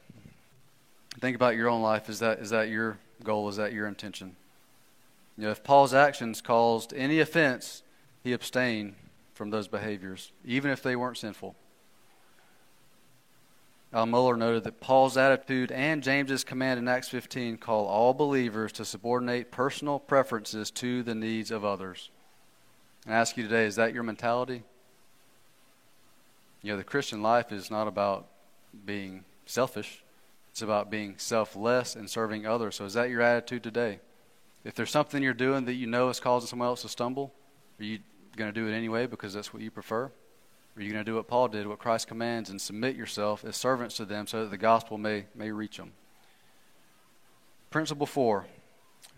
Think 1.20 1.36
about 1.36 1.56
your 1.56 1.68
own 1.68 1.82
life. 1.82 2.08
Is 2.08 2.18
that, 2.20 2.38
is 2.38 2.50
that 2.50 2.68
your 2.68 2.98
goal? 3.22 3.48
Is 3.48 3.56
that 3.56 3.72
your 3.72 3.86
intention? 3.86 4.36
You 5.36 5.44
know, 5.44 5.50
if 5.50 5.62
Paul's 5.62 5.94
actions 5.94 6.40
caused 6.40 6.92
any 6.94 7.20
offense, 7.20 7.82
he 8.22 8.32
abstained 8.32 8.94
from 9.34 9.50
those 9.50 9.68
behaviors, 9.68 10.32
even 10.44 10.70
if 10.70 10.82
they 10.82 10.96
weren't 10.96 11.18
sinful. 11.18 11.54
Al 13.92 14.06
Mohler 14.06 14.38
noted 14.38 14.64
that 14.64 14.80
Paul's 14.80 15.16
attitude 15.16 15.72
and 15.72 16.02
James's 16.02 16.44
command 16.44 16.78
in 16.78 16.86
Acts 16.86 17.08
15 17.08 17.56
call 17.56 17.86
all 17.86 18.14
believers 18.14 18.70
to 18.72 18.84
subordinate 18.84 19.50
personal 19.50 19.98
preferences 19.98 20.70
to 20.72 21.02
the 21.02 21.14
needs 21.14 21.50
of 21.50 21.64
others. 21.64 22.10
I 23.06 23.12
ask 23.12 23.36
you 23.36 23.42
today, 23.42 23.64
is 23.64 23.76
that 23.76 23.92
your 23.92 24.02
mentality? 24.04 24.62
You 26.62 26.72
know, 26.72 26.76
the 26.76 26.84
Christian 26.84 27.22
life 27.22 27.50
is 27.50 27.70
not 27.70 27.88
about 27.88 28.26
being 28.84 29.24
selfish. 29.46 30.04
It's 30.50 30.62
about 30.62 30.90
being 30.90 31.14
selfless 31.16 31.96
and 31.96 32.08
serving 32.08 32.46
others. 32.46 32.76
So, 32.76 32.84
is 32.84 32.94
that 32.94 33.10
your 33.10 33.22
attitude 33.22 33.62
today? 33.62 34.00
If 34.64 34.74
there's 34.74 34.90
something 34.90 35.22
you're 35.22 35.32
doing 35.32 35.64
that 35.64 35.74
you 35.74 35.86
know 35.86 36.08
is 36.08 36.20
causing 36.20 36.48
someone 36.48 36.68
else 36.68 36.82
to 36.82 36.88
stumble, 36.88 37.32
are 37.78 37.84
you 37.84 38.00
going 38.36 38.52
to 38.52 38.60
do 38.60 38.68
it 38.68 38.74
anyway 38.74 39.06
because 39.06 39.32
that's 39.32 39.54
what 39.54 39.62
you 39.62 39.70
prefer? 39.70 40.10
Are 40.76 40.82
you 40.82 40.92
going 40.92 41.04
to 41.04 41.10
do 41.10 41.16
what 41.16 41.28
Paul 41.28 41.48
did, 41.48 41.66
what 41.66 41.78
Christ 41.78 42.08
commands, 42.08 42.50
and 42.50 42.60
submit 42.60 42.96
yourself 42.96 43.44
as 43.44 43.56
servants 43.56 43.96
to 43.96 44.04
them 44.04 44.26
so 44.26 44.42
that 44.42 44.50
the 44.50 44.58
gospel 44.58 44.98
may, 44.98 45.26
may 45.34 45.50
reach 45.50 45.76
them? 45.76 45.92
Principle 47.70 48.06
four 48.06 48.46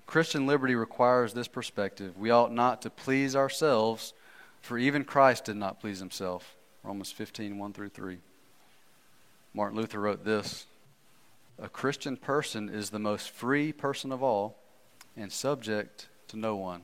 Christian 0.06 0.46
liberty 0.46 0.74
requires 0.74 1.32
this 1.32 1.48
perspective. 1.48 2.18
We 2.18 2.30
ought 2.30 2.52
not 2.52 2.82
to 2.82 2.90
please 2.90 3.34
ourselves, 3.34 4.12
for 4.60 4.76
even 4.76 5.04
Christ 5.04 5.46
did 5.46 5.56
not 5.56 5.80
please 5.80 6.00
himself. 6.00 6.56
Romans 6.82 7.10
15, 7.10 7.58
1 7.58 7.72
through 7.72 7.88
3. 7.90 8.18
Martin 9.54 9.78
Luther 9.78 10.00
wrote 10.00 10.24
this 10.24 10.66
a 11.58 11.68
Christian 11.68 12.16
person 12.16 12.68
is 12.68 12.90
the 12.90 12.98
most 12.98 13.30
free 13.30 13.72
person 13.72 14.12
of 14.12 14.22
all 14.22 14.56
and 15.16 15.30
subject 15.30 16.08
to 16.28 16.38
no 16.38 16.56
one. 16.56 16.82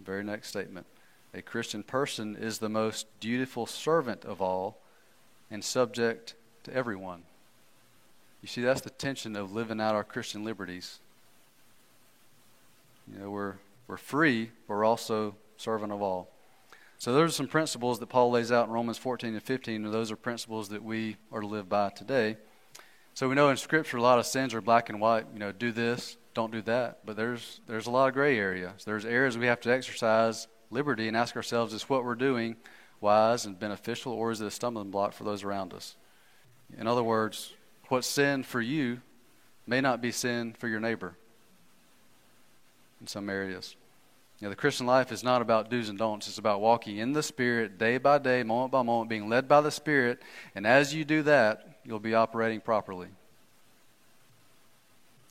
Very 0.00 0.24
next 0.24 0.48
statement. 0.48 0.86
A 1.34 1.42
Christian 1.42 1.82
person 1.82 2.36
is 2.36 2.58
the 2.58 2.68
most 2.68 3.06
dutiful 3.20 3.66
servant 3.66 4.24
of 4.24 4.40
all 4.40 4.78
and 5.50 5.64
subject 5.64 6.34
to 6.64 6.74
everyone. 6.74 7.22
You 8.42 8.48
see, 8.48 8.62
that's 8.62 8.80
the 8.80 8.90
tension 8.90 9.36
of 9.36 9.52
living 9.52 9.80
out 9.80 9.94
our 9.94 10.04
Christian 10.04 10.44
liberties. 10.44 10.98
You 13.10 13.20
know, 13.20 13.30
we're, 13.30 13.54
we're 13.86 13.96
free, 13.96 14.50
but 14.66 14.74
we're 14.74 14.84
also 14.84 15.34
servant 15.56 15.92
of 15.92 16.02
all. 16.02 16.28
So 16.98 17.12
those 17.12 17.30
are 17.30 17.34
some 17.34 17.48
principles 17.48 17.98
that 17.98 18.08
Paul 18.08 18.30
lays 18.30 18.52
out 18.52 18.66
in 18.66 18.72
Romans 18.72 18.98
14 18.98 19.34
and 19.34 19.42
15, 19.42 19.84
and 19.84 19.94
those 19.94 20.10
are 20.10 20.16
principles 20.16 20.68
that 20.68 20.82
we 20.82 21.16
are 21.32 21.40
to 21.40 21.46
live 21.46 21.68
by 21.68 21.90
today. 21.90 22.36
So 23.14 23.28
we 23.28 23.34
know 23.34 23.50
in 23.50 23.56
Scripture 23.56 23.98
a 23.98 24.02
lot 24.02 24.18
of 24.18 24.26
sins 24.26 24.54
are 24.54 24.60
black 24.60 24.88
and 24.88 25.00
white. 25.00 25.26
You 25.32 25.38
know, 25.38 25.52
do 25.52 25.70
this, 25.70 26.16
don't 26.34 26.50
do 26.50 26.62
that. 26.62 27.00
But 27.04 27.16
there's 27.16 27.60
there's 27.66 27.86
a 27.86 27.90
lot 27.90 28.08
of 28.08 28.14
gray 28.14 28.38
areas. 28.38 28.84
There's 28.84 29.04
areas 29.04 29.36
we 29.36 29.46
have 29.46 29.60
to 29.62 29.70
exercise 29.70 30.48
liberty 30.70 31.08
and 31.08 31.16
ask 31.16 31.36
ourselves: 31.36 31.74
Is 31.74 31.88
what 31.88 32.04
we're 32.04 32.14
doing 32.14 32.56
wise 33.00 33.44
and 33.44 33.58
beneficial, 33.58 34.12
or 34.12 34.30
is 34.30 34.40
it 34.40 34.46
a 34.46 34.50
stumbling 34.50 34.90
block 34.90 35.12
for 35.12 35.24
those 35.24 35.44
around 35.44 35.74
us? 35.74 35.96
In 36.78 36.86
other 36.86 37.02
words, 37.02 37.52
what's 37.88 38.06
sin 38.06 38.42
for 38.42 38.60
you 38.60 39.02
may 39.66 39.80
not 39.80 40.00
be 40.00 40.10
sin 40.10 40.54
for 40.58 40.68
your 40.68 40.80
neighbor. 40.80 41.16
In 43.00 43.06
some 43.06 43.28
areas. 43.28 43.76
You 44.38 44.46
know, 44.46 44.50
the 44.50 44.56
Christian 44.56 44.86
life 44.86 45.12
is 45.12 45.22
not 45.22 45.42
about 45.42 45.70
do's 45.70 45.88
and 45.88 45.98
don'ts. 45.98 46.26
It's 46.26 46.38
about 46.38 46.60
walking 46.60 46.96
in 46.96 47.12
the 47.12 47.22
Spirit 47.22 47.78
day 47.78 47.98
by 47.98 48.18
day, 48.18 48.42
moment 48.42 48.72
by 48.72 48.82
moment, 48.82 49.08
being 49.08 49.28
led 49.28 49.46
by 49.46 49.60
the 49.60 49.70
Spirit. 49.70 50.20
And 50.54 50.66
as 50.66 50.94
you 50.94 51.04
do 51.04 51.22
that, 51.22 51.71
you'll 51.84 51.98
be 51.98 52.14
operating 52.14 52.60
properly. 52.60 53.08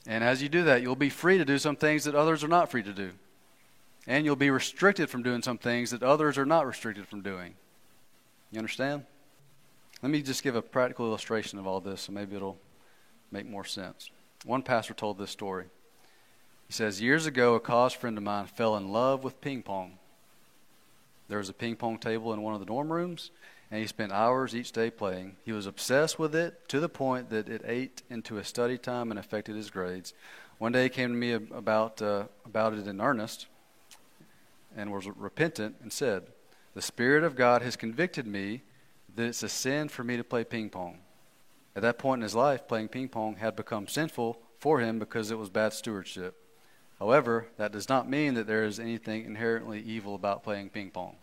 And 0.07 0.23
as 0.23 0.41
you 0.41 0.49
do 0.49 0.63
that, 0.63 0.81
you'll 0.81 0.95
be 0.95 1.09
free 1.09 1.37
to 1.37 1.45
do 1.45 1.57
some 1.57 1.75
things 1.75 2.05
that 2.05 2.15
others 2.15 2.43
are 2.43 2.47
not 2.47 2.71
free 2.71 2.83
to 2.83 2.93
do. 2.93 3.11
And 4.07 4.25
you'll 4.25 4.35
be 4.35 4.49
restricted 4.49 5.09
from 5.09 5.21
doing 5.21 5.41
some 5.41 5.57
things 5.57 5.91
that 5.91 6.01
others 6.01 6.37
are 6.37 6.45
not 6.45 6.65
restricted 6.65 7.07
from 7.07 7.21
doing. 7.21 7.53
You 8.51 8.57
understand? 8.57 9.05
Let 10.01 10.11
me 10.11 10.21
just 10.21 10.43
give 10.43 10.55
a 10.55 10.61
practical 10.61 11.05
illustration 11.05 11.59
of 11.59 11.67
all 11.67 11.79
this, 11.79 12.01
so 12.01 12.11
maybe 12.11 12.35
it'll 12.35 12.57
make 13.31 13.47
more 13.47 13.63
sense. 13.63 14.09
One 14.43 14.63
pastor 14.63 14.95
told 14.95 15.19
this 15.19 15.29
story. 15.29 15.65
He 16.67 16.73
says, 16.73 16.99
Years 16.99 17.27
ago, 17.27 17.53
a 17.53 17.59
college 17.59 17.95
friend 17.95 18.17
of 18.17 18.23
mine 18.23 18.47
fell 18.47 18.75
in 18.75 18.91
love 18.91 19.23
with 19.23 19.39
ping 19.39 19.61
pong. 19.61 19.99
There 21.27 21.37
was 21.37 21.49
a 21.49 21.53
ping 21.53 21.75
pong 21.75 21.99
table 21.99 22.33
in 22.33 22.41
one 22.41 22.55
of 22.55 22.59
the 22.59 22.65
dorm 22.65 22.91
rooms, 22.91 23.29
and 23.71 23.79
he 23.79 23.87
spent 23.87 24.11
hours 24.11 24.53
each 24.53 24.73
day 24.73 24.91
playing. 24.91 25.37
He 25.43 25.53
was 25.53 25.65
obsessed 25.65 26.19
with 26.19 26.35
it 26.35 26.67
to 26.67 26.81
the 26.81 26.89
point 26.89 27.29
that 27.29 27.47
it 27.47 27.61
ate 27.65 28.03
into 28.09 28.35
his 28.35 28.47
study 28.47 28.77
time 28.77 29.09
and 29.09 29.19
affected 29.19 29.55
his 29.55 29.69
grades. 29.69 30.13
One 30.57 30.73
day 30.73 30.83
he 30.83 30.89
came 30.89 31.09
to 31.09 31.15
me 31.15 31.31
about, 31.31 32.01
uh, 32.01 32.25
about 32.45 32.73
it 32.73 32.85
in 32.85 32.99
earnest 32.99 33.47
and 34.75 34.91
was 34.91 35.07
repentant 35.07 35.77
and 35.81 35.91
said, 35.91 36.23
The 36.73 36.81
Spirit 36.81 37.23
of 37.23 37.37
God 37.37 37.61
has 37.61 37.77
convicted 37.77 38.27
me 38.27 38.61
that 39.15 39.25
it's 39.25 39.43
a 39.43 39.49
sin 39.49 39.87
for 39.87 40.03
me 40.03 40.17
to 40.17 40.23
play 40.23 40.43
ping 40.43 40.69
pong. 40.69 40.99
At 41.73 41.81
that 41.83 41.97
point 41.97 42.19
in 42.19 42.23
his 42.23 42.35
life, 42.35 42.67
playing 42.67 42.89
ping 42.89 43.07
pong 43.07 43.37
had 43.37 43.55
become 43.55 43.87
sinful 43.87 44.37
for 44.59 44.81
him 44.81 44.99
because 44.99 45.31
it 45.31 45.37
was 45.37 45.49
bad 45.49 45.71
stewardship. 45.71 46.35
However, 46.99 47.47
that 47.57 47.71
does 47.71 47.89
not 47.89 48.09
mean 48.09 48.33
that 48.33 48.47
there 48.47 48.65
is 48.65 48.79
anything 48.79 49.25
inherently 49.25 49.81
evil 49.81 50.13
about 50.13 50.43
playing 50.43 50.69
ping 50.69 50.91
pong. 50.91 51.15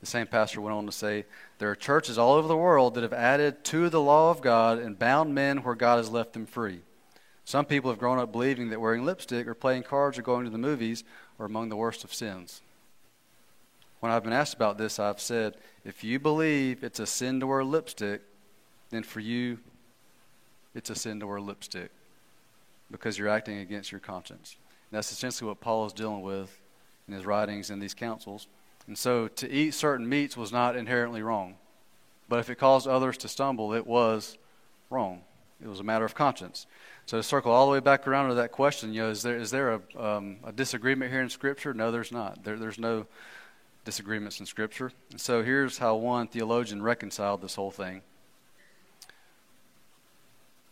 The 0.00 0.06
same 0.06 0.26
pastor 0.26 0.60
went 0.60 0.76
on 0.76 0.86
to 0.86 0.92
say, 0.92 1.24
There 1.58 1.70
are 1.70 1.76
churches 1.76 2.18
all 2.18 2.34
over 2.34 2.46
the 2.46 2.56
world 2.56 2.94
that 2.94 3.02
have 3.02 3.12
added 3.12 3.64
to 3.64 3.88
the 3.88 4.00
law 4.00 4.30
of 4.30 4.40
God 4.40 4.78
and 4.78 4.98
bound 4.98 5.34
men 5.34 5.58
where 5.58 5.74
God 5.74 5.96
has 5.96 6.10
left 6.10 6.32
them 6.34 6.46
free. 6.46 6.80
Some 7.44 7.64
people 7.64 7.90
have 7.90 7.98
grown 7.98 8.18
up 8.18 8.30
believing 8.30 8.70
that 8.70 8.80
wearing 8.80 9.04
lipstick 9.04 9.46
or 9.46 9.54
playing 9.54 9.84
cards 9.84 10.18
or 10.18 10.22
going 10.22 10.44
to 10.44 10.50
the 10.50 10.58
movies 10.58 11.02
are 11.38 11.46
among 11.46 11.68
the 11.68 11.76
worst 11.76 12.04
of 12.04 12.12
sins. 12.12 12.60
When 14.00 14.12
I've 14.12 14.22
been 14.22 14.32
asked 14.32 14.54
about 14.54 14.78
this, 14.78 14.98
I've 14.98 15.20
said, 15.20 15.56
if 15.84 16.04
you 16.04 16.20
believe 16.20 16.84
it's 16.84 17.00
a 17.00 17.06
sin 17.06 17.40
to 17.40 17.46
wear 17.46 17.64
lipstick, 17.64 18.22
then 18.90 19.02
for 19.02 19.20
you, 19.20 19.58
it's 20.74 20.90
a 20.90 20.94
sin 20.94 21.18
to 21.20 21.26
wear 21.26 21.40
lipstick 21.40 21.90
because 22.90 23.18
you're 23.18 23.28
acting 23.28 23.58
against 23.58 23.90
your 23.90 24.00
conscience. 24.00 24.56
And 24.90 24.96
that's 24.96 25.10
essentially 25.10 25.48
what 25.48 25.60
Paul 25.60 25.86
is 25.86 25.92
dealing 25.92 26.22
with 26.22 26.56
in 27.08 27.14
his 27.14 27.26
writings 27.26 27.70
in 27.70 27.80
these 27.80 27.94
councils. 27.94 28.46
And 28.88 28.96
so 28.96 29.28
to 29.28 29.50
eat 29.50 29.74
certain 29.74 30.08
meats 30.08 30.36
was 30.36 30.50
not 30.50 30.74
inherently 30.74 31.22
wrong. 31.22 31.56
But 32.28 32.40
if 32.40 32.50
it 32.50 32.56
caused 32.56 32.88
others 32.88 33.16
to 33.18 33.28
stumble, 33.28 33.72
it 33.74 33.86
was 33.86 34.38
wrong. 34.90 35.20
It 35.62 35.68
was 35.68 35.80
a 35.80 35.84
matter 35.84 36.04
of 36.04 36.14
conscience. 36.14 36.66
So 37.06 37.18
to 37.18 37.22
circle 37.22 37.52
all 37.52 37.66
the 37.66 37.72
way 37.72 37.80
back 37.80 38.08
around 38.08 38.30
to 38.30 38.34
that 38.36 38.50
question, 38.52 38.92
you 38.92 39.02
know, 39.02 39.10
is 39.10 39.22
there 39.22 39.36
is 39.36 39.50
there 39.50 39.74
a, 39.74 40.02
um, 40.02 40.38
a 40.44 40.52
disagreement 40.52 41.10
here 41.10 41.20
in 41.20 41.28
Scripture? 41.28 41.74
No, 41.74 41.90
there's 41.90 42.12
not. 42.12 42.44
There, 42.44 42.56
there's 42.56 42.78
no 42.78 43.06
disagreements 43.84 44.40
in 44.40 44.46
Scripture. 44.46 44.92
And 45.10 45.20
so 45.20 45.42
here's 45.42 45.78
how 45.78 45.96
one 45.96 46.26
theologian 46.28 46.82
reconciled 46.82 47.42
this 47.42 47.54
whole 47.54 47.70
thing. 47.70 48.02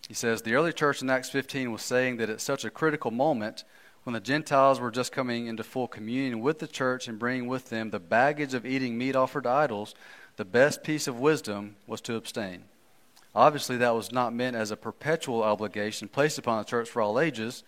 He 0.09 0.15
says 0.15 0.43
the 0.43 0.55
early 0.55 0.73
church 0.73 1.03
in 1.03 1.11
Acts 1.11 1.31
15 1.31 1.73
was 1.73 1.83
saying 1.83 2.19
that 2.19 2.31
at 2.31 2.41
such 2.41 2.65
a 2.65 2.71
critical 2.71 3.11
moment, 3.11 3.65
when 4.07 4.15
the 4.15 4.21
Gentiles 4.21 4.79
were 4.79 4.93
just 4.93 5.11
coming 5.11 5.49
into 5.49 5.65
full 5.65 5.89
communion 5.89 6.39
with 6.39 6.61
the 6.61 6.69
church 6.69 7.09
and 7.09 7.19
bringing 7.19 7.49
with 7.49 7.71
them 7.71 7.91
the 7.91 7.99
baggage 7.99 8.55
of 8.55 8.65
eating 8.65 8.97
meat 8.97 9.17
offered 9.17 9.43
to 9.43 9.51
idols, 9.51 9.97
the 10.37 10.45
best 10.45 10.85
piece 10.85 11.09
of 11.09 11.19
wisdom 11.19 11.75
was 11.89 12.01
to 12.01 12.15
abstain. 12.15 12.63
Obviously, 13.35 13.77
that 13.79 13.97
was 13.97 14.13
not 14.13 14.33
meant 14.33 14.55
as 14.55 14.71
a 14.71 14.77
perpetual 14.77 15.43
obligation 15.43 16.07
placed 16.07 16.39
upon 16.39 16.59
the 16.59 16.65
church 16.65 16.89
for 16.89 17.03
all 17.03 17.19
ages. 17.19 17.65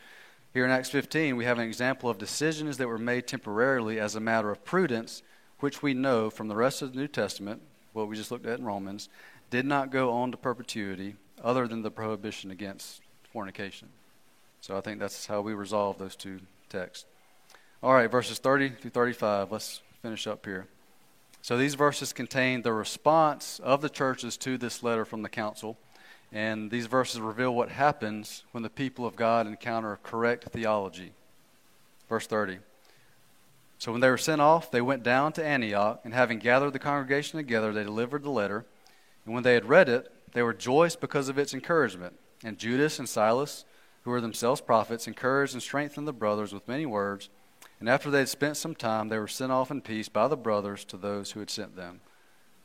Here 0.54 0.64
in 0.64 0.70
Acts 0.70 0.90
15, 0.90 1.34
we 1.34 1.44
have 1.44 1.58
an 1.58 1.66
example 1.66 2.08
of 2.08 2.18
decisions 2.18 2.76
that 2.76 2.86
were 2.86 2.98
made 2.98 3.26
temporarily 3.26 3.98
as 3.98 4.14
a 4.14 4.20
matter 4.20 4.52
of 4.52 4.64
prudence, 4.64 5.24
which 5.58 5.82
we 5.82 5.92
know 5.92 6.30
from 6.30 6.46
the 6.46 6.54
rest 6.54 6.82
of 6.82 6.92
the 6.92 7.00
New 7.00 7.08
Testament, 7.08 7.62
what 7.94 8.06
we 8.06 8.14
just 8.14 8.30
looked 8.30 8.46
at 8.46 8.60
in 8.60 8.64
Romans, 8.64 9.08
did 9.50 9.66
not 9.66 9.90
go 9.90 10.12
on 10.12 10.30
to 10.30 10.36
perpetuity 10.36 11.16
other 11.42 11.66
than 11.66 11.82
the 11.82 11.90
prohibition 11.90 12.52
against 12.52 13.00
fornication. 13.24 13.88
So 14.60 14.76
I 14.76 14.80
think 14.80 14.98
that's 14.98 15.26
how 15.26 15.40
we 15.40 15.54
resolve 15.54 15.98
those 15.98 16.16
two 16.16 16.40
texts. 16.68 17.06
All 17.82 17.94
right, 17.94 18.10
verses 18.10 18.38
30 18.38 18.70
through 18.70 18.90
35. 18.90 19.52
Let's 19.52 19.82
finish 20.02 20.26
up 20.26 20.44
here. 20.44 20.66
So 21.42 21.56
these 21.56 21.74
verses 21.74 22.12
contain 22.12 22.62
the 22.62 22.72
response 22.72 23.60
of 23.62 23.80
the 23.80 23.88
churches 23.88 24.36
to 24.38 24.58
this 24.58 24.82
letter 24.82 25.04
from 25.04 25.22
the 25.22 25.28
council. 25.28 25.78
And 26.32 26.70
these 26.70 26.86
verses 26.86 27.20
reveal 27.20 27.54
what 27.54 27.70
happens 27.70 28.44
when 28.52 28.62
the 28.62 28.68
people 28.68 29.06
of 29.06 29.16
God 29.16 29.46
encounter 29.46 29.98
correct 30.02 30.44
theology. 30.44 31.12
Verse 32.08 32.26
30. 32.26 32.58
So 33.78 33.92
when 33.92 34.00
they 34.00 34.10
were 34.10 34.18
sent 34.18 34.40
off, 34.40 34.70
they 34.70 34.80
went 34.82 35.04
down 35.04 35.32
to 35.34 35.44
Antioch, 35.44 36.00
and 36.04 36.12
having 36.12 36.40
gathered 36.40 36.72
the 36.72 36.80
congregation 36.80 37.36
together, 37.36 37.72
they 37.72 37.84
delivered 37.84 38.24
the 38.24 38.30
letter. 38.30 38.66
And 39.24 39.32
when 39.32 39.44
they 39.44 39.54
had 39.54 39.68
read 39.68 39.88
it, 39.88 40.12
they 40.32 40.42
were 40.42 40.48
rejoiced 40.48 41.00
because 41.00 41.28
of 41.28 41.38
its 41.38 41.54
encouragement. 41.54 42.18
And 42.42 42.58
Judas 42.58 42.98
and 42.98 43.08
Silas, 43.08 43.64
who 44.08 44.12
were 44.12 44.22
themselves 44.22 44.62
prophets, 44.62 45.06
encouraged 45.06 45.52
and 45.52 45.62
strengthened 45.62 46.08
the 46.08 46.12
brothers 46.14 46.50
with 46.50 46.66
many 46.66 46.86
words. 46.86 47.28
And 47.78 47.90
after 47.90 48.10
they 48.10 48.20
had 48.20 48.30
spent 48.30 48.56
some 48.56 48.74
time, 48.74 49.10
they 49.10 49.18
were 49.18 49.28
sent 49.28 49.52
off 49.52 49.70
in 49.70 49.82
peace 49.82 50.08
by 50.08 50.28
the 50.28 50.36
brothers 50.36 50.82
to 50.86 50.96
those 50.96 51.32
who 51.32 51.40
had 51.40 51.50
sent 51.50 51.76
them. 51.76 52.00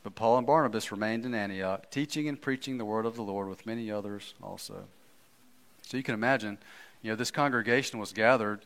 But 0.02 0.14
Paul 0.14 0.38
and 0.38 0.46
Barnabas 0.46 0.90
remained 0.90 1.26
in 1.26 1.34
Antioch, 1.34 1.90
teaching 1.90 2.28
and 2.28 2.40
preaching 2.40 2.78
the 2.78 2.84
word 2.86 3.04
of 3.04 3.14
the 3.14 3.22
Lord 3.22 3.50
with 3.50 3.66
many 3.66 3.90
others 3.90 4.32
also. 4.42 4.84
So 5.82 5.98
you 5.98 6.02
can 6.02 6.14
imagine, 6.14 6.56
you 7.02 7.10
know, 7.10 7.16
this 7.16 7.30
congregation 7.30 7.98
was 7.98 8.14
gathered, 8.14 8.60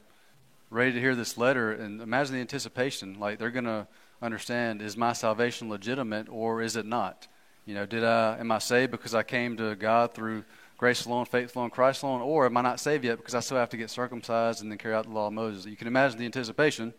ready 0.70 0.92
to 0.92 1.00
hear 1.00 1.16
this 1.16 1.36
letter, 1.36 1.72
and 1.72 2.00
imagine 2.00 2.36
the 2.36 2.40
anticipation. 2.40 3.18
Like 3.18 3.40
they're 3.40 3.50
going 3.50 3.64
to 3.64 3.88
understand: 4.22 4.82
is 4.82 4.96
my 4.96 5.14
salvation 5.14 5.68
legitimate 5.68 6.28
or 6.28 6.62
is 6.62 6.76
it 6.76 6.86
not? 6.86 7.26
You 7.66 7.74
know, 7.74 7.86
did 7.86 8.04
I 8.04 8.38
am 8.38 8.52
I 8.52 8.58
saved 8.58 8.92
because 8.92 9.16
I 9.16 9.24
came 9.24 9.56
to 9.56 9.74
God 9.74 10.14
through 10.14 10.44
grace 10.78 11.04
alone, 11.04 11.26
faith 11.26 11.54
alone, 11.54 11.70
Christ 11.70 12.02
alone, 12.02 12.22
or 12.22 12.46
am 12.46 12.56
I 12.56 12.62
not 12.62 12.80
saved 12.80 13.04
yet 13.04 13.18
because 13.18 13.34
I 13.34 13.40
still 13.40 13.58
have 13.58 13.68
to 13.70 13.76
get 13.76 13.90
circumcised 13.90 14.62
and 14.62 14.70
then 14.70 14.78
carry 14.78 14.94
out 14.94 15.04
the 15.04 15.10
law 15.10 15.26
of 15.26 15.32
Moses? 15.32 15.66
You 15.66 15.76
can 15.76 15.88
imagine 15.88 16.18
the 16.18 16.24
anticipation. 16.24 16.94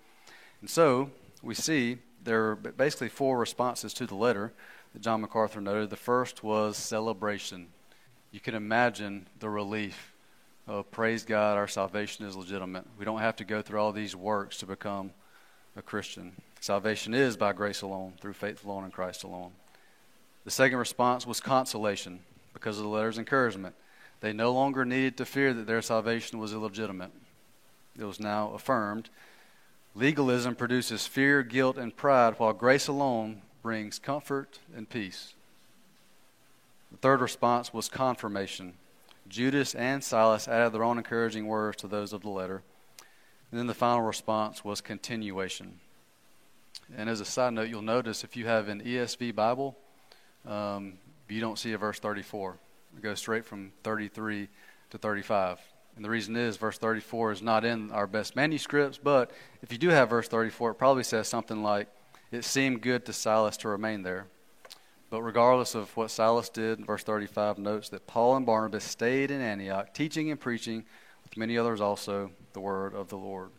And 0.62 0.70
so 0.70 1.10
we 1.42 1.56
see 1.56 1.98
there 2.24 2.50
are 2.50 2.56
basically 2.56 3.08
four 3.08 3.40
responses 3.40 3.94
to 3.96 4.06
the 4.06 4.16
letter 4.16 4.52
that 4.94 5.02
John 5.02 5.22
MacArthur 5.22 5.62
noted. 5.62 5.90
The 5.90 5.96
first 5.96 6.44
was 6.44 6.76
celebration. 6.78 7.68
You 8.32 8.42
can 8.42 8.54
imagine 8.54 9.28
the 9.40 9.50
relief 9.50 10.14
of 10.68 10.92
praise 10.92 11.24
God, 11.24 11.58
our 11.58 11.68
salvation 11.68 12.26
is 12.26 12.36
legitimate. 12.36 12.86
We 12.98 13.06
don't 13.06 13.20
have 13.20 13.38
to 13.38 13.46
go 13.46 13.62
through 13.62 13.80
all 13.80 13.92
these 13.92 14.16
works 14.16 14.58
to 14.58 14.68
become 14.68 15.12
a 15.76 15.82
Christian. 15.82 16.34
Salvation 16.60 17.14
is 17.14 17.38
by 17.38 17.54
grace 17.54 17.82
alone, 17.82 18.14
through 18.20 18.34
faith 18.34 18.64
alone, 18.64 18.84
in 18.84 18.92
Christ 18.92 19.24
alone. 19.24 19.52
The 20.44 20.52
second 20.52 20.78
response 20.78 21.26
was 21.26 21.40
consolation 21.40 22.20
because 22.60 22.78
of 22.78 22.84
the 22.84 22.90
letter's 22.90 23.18
encouragement. 23.18 23.76
They 24.22 24.34
no 24.34 24.52
longer 24.52 24.84
needed 24.84 25.18
to 25.18 25.26
fear 25.26 25.54
that 25.54 25.68
their 25.68 25.82
salvation 25.82 26.40
was 26.40 26.54
illegitimate. 26.54 27.12
It 27.98 28.04
was 28.04 28.20
now 28.20 28.52
affirmed. 28.52 29.10
Legalism 29.96 30.56
produces 30.56 31.08
fear, 31.08 31.42
guilt, 31.44 31.78
and 31.78 31.96
pride, 31.96 32.36
while 32.38 32.54
grace 32.54 32.88
alone 32.88 33.42
brings 33.62 34.00
comfort 34.00 34.60
and 34.76 34.90
peace. 34.90 35.34
The 36.92 36.98
third 36.98 37.22
response 37.22 37.74
was 37.74 37.90
confirmation. 37.90 38.74
Judas 39.28 39.76
and 39.76 40.04
Silas 40.04 40.48
added 40.48 40.74
their 40.74 40.84
own 40.84 40.98
encouraging 40.98 41.46
words 41.46 41.78
to 41.78 41.88
those 41.88 42.14
of 42.14 42.22
the 42.22 42.30
letter. 42.30 42.64
And 43.52 43.60
then 43.60 43.68
the 43.68 43.74
final 43.74 44.02
response 44.02 44.64
was 44.64 44.82
continuation. 44.82 45.80
And 46.96 47.10
as 47.10 47.22
a 47.22 47.26
side 47.26 47.54
note, 47.54 47.70
you'll 47.70 47.82
notice 47.82 48.24
if 48.24 48.36
you 48.36 48.48
have 48.48 48.68
an 48.68 48.82
ESV 48.82 49.36
Bible, 49.36 49.78
um, 50.46 50.94
you 51.32 51.42
don't 51.42 51.60
see 51.60 51.74
a 51.74 51.78
verse 51.78 52.00
34. 52.00 52.58
It 52.98 53.02
goes 53.02 53.20
straight 53.20 53.46
from 53.46 53.72
33 53.84 54.48
to 54.92 54.98
35. 54.98 55.60
And 55.96 56.06
the 56.06 56.10
reason 56.10 56.36
is 56.36 56.58
verse 56.58 56.78
34 56.78 57.34
is 57.34 57.42
not 57.42 57.66
in 57.66 57.92
our 57.92 58.08
best 58.08 58.36
manuscripts, 58.36 58.98
but 58.98 59.32
if 59.62 59.72
you 59.72 59.78
do 59.78 59.90
have 59.90 60.10
verse 60.10 60.28
34, 60.28 60.72
it 60.72 60.76
probably 60.76 61.04
says 61.04 61.28
something 61.28 61.62
like, 61.62 61.88
It 62.32 62.46
seemed 62.46 62.82
good 62.82 63.06
to 63.06 63.14
Silas 63.14 63.58
to 63.58 63.70
remain 63.70 64.04
there. 64.04 64.28
But 65.10 65.24
regardless 65.24 65.76
of 65.76 65.96
what 65.98 66.12
Silas 66.12 66.50
did, 66.50 66.86
verse 66.86 67.04
35 67.04 67.58
notes 67.58 67.90
that 67.90 68.06
Paul 68.06 68.36
and 68.36 68.46
Barnabas 68.46 68.84
stayed 68.84 69.32
in 69.32 69.42
Antioch, 69.42 69.94
teaching 69.94 70.30
and 70.30 70.40
preaching 70.40 70.86
with 71.24 71.36
many 71.36 71.58
others 71.58 71.82
also 71.82 72.32
the 72.54 72.60
word 72.60 72.94
of 72.94 73.10
the 73.10 73.18
Lord. 73.18 73.50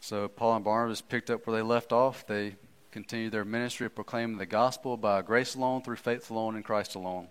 So 0.00 0.28
Paul 0.28 0.56
and 0.56 0.64
Barnabas 0.64 1.00
picked 1.00 1.30
up 1.30 1.46
where 1.46 1.56
they 1.56 1.62
left 1.62 1.92
off. 1.92 2.26
They 2.26 2.56
continue 2.90 3.30
their 3.30 3.44
ministry 3.44 3.86
of 3.86 3.94
proclaiming 3.94 4.38
the 4.38 4.46
gospel 4.46 4.96
by 4.96 5.22
grace 5.22 5.54
alone, 5.54 5.82
through 5.82 5.96
faith 5.96 6.30
alone, 6.30 6.56
in 6.56 6.62
Christ 6.62 6.94
alone. 6.94 7.28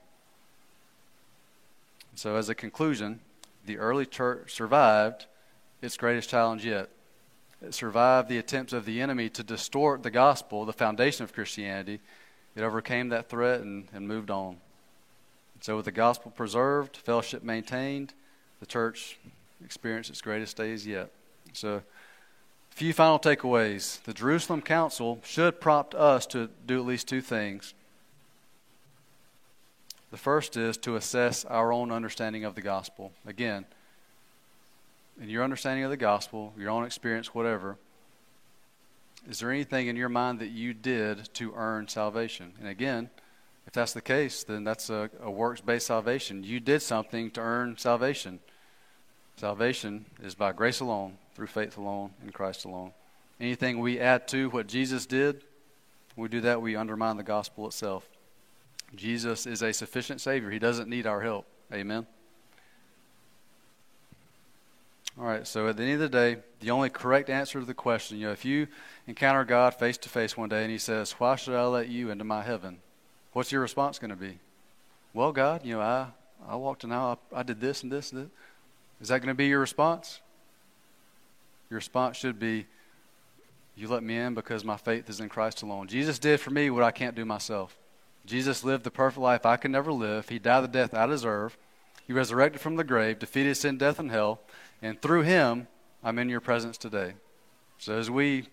So, 2.15 2.35
as 2.35 2.49
a 2.49 2.55
conclusion, 2.55 3.19
the 3.65 3.77
early 3.77 4.05
church 4.05 4.53
survived 4.53 5.25
its 5.81 5.97
greatest 5.97 6.29
challenge 6.29 6.65
yet. 6.65 6.89
It 7.61 7.73
survived 7.73 8.29
the 8.29 8.37
attempts 8.37 8.73
of 8.73 8.85
the 8.85 9.01
enemy 9.01 9.29
to 9.29 9.43
distort 9.43 10.03
the 10.03 10.11
gospel, 10.11 10.65
the 10.65 10.73
foundation 10.73 11.23
of 11.23 11.33
Christianity. 11.33 11.99
It 12.55 12.63
overcame 12.63 13.09
that 13.09 13.29
threat 13.29 13.61
and, 13.61 13.87
and 13.93 14.07
moved 14.07 14.31
on. 14.31 14.57
So, 15.61 15.75
with 15.75 15.85
the 15.85 15.91
gospel 15.91 16.31
preserved, 16.31 16.97
fellowship 16.97 17.43
maintained, 17.43 18.13
the 18.59 18.65
church 18.65 19.19
experienced 19.63 20.09
its 20.09 20.21
greatest 20.21 20.57
days 20.57 20.85
yet. 20.85 21.11
So, 21.53 21.81
few 22.77 22.93
final 22.93 23.17
takeaways. 23.17 24.03
The 24.03 24.13
Jerusalem 24.13 24.61
Council 24.61 25.19
should 25.25 25.59
prompt 25.59 25.95
us 25.95 26.27
to 26.27 26.47
do 26.67 26.79
at 26.79 26.85
least 26.85 27.07
two 27.07 27.21
things. 27.21 27.73
The 30.11 30.17
first 30.17 30.55
is 30.55 30.77
to 30.77 30.95
assess 30.95 31.43
our 31.45 31.73
own 31.73 31.91
understanding 31.91 32.45
of 32.45 32.53
the 32.53 32.61
gospel. 32.61 33.13
Again, 33.25 33.65
in 35.19 35.27
your 35.27 35.43
understanding 35.43 35.85
of 35.85 35.89
the 35.89 35.97
gospel, 35.97 36.53
your 36.55 36.69
own 36.69 36.85
experience, 36.85 37.33
whatever, 37.33 37.77
is 39.27 39.39
there 39.39 39.51
anything 39.51 39.87
in 39.87 39.95
your 39.95 40.07
mind 40.07 40.37
that 40.37 40.49
you 40.49 40.75
did 40.75 41.33
to 41.33 41.53
earn 41.55 41.87
salvation? 41.87 42.53
And 42.59 42.67
again, 42.67 43.09
if 43.65 43.73
that's 43.73 43.93
the 43.93 44.01
case, 44.01 44.43
then 44.43 44.63
that's 44.63 44.91
a, 44.91 45.09
a 45.19 45.31
works 45.31 45.61
based 45.61 45.87
salvation. 45.87 46.43
You 46.43 46.59
did 46.59 46.83
something 46.83 47.31
to 47.31 47.41
earn 47.41 47.75
salvation. 47.79 48.39
Salvation 49.35 50.05
is 50.21 50.35
by 50.35 50.51
grace 50.51 50.79
alone, 50.79 51.17
through 51.37 51.45
faith 51.45 51.77
alone, 51.77 52.09
in 52.23 52.31
Christ 52.31 52.65
alone. 52.65 52.91
Anything 53.39 53.79
we 53.79 53.99
add 53.99 54.27
to 54.29 54.49
what 54.49 54.65
Jesus 54.65 55.05
did, 55.05 55.43
we 56.15 56.27
do 56.27 56.41
that, 56.41 56.63
we 56.63 56.75
undermine 56.75 57.15
the 57.15 57.23
gospel 57.23 57.67
itself. 57.67 58.09
Jesus 58.95 59.45
is 59.45 59.61
a 59.61 59.71
sufficient 59.71 60.19
Savior. 60.19 60.49
He 60.49 60.57
doesn't 60.57 60.89
need 60.89 61.05
our 61.05 61.21
help. 61.21 61.45
Amen. 61.71 62.07
All 65.19 65.25
right, 65.25 65.45
so 65.45 65.67
at 65.67 65.77
the 65.77 65.83
end 65.83 65.93
of 65.93 65.99
the 65.99 66.09
day, 66.09 66.37
the 66.59 66.71
only 66.71 66.89
correct 66.89 67.29
answer 67.29 67.59
to 67.59 67.65
the 67.65 67.73
question, 67.75 68.17
you 68.17 68.25
know, 68.25 68.31
if 68.31 68.43
you 68.43 68.67
encounter 69.05 69.43
God 69.43 69.75
face 69.75 69.99
to 69.99 70.09
face 70.09 70.35
one 70.35 70.49
day 70.49 70.63
and 70.63 70.71
He 70.71 70.79
says, 70.79 71.11
Why 71.11 71.35
should 71.35 71.53
I 71.53 71.65
let 71.65 71.87
you 71.87 72.09
into 72.09 72.23
my 72.23 72.41
heaven? 72.41 72.79
What's 73.33 73.51
your 73.51 73.61
response 73.61 73.99
going 73.99 74.09
to 74.09 74.15
be? 74.15 74.39
Well, 75.13 75.31
God, 75.31 75.63
you 75.63 75.75
know, 75.75 75.81
I, 75.81 76.07
I 76.47 76.55
walked 76.55 76.83
an 76.83 76.91
aisle, 76.91 77.19
I, 77.31 77.41
I 77.41 77.43
did 77.43 77.61
this 77.61 77.83
and 77.83 77.91
this 77.91 78.11
and 78.11 78.23
this. 78.23 78.31
Is 79.01 79.07
that 79.09 79.19
going 79.19 79.27
to 79.27 79.35
be 79.35 79.45
your 79.45 79.59
response? 79.59 80.21
Your 81.69 81.77
response 81.77 82.17
should 82.17 82.39
be, 82.39 82.65
You 83.75 83.87
let 83.87 84.03
me 84.03 84.17
in 84.17 84.33
because 84.33 84.63
my 84.63 84.77
faith 84.77 85.09
is 85.09 85.19
in 85.19 85.29
Christ 85.29 85.61
alone. 85.61 85.87
Jesus 85.87 86.19
did 86.19 86.39
for 86.39 86.49
me 86.49 86.69
what 86.69 86.83
I 86.83 86.91
can't 86.91 87.15
do 87.15 87.25
myself. 87.25 87.77
Jesus 88.25 88.63
lived 88.63 88.83
the 88.83 88.91
perfect 88.91 89.21
life 89.21 89.45
I 89.45 89.57
could 89.57 89.71
never 89.71 89.91
live. 89.91 90.29
He 90.29 90.39
died 90.39 90.63
the 90.63 90.67
death 90.67 90.93
I 90.93 91.05
deserve. 91.07 91.57
He 92.05 92.13
resurrected 92.13 92.61
from 92.61 92.75
the 92.75 92.83
grave, 92.83 93.19
defeated 93.19 93.55
sin, 93.55 93.77
death, 93.77 93.99
and 93.99 94.11
hell. 94.11 94.39
And 94.81 95.01
through 95.01 95.23
him, 95.23 95.67
I'm 96.03 96.19
in 96.19 96.29
your 96.29 96.41
presence 96.41 96.77
today. 96.77 97.13
So 97.79 97.97
as 97.97 98.09
we 98.09 98.47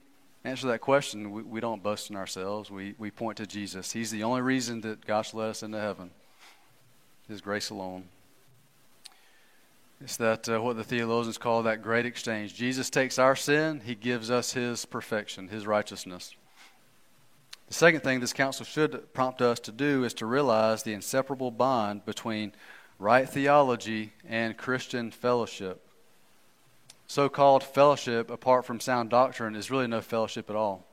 answer 0.44 0.66
that 0.68 0.80
question, 0.80 1.30
we, 1.30 1.42
we 1.42 1.60
don't 1.60 1.82
boast 1.82 2.10
in 2.10 2.16
ourselves. 2.16 2.70
We, 2.70 2.94
we 2.98 3.10
point 3.10 3.38
to 3.38 3.46
Jesus. 3.46 3.92
He's 3.92 4.10
the 4.10 4.24
only 4.24 4.42
reason 4.42 4.80
that 4.82 5.06
God's 5.06 5.34
let 5.34 5.50
us 5.50 5.62
into 5.62 5.80
heaven. 5.80 6.10
His 7.28 7.40
grace 7.40 7.70
alone. 7.70 8.04
It's 10.00 10.16
that 10.18 10.48
uh, 10.48 10.60
what 10.60 10.76
the 10.76 10.84
theologians 10.84 11.38
call 11.38 11.62
that 11.62 11.82
great 11.82 12.06
exchange. 12.06 12.54
Jesus 12.54 12.90
takes 12.90 13.18
our 13.18 13.36
sin, 13.36 13.80
he 13.84 13.94
gives 13.94 14.30
us 14.30 14.52
his 14.52 14.84
perfection, 14.84 15.48
his 15.48 15.66
righteousness. 15.66 16.34
The 17.68 17.74
second 17.74 18.00
thing 18.02 18.20
this 18.20 18.32
council 18.32 18.66
should 18.66 19.12
prompt 19.14 19.40
us 19.40 19.58
to 19.60 19.72
do 19.72 20.04
is 20.04 20.12
to 20.14 20.26
realize 20.26 20.82
the 20.82 20.92
inseparable 20.92 21.50
bond 21.50 22.04
between 22.04 22.52
right 22.98 23.28
theology 23.28 24.12
and 24.28 24.56
Christian 24.56 25.10
fellowship 25.10 25.84
so 27.06 27.28
called 27.28 27.62
fellowship 27.62 28.30
apart 28.30 28.64
from 28.64 28.80
sound 28.80 29.10
doctrine 29.10 29.54
is 29.54 29.70
really 29.70 29.86
no 29.86 30.00
fellowship 30.00 30.48
at 30.48 30.56
all. 30.56 30.86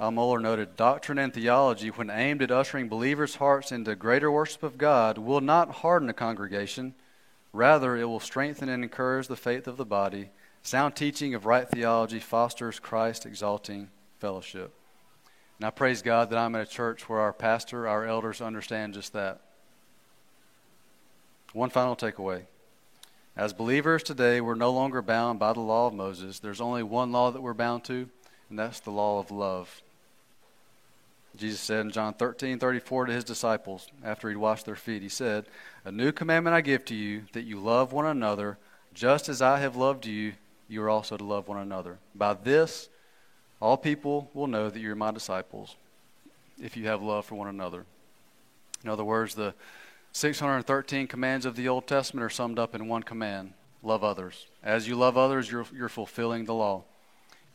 Al 0.00 0.12
Mohler 0.12 0.40
noted 0.40 0.76
Doctrine 0.76 1.18
and 1.18 1.34
theology, 1.34 1.88
when 1.90 2.08
aimed 2.08 2.40
at 2.40 2.50
ushering 2.50 2.88
believers' 2.88 3.34
hearts 3.34 3.70
into 3.70 3.94
greater 3.94 4.32
worship 4.32 4.62
of 4.62 4.78
God, 4.78 5.18
will 5.18 5.42
not 5.42 5.70
harden 5.70 6.08
a 6.08 6.14
congregation. 6.14 6.94
Rather, 7.52 7.98
it 7.98 8.06
will 8.06 8.18
strengthen 8.18 8.70
and 8.70 8.82
encourage 8.82 9.28
the 9.28 9.36
faith 9.36 9.66
of 9.66 9.76
the 9.76 9.84
body. 9.84 10.30
Sound 10.62 10.96
teaching 10.96 11.34
of 11.34 11.44
right 11.44 11.68
theology 11.68 12.18
fosters 12.18 12.78
Christ 12.78 13.26
exalting 13.26 13.90
fellowship. 14.18 14.72
And 15.58 15.66
I 15.66 15.70
praise 15.70 16.00
God 16.00 16.30
that 16.30 16.38
I'm 16.38 16.54
in 16.54 16.62
a 16.62 16.66
church 16.66 17.06
where 17.06 17.20
our 17.20 17.34
pastor, 17.34 17.86
our 17.86 18.06
elders 18.06 18.40
understand 18.40 18.94
just 18.94 19.12
that. 19.12 19.42
One 21.52 21.68
final 21.68 21.94
takeaway. 21.94 22.44
As 23.36 23.52
believers 23.52 24.02
today, 24.02 24.40
we're 24.40 24.54
no 24.54 24.72
longer 24.72 25.02
bound 25.02 25.38
by 25.38 25.52
the 25.52 25.60
law 25.60 25.88
of 25.88 25.92
Moses. 25.92 26.38
There's 26.38 26.62
only 26.62 26.82
one 26.82 27.12
law 27.12 27.30
that 27.30 27.42
we're 27.42 27.52
bound 27.52 27.84
to, 27.84 28.08
and 28.48 28.58
that's 28.58 28.80
the 28.80 28.90
law 28.90 29.18
of 29.18 29.30
love. 29.30 29.82
Jesus 31.36 31.60
said 31.60 31.80
in 31.80 31.90
John 31.90 32.14
13, 32.14 32.58
34 32.58 33.06
to 33.06 33.12
his 33.12 33.24
disciples, 33.24 33.88
after 34.04 34.28
he'd 34.28 34.36
washed 34.36 34.66
their 34.66 34.76
feet, 34.76 35.02
he 35.02 35.08
said, 35.08 35.46
A 35.84 35.92
new 35.92 36.12
commandment 36.12 36.54
I 36.54 36.60
give 36.60 36.84
to 36.86 36.94
you, 36.94 37.22
that 37.32 37.44
you 37.44 37.58
love 37.58 37.92
one 37.92 38.06
another, 38.06 38.58
just 38.92 39.28
as 39.28 39.40
I 39.40 39.60
have 39.60 39.76
loved 39.76 40.06
you, 40.06 40.32
you 40.68 40.82
are 40.82 40.90
also 40.90 41.16
to 41.16 41.24
love 41.24 41.48
one 41.48 41.58
another. 41.58 41.98
By 42.14 42.34
this, 42.34 42.88
all 43.60 43.76
people 43.76 44.30
will 44.34 44.46
know 44.46 44.70
that 44.70 44.80
you're 44.80 44.94
my 44.94 45.10
disciples, 45.10 45.76
if 46.60 46.76
you 46.76 46.86
have 46.86 47.02
love 47.02 47.26
for 47.26 47.36
one 47.36 47.48
another. 47.48 47.86
In 48.82 48.90
other 48.90 49.04
words, 49.04 49.34
the 49.34 49.54
613 50.12 51.06
commands 51.06 51.46
of 51.46 51.56
the 51.56 51.68
Old 51.68 51.86
Testament 51.86 52.24
are 52.24 52.30
summed 52.30 52.58
up 52.58 52.74
in 52.74 52.88
one 52.88 53.02
command 53.02 53.52
love 53.82 54.04
others. 54.04 54.46
As 54.62 54.86
you 54.88 54.96
love 54.96 55.16
others, 55.16 55.50
you're, 55.50 55.66
you're 55.74 55.88
fulfilling 55.88 56.44
the 56.44 56.54
law. 56.54 56.82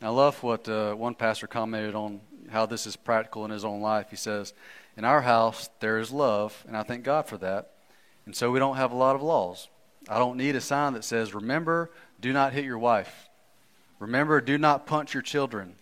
And 0.00 0.08
I 0.08 0.10
love 0.10 0.42
what 0.42 0.68
uh, 0.68 0.94
one 0.94 1.14
pastor 1.14 1.46
commented 1.46 1.94
on 1.94 2.20
how 2.50 2.66
this 2.66 2.86
is 2.86 2.96
practical 2.96 3.44
in 3.44 3.50
his 3.50 3.64
own 3.64 3.80
life. 3.80 4.06
He 4.10 4.16
says, 4.16 4.52
In 4.96 5.04
our 5.04 5.22
house, 5.22 5.68
there 5.80 5.98
is 5.98 6.10
love, 6.10 6.64
and 6.66 6.76
I 6.76 6.82
thank 6.82 7.04
God 7.04 7.26
for 7.26 7.38
that. 7.38 7.72
And 8.24 8.34
so 8.34 8.50
we 8.50 8.58
don't 8.58 8.76
have 8.76 8.92
a 8.92 8.96
lot 8.96 9.14
of 9.16 9.22
laws. 9.22 9.68
I 10.08 10.18
don't 10.18 10.36
need 10.36 10.56
a 10.56 10.60
sign 10.60 10.92
that 10.94 11.04
says, 11.04 11.34
Remember, 11.34 11.90
do 12.20 12.32
not 12.32 12.52
hit 12.52 12.64
your 12.64 12.78
wife. 12.78 13.28
Remember, 13.98 14.40
do 14.40 14.58
not 14.58 14.86
punch 14.86 15.14
your 15.14 15.22
children. 15.22 15.76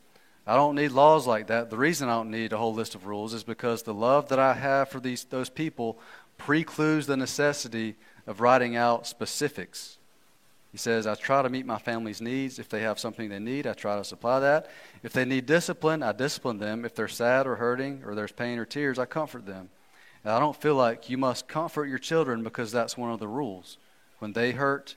I 0.46 0.56
don't 0.56 0.74
need 0.74 0.92
laws 0.92 1.26
like 1.26 1.46
that. 1.46 1.70
The 1.70 1.78
reason 1.78 2.08
I 2.08 2.16
don't 2.16 2.30
need 2.30 2.52
a 2.52 2.58
whole 2.58 2.74
list 2.74 2.94
of 2.94 3.06
rules 3.06 3.32
is 3.32 3.44
because 3.44 3.82
the 3.82 3.94
love 3.94 4.28
that 4.28 4.38
I 4.38 4.52
have 4.54 4.90
for 4.90 5.00
these, 5.00 5.24
those 5.24 5.48
people 5.48 5.98
precludes 6.36 7.06
the 7.06 7.16
necessity 7.16 7.96
of 8.26 8.40
writing 8.40 8.76
out 8.76 9.06
specifics. 9.06 9.98
He 10.74 10.78
says, 10.78 11.06
I 11.06 11.14
try 11.14 11.40
to 11.40 11.48
meet 11.48 11.66
my 11.66 11.78
family's 11.78 12.20
needs. 12.20 12.58
If 12.58 12.68
they 12.68 12.80
have 12.80 12.98
something 12.98 13.28
they 13.28 13.38
need, 13.38 13.64
I 13.64 13.74
try 13.74 13.96
to 13.96 14.02
supply 14.02 14.40
that. 14.40 14.68
If 15.04 15.12
they 15.12 15.24
need 15.24 15.46
discipline, 15.46 16.02
I 16.02 16.10
discipline 16.10 16.58
them. 16.58 16.84
If 16.84 16.96
they're 16.96 17.06
sad 17.06 17.46
or 17.46 17.54
hurting 17.54 18.02
or 18.04 18.16
there's 18.16 18.32
pain 18.32 18.58
or 18.58 18.64
tears, 18.64 18.98
I 18.98 19.04
comfort 19.04 19.46
them. 19.46 19.70
And 20.24 20.32
I 20.32 20.40
don't 20.40 20.60
feel 20.60 20.74
like 20.74 21.08
you 21.08 21.16
must 21.16 21.46
comfort 21.46 21.84
your 21.84 22.00
children 22.00 22.42
because 22.42 22.72
that's 22.72 22.98
one 22.98 23.12
of 23.12 23.20
the 23.20 23.28
rules. 23.28 23.78
When 24.18 24.32
they 24.32 24.50
hurt, 24.50 24.96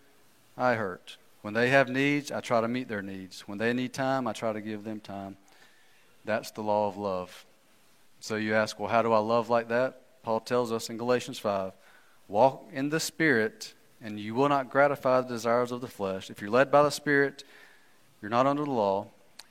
I 0.57 0.73
hurt. 0.73 1.17
When 1.43 1.53
they 1.53 1.69
have 1.69 1.89
needs, 1.89 2.31
I 2.31 2.41
try 2.41 2.59
to 2.59 2.67
meet 2.67 2.87
their 2.87 3.03
needs. 3.03 3.41
When 3.41 3.59
they 3.59 3.71
need 3.71 3.93
time, 3.93 4.25
I 4.25 4.33
try 4.33 4.53
to 4.53 4.61
give 4.61 4.83
them 4.83 4.99
time. 4.99 5.37
That's 6.25 6.49
the 6.49 6.63
law 6.63 6.87
of 6.87 6.97
love. 6.97 7.45
So 8.19 8.35
you 8.35 8.55
ask, 8.55 8.79
well, 8.79 8.89
how 8.89 9.03
do 9.03 9.13
I 9.13 9.19
love 9.19 9.51
like 9.51 9.67
that? 9.67 10.01
Paul 10.23 10.39
tells 10.39 10.71
us 10.71 10.89
in 10.89 10.97
Galatians 10.97 11.37
5 11.37 11.73
walk 12.27 12.67
in 12.73 12.89
the 12.89 12.99
Spirit, 12.99 13.75
and 14.01 14.19
you 14.19 14.35
will 14.35 14.49
not 14.49 14.69
gratify 14.69 15.21
the 15.21 15.27
desires 15.27 15.71
of 15.71 15.81
the 15.81 15.87
flesh. 15.87 16.29
If 16.29 16.41
you're 16.41 16.51
led 16.51 16.71
by 16.71 16.83
the 16.83 16.91
Spirit, 16.91 17.43
you're 18.21 18.29
not 18.29 18.45
under 18.45 18.63
the 18.63 18.71
law, 18.71 19.07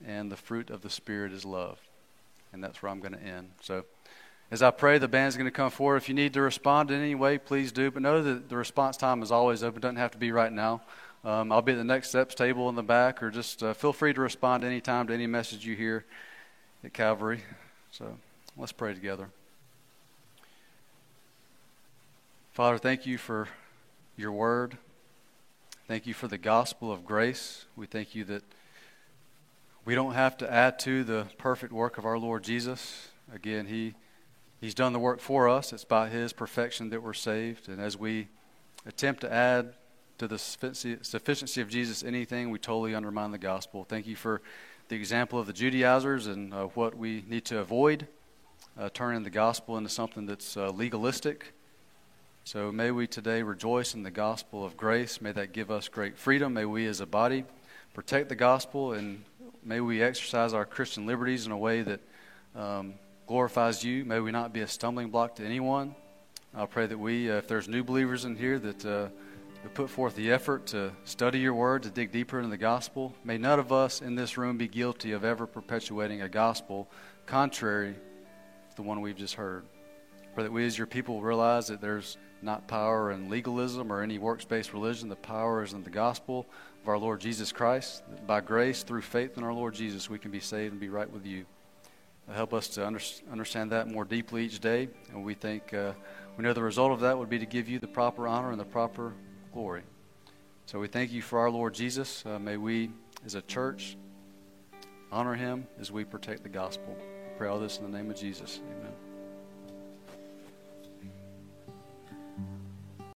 and 0.06 0.30
the 0.30 0.36
fruit 0.36 0.70
of 0.70 0.82
the 0.82 0.90
Spirit 0.90 1.32
is 1.32 1.44
love. 1.44 1.78
And 2.52 2.62
that's 2.62 2.82
where 2.82 2.90
I'm 2.90 3.00
going 3.00 3.14
to 3.14 3.22
end. 3.22 3.50
So, 3.60 3.84
as 4.50 4.62
I 4.62 4.70
pray, 4.70 4.98
the 4.98 5.08
band's 5.08 5.36
going 5.36 5.46
to 5.46 5.50
come 5.50 5.70
forward. 5.70 5.96
If 5.96 6.08
you 6.08 6.14
need 6.14 6.32
to 6.34 6.40
respond 6.40 6.90
in 6.90 7.00
any 7.00 7.16
way, 7.16 7.36
please 7.38 7.72
do. 7.72 7.90
But 7.90 8.02
know 8.02 8.22
that 8.22 8.48
the 8.48 8.56
response 8.56 8.96
time 8.96 9.22
is 9.22 9.32
always 9.32 9.64
open. 9.64 9.78
It 9.78 9.82
doesn't 9.82 9.96
have 9.96 10.12
to 10.12 10.18
be 10.18 10.30
right 10.30 10.52
now. 10.52 10.82
Um, 11.24 11.50
I'll 11.50 11.62
be 11.62 11.72
at 11.72 11.78
the 11.78 11.84
next 11.84 12.10
steps 12.10 12.36
table 12.36 12.68
in 12.68 12.76
the 12.76 12.84
back, 12.84 13.20
or 13.22 13.30
just 13.32 13.62
uh, 13.62 13.74
feel 13.74 13.92
free 13.92 14.14
to 14.14 14.20
respond 14.20 14.62
anytime 14.62 15.08
to 15.08 15.14
any 15.14 15.26
message 15.26 15.66
you 15.66 15.74
hear 15.74 16.04
at 16.84 16.92
Calvary. 16.92 17.42
So 17.90 18.16
let's 18.56 18.70
pray 18.70 18.94
together. 18.94 19.28
Father, 22.52 22.78
thank 22.78 23.04
you 23.04 23.18
for 23.18 23.48
your 24.16 24.32
word. 24.32 24.78
Thank 25.86 26.06
you 26.06 26.14
for 26.14 26.26
the 26.26 26.38
gospel 26.38 26.90
of 26.90 27.04
grace. 27.04 27.66
We 27.76 27.86
thank 27.86 28.14
you 28.14 28.24
that 28.24 28.42
we 29.84 29.94
don't 29.94 30.14
have 30.14 30.38
to 30.38 30.50
add 30.50 30.78
to 30.80 31.04
the 31.04 31.26
perfect 31.36 31.72
work 31.72 31.98
of 31.98 32.06
our 32.06 32.18
Lord 32.18 32.42
Jesus. 32.42 33.08
Again, 33.32 33.66
he 33.66 33.94
he's 34.60 34.74
done 34.74 34.94
the 34.94 34.98
work 34.98 35.20
for 35.20 35.48
us. 35.48 35.72
It's 35.72 35.84
by 35.84 36.08
his 36.08 36.32
perfection 36.32 36.88
that 36.90 37.02
we're 37.02 37.12
saved. 37.12 37.68
And 37.68 37.80
as 37.80 37.96
we 37.96 38.28
attempt 38.86 39.20
to 39.20 39.32
add 39.32 39.74
to 40.16 40.26
the 40.26 40.38
sufficiency 40.38 41.60
of 41.60 41.68
Jesus 41.68 42.02
anything, 42.02 42.50
we 42.50 42.58
totally 42.58 42.94
undermine 42.94 43.32
the 43.32 43.38
gospel. 43.38 43.84
Thank 43.84 44.06
you 44.06 44.16
for 44.16 44.40
the 44.88 44.96
example 44.96 45.38
of 45.38 45.46
the 45.46 45.52
Judaizers 45.52 46.26
and 46.26 46.54
uh, 46.54 46.64
what 46.68 46.96
we 46.96 47.22
need 47.28 47.44
to 47.46 47.58
avoid, 47.58 48.08
uh, 48.78 48.88
turning 48.94 49.24
the 49.24 49.30
gospel 49.30 49.76
into 49.76 49.90
something 49.90 50.24
that's 50.24 50.56
uh, 50.56 50.70
legalistic 50.70 51.52
so 52.46 52.70
may 52.70 52.92
we 52.92 53.08
today 53.08 53.42
rejoice 53.42 53.94
in 53.94 54.04
the 54.04 54.10
gospel 54.12 54.64
of 54.64 54.76
grace. 54.76 55.20
May 55.20 55.32
that 55.32 55.50
give 55.50 55.68
us 55.68 55.88
great 55.88 56.16
freedom. 56.16 56.54
May 56.54 56.64
we 56.64 56.86
as 56.86 57.00
a 57.00 57.06
body 57.06 57.44
protect 57.92 58.28
the 58.28 58.36
gospel 58.36 58.92
and 58.92 59.24
may 59.64 59.80
we 59.80 60.00
exercise 60.00 60.54
our 60.54 60.64
Christian 60.64 61.06
liberties 61.06 61.46
in 61.46 61.50
a 61.50 61.58
way 61.58 61.82
that 61.82 62.00
um, 62.54 62.94
glorifies 63.26 63.82
you. 63.82 64.04
May 64.04 64.20
we 64.20 64.30
not 64.30 64.52
be 64.52 64.60
a 64.60 64.68
stumbling 64.68 65.10
block 65.10 65.34
to 65.36 65.44
anyone. 65.44 65.96
I 66.54 66.66
pray 66.66 66.86
that 66.86 66.96
we, 66.96 67.28
uh, 67.28 67.34
if 67.34 67.48
there's 67.48 67.66
new 67.66 67.82
believers 67.82 68.24
in 68.24 68.36
here, 68.36 68.60
that 68.60 68.86
uh, 68.86 69.08
put 69.74 69.90
forth 69.90 70.14
the 70.14 70.30
effort 70.30 70.66
to 70.66 70.92
study 71.02 71.40
your 71.40 71.54
word, 71.54 71.82
to 71.82 71.90
dig 71.90 72.12
deeper 72.12 72.38
into 72.38 72.50
the 72.50 72.56
gospel. 72.56 73.12
May 73.24 73.38
none 73.38 73.58
of 73.58 73.72
us 73.72 74.02
in 74.02 74.14
this 74.14 74.38
room 74.38 74.56
be 74.56 74.68
guilty 74.68 75.10
of 75.10 75.24
ever 75.24 75.48
perpetuating 75.48 76.22
a 76.22 76.28
gospel 76.28 76.88
contrary 77.26 77.94
to 77.94 78.76
the 78.76 78.82
one 78.82 79.00
we've 79.00 79.16
just 79.16 79.34
heard. 79.34 79.64
Pray 80.36 80.44
that 80.44 80.52
we 80.52 80.66
as 80.66 80.76
your 80.76 80.86
people 80.86 81.22
realize 81.22 81.68
that 81.68 81.80
there's 81.80 82.18
not 82.42 82.68
power 82.68 83.10
in 83.10 83.30
legalism 83.30 83.90
or 83.90 84.02
any 84.02 84.18
works 84.18 84.44
based 84.44 84.74
religion. 84.74 85.08
The 85.08 85.16
power 85.16 85.62
is 85.62 85.72
in 85.72 85.82
the 85.82 85.88
gospel 85.88 86.44
of 86.82 86.88
our 86.90 86.98
Lord 86.98 87.22
Jesus 87.22 87.52
Christ. 87.52 88.02
By 88.26 88.42
grace, 88.42 88.82
through 88.82 89.00
faith 89.00 89.38
in 89.38 89.44
our 89.44 89.54
Lord 89.54 89.72
Jesus, 89.72 90.10
we 90.10 90.18
can 90.18 90.30
be 90.30 90.40
saved 90.40 90.72
and 90.72 90.78
be 90.78 90.90
right 90.90 91.10
with 91.10 91.24
you. 91.24 91.46
Uh, 92.28 92.34
help 92.34 92.52
us 92.52 92.68
to 92.68 92.86
under, 92.86 93.00
understand 93.32 93.72
that 93.72 93.88
more 93.88 94.04
deeply 94.04 94.44
each 94.44 94.60
day. 94.60 94.90
And 95.08 95.24
we 95.24 95.32
think, 95.32 95.72
uh, 95.72 95.94
we 96.36 96.44
know 96.44 96.52
the 96.52 96.62
result 96.62 96.92
of 96.92 97.00
that 97.00 97.16
would 97.16 97.30
be 97.30 97.38
to 97.38 97.46
give 97.46 97.66
you 97.66 97.78
the 97.78 97.88
proper 97.88 98.28
honor 98.28 98.50
and 98.50 98.60
the 98.60 98.66
proper 98.66 99.14
glory. 99.54 99.84
So 100.66 100.78
we 100.78 100.88
thank 100.88 101.12
you 101.12 101.22
for 101.22 101.38
our 101.38 101.50
Lord 101.50 101.72
Jesus. 101.72 102.22
Uh, 102.26 102.38
may 102.38 102.58
we, 102.58 102.90
as 103.24 103.36
a 103.36 103.40
church, 103.40 103.96
honor 105.10 105.34
him 105.34 105.66
as 105.80 105.90
we 105.90 106.04
protect 106.04 106.42
the 106.42 106.50
gospel. 106.50 106.94
I 107.00 107.38
pray 107.38 107.48
all 107.48 107.58
this 107.58 107.78
in 107.78 107.90
the 107.90 107.96
name 107.96 108.10
of 108.10 108.18
Jesus. 108.18 108.60
Amen. 108.78 108.92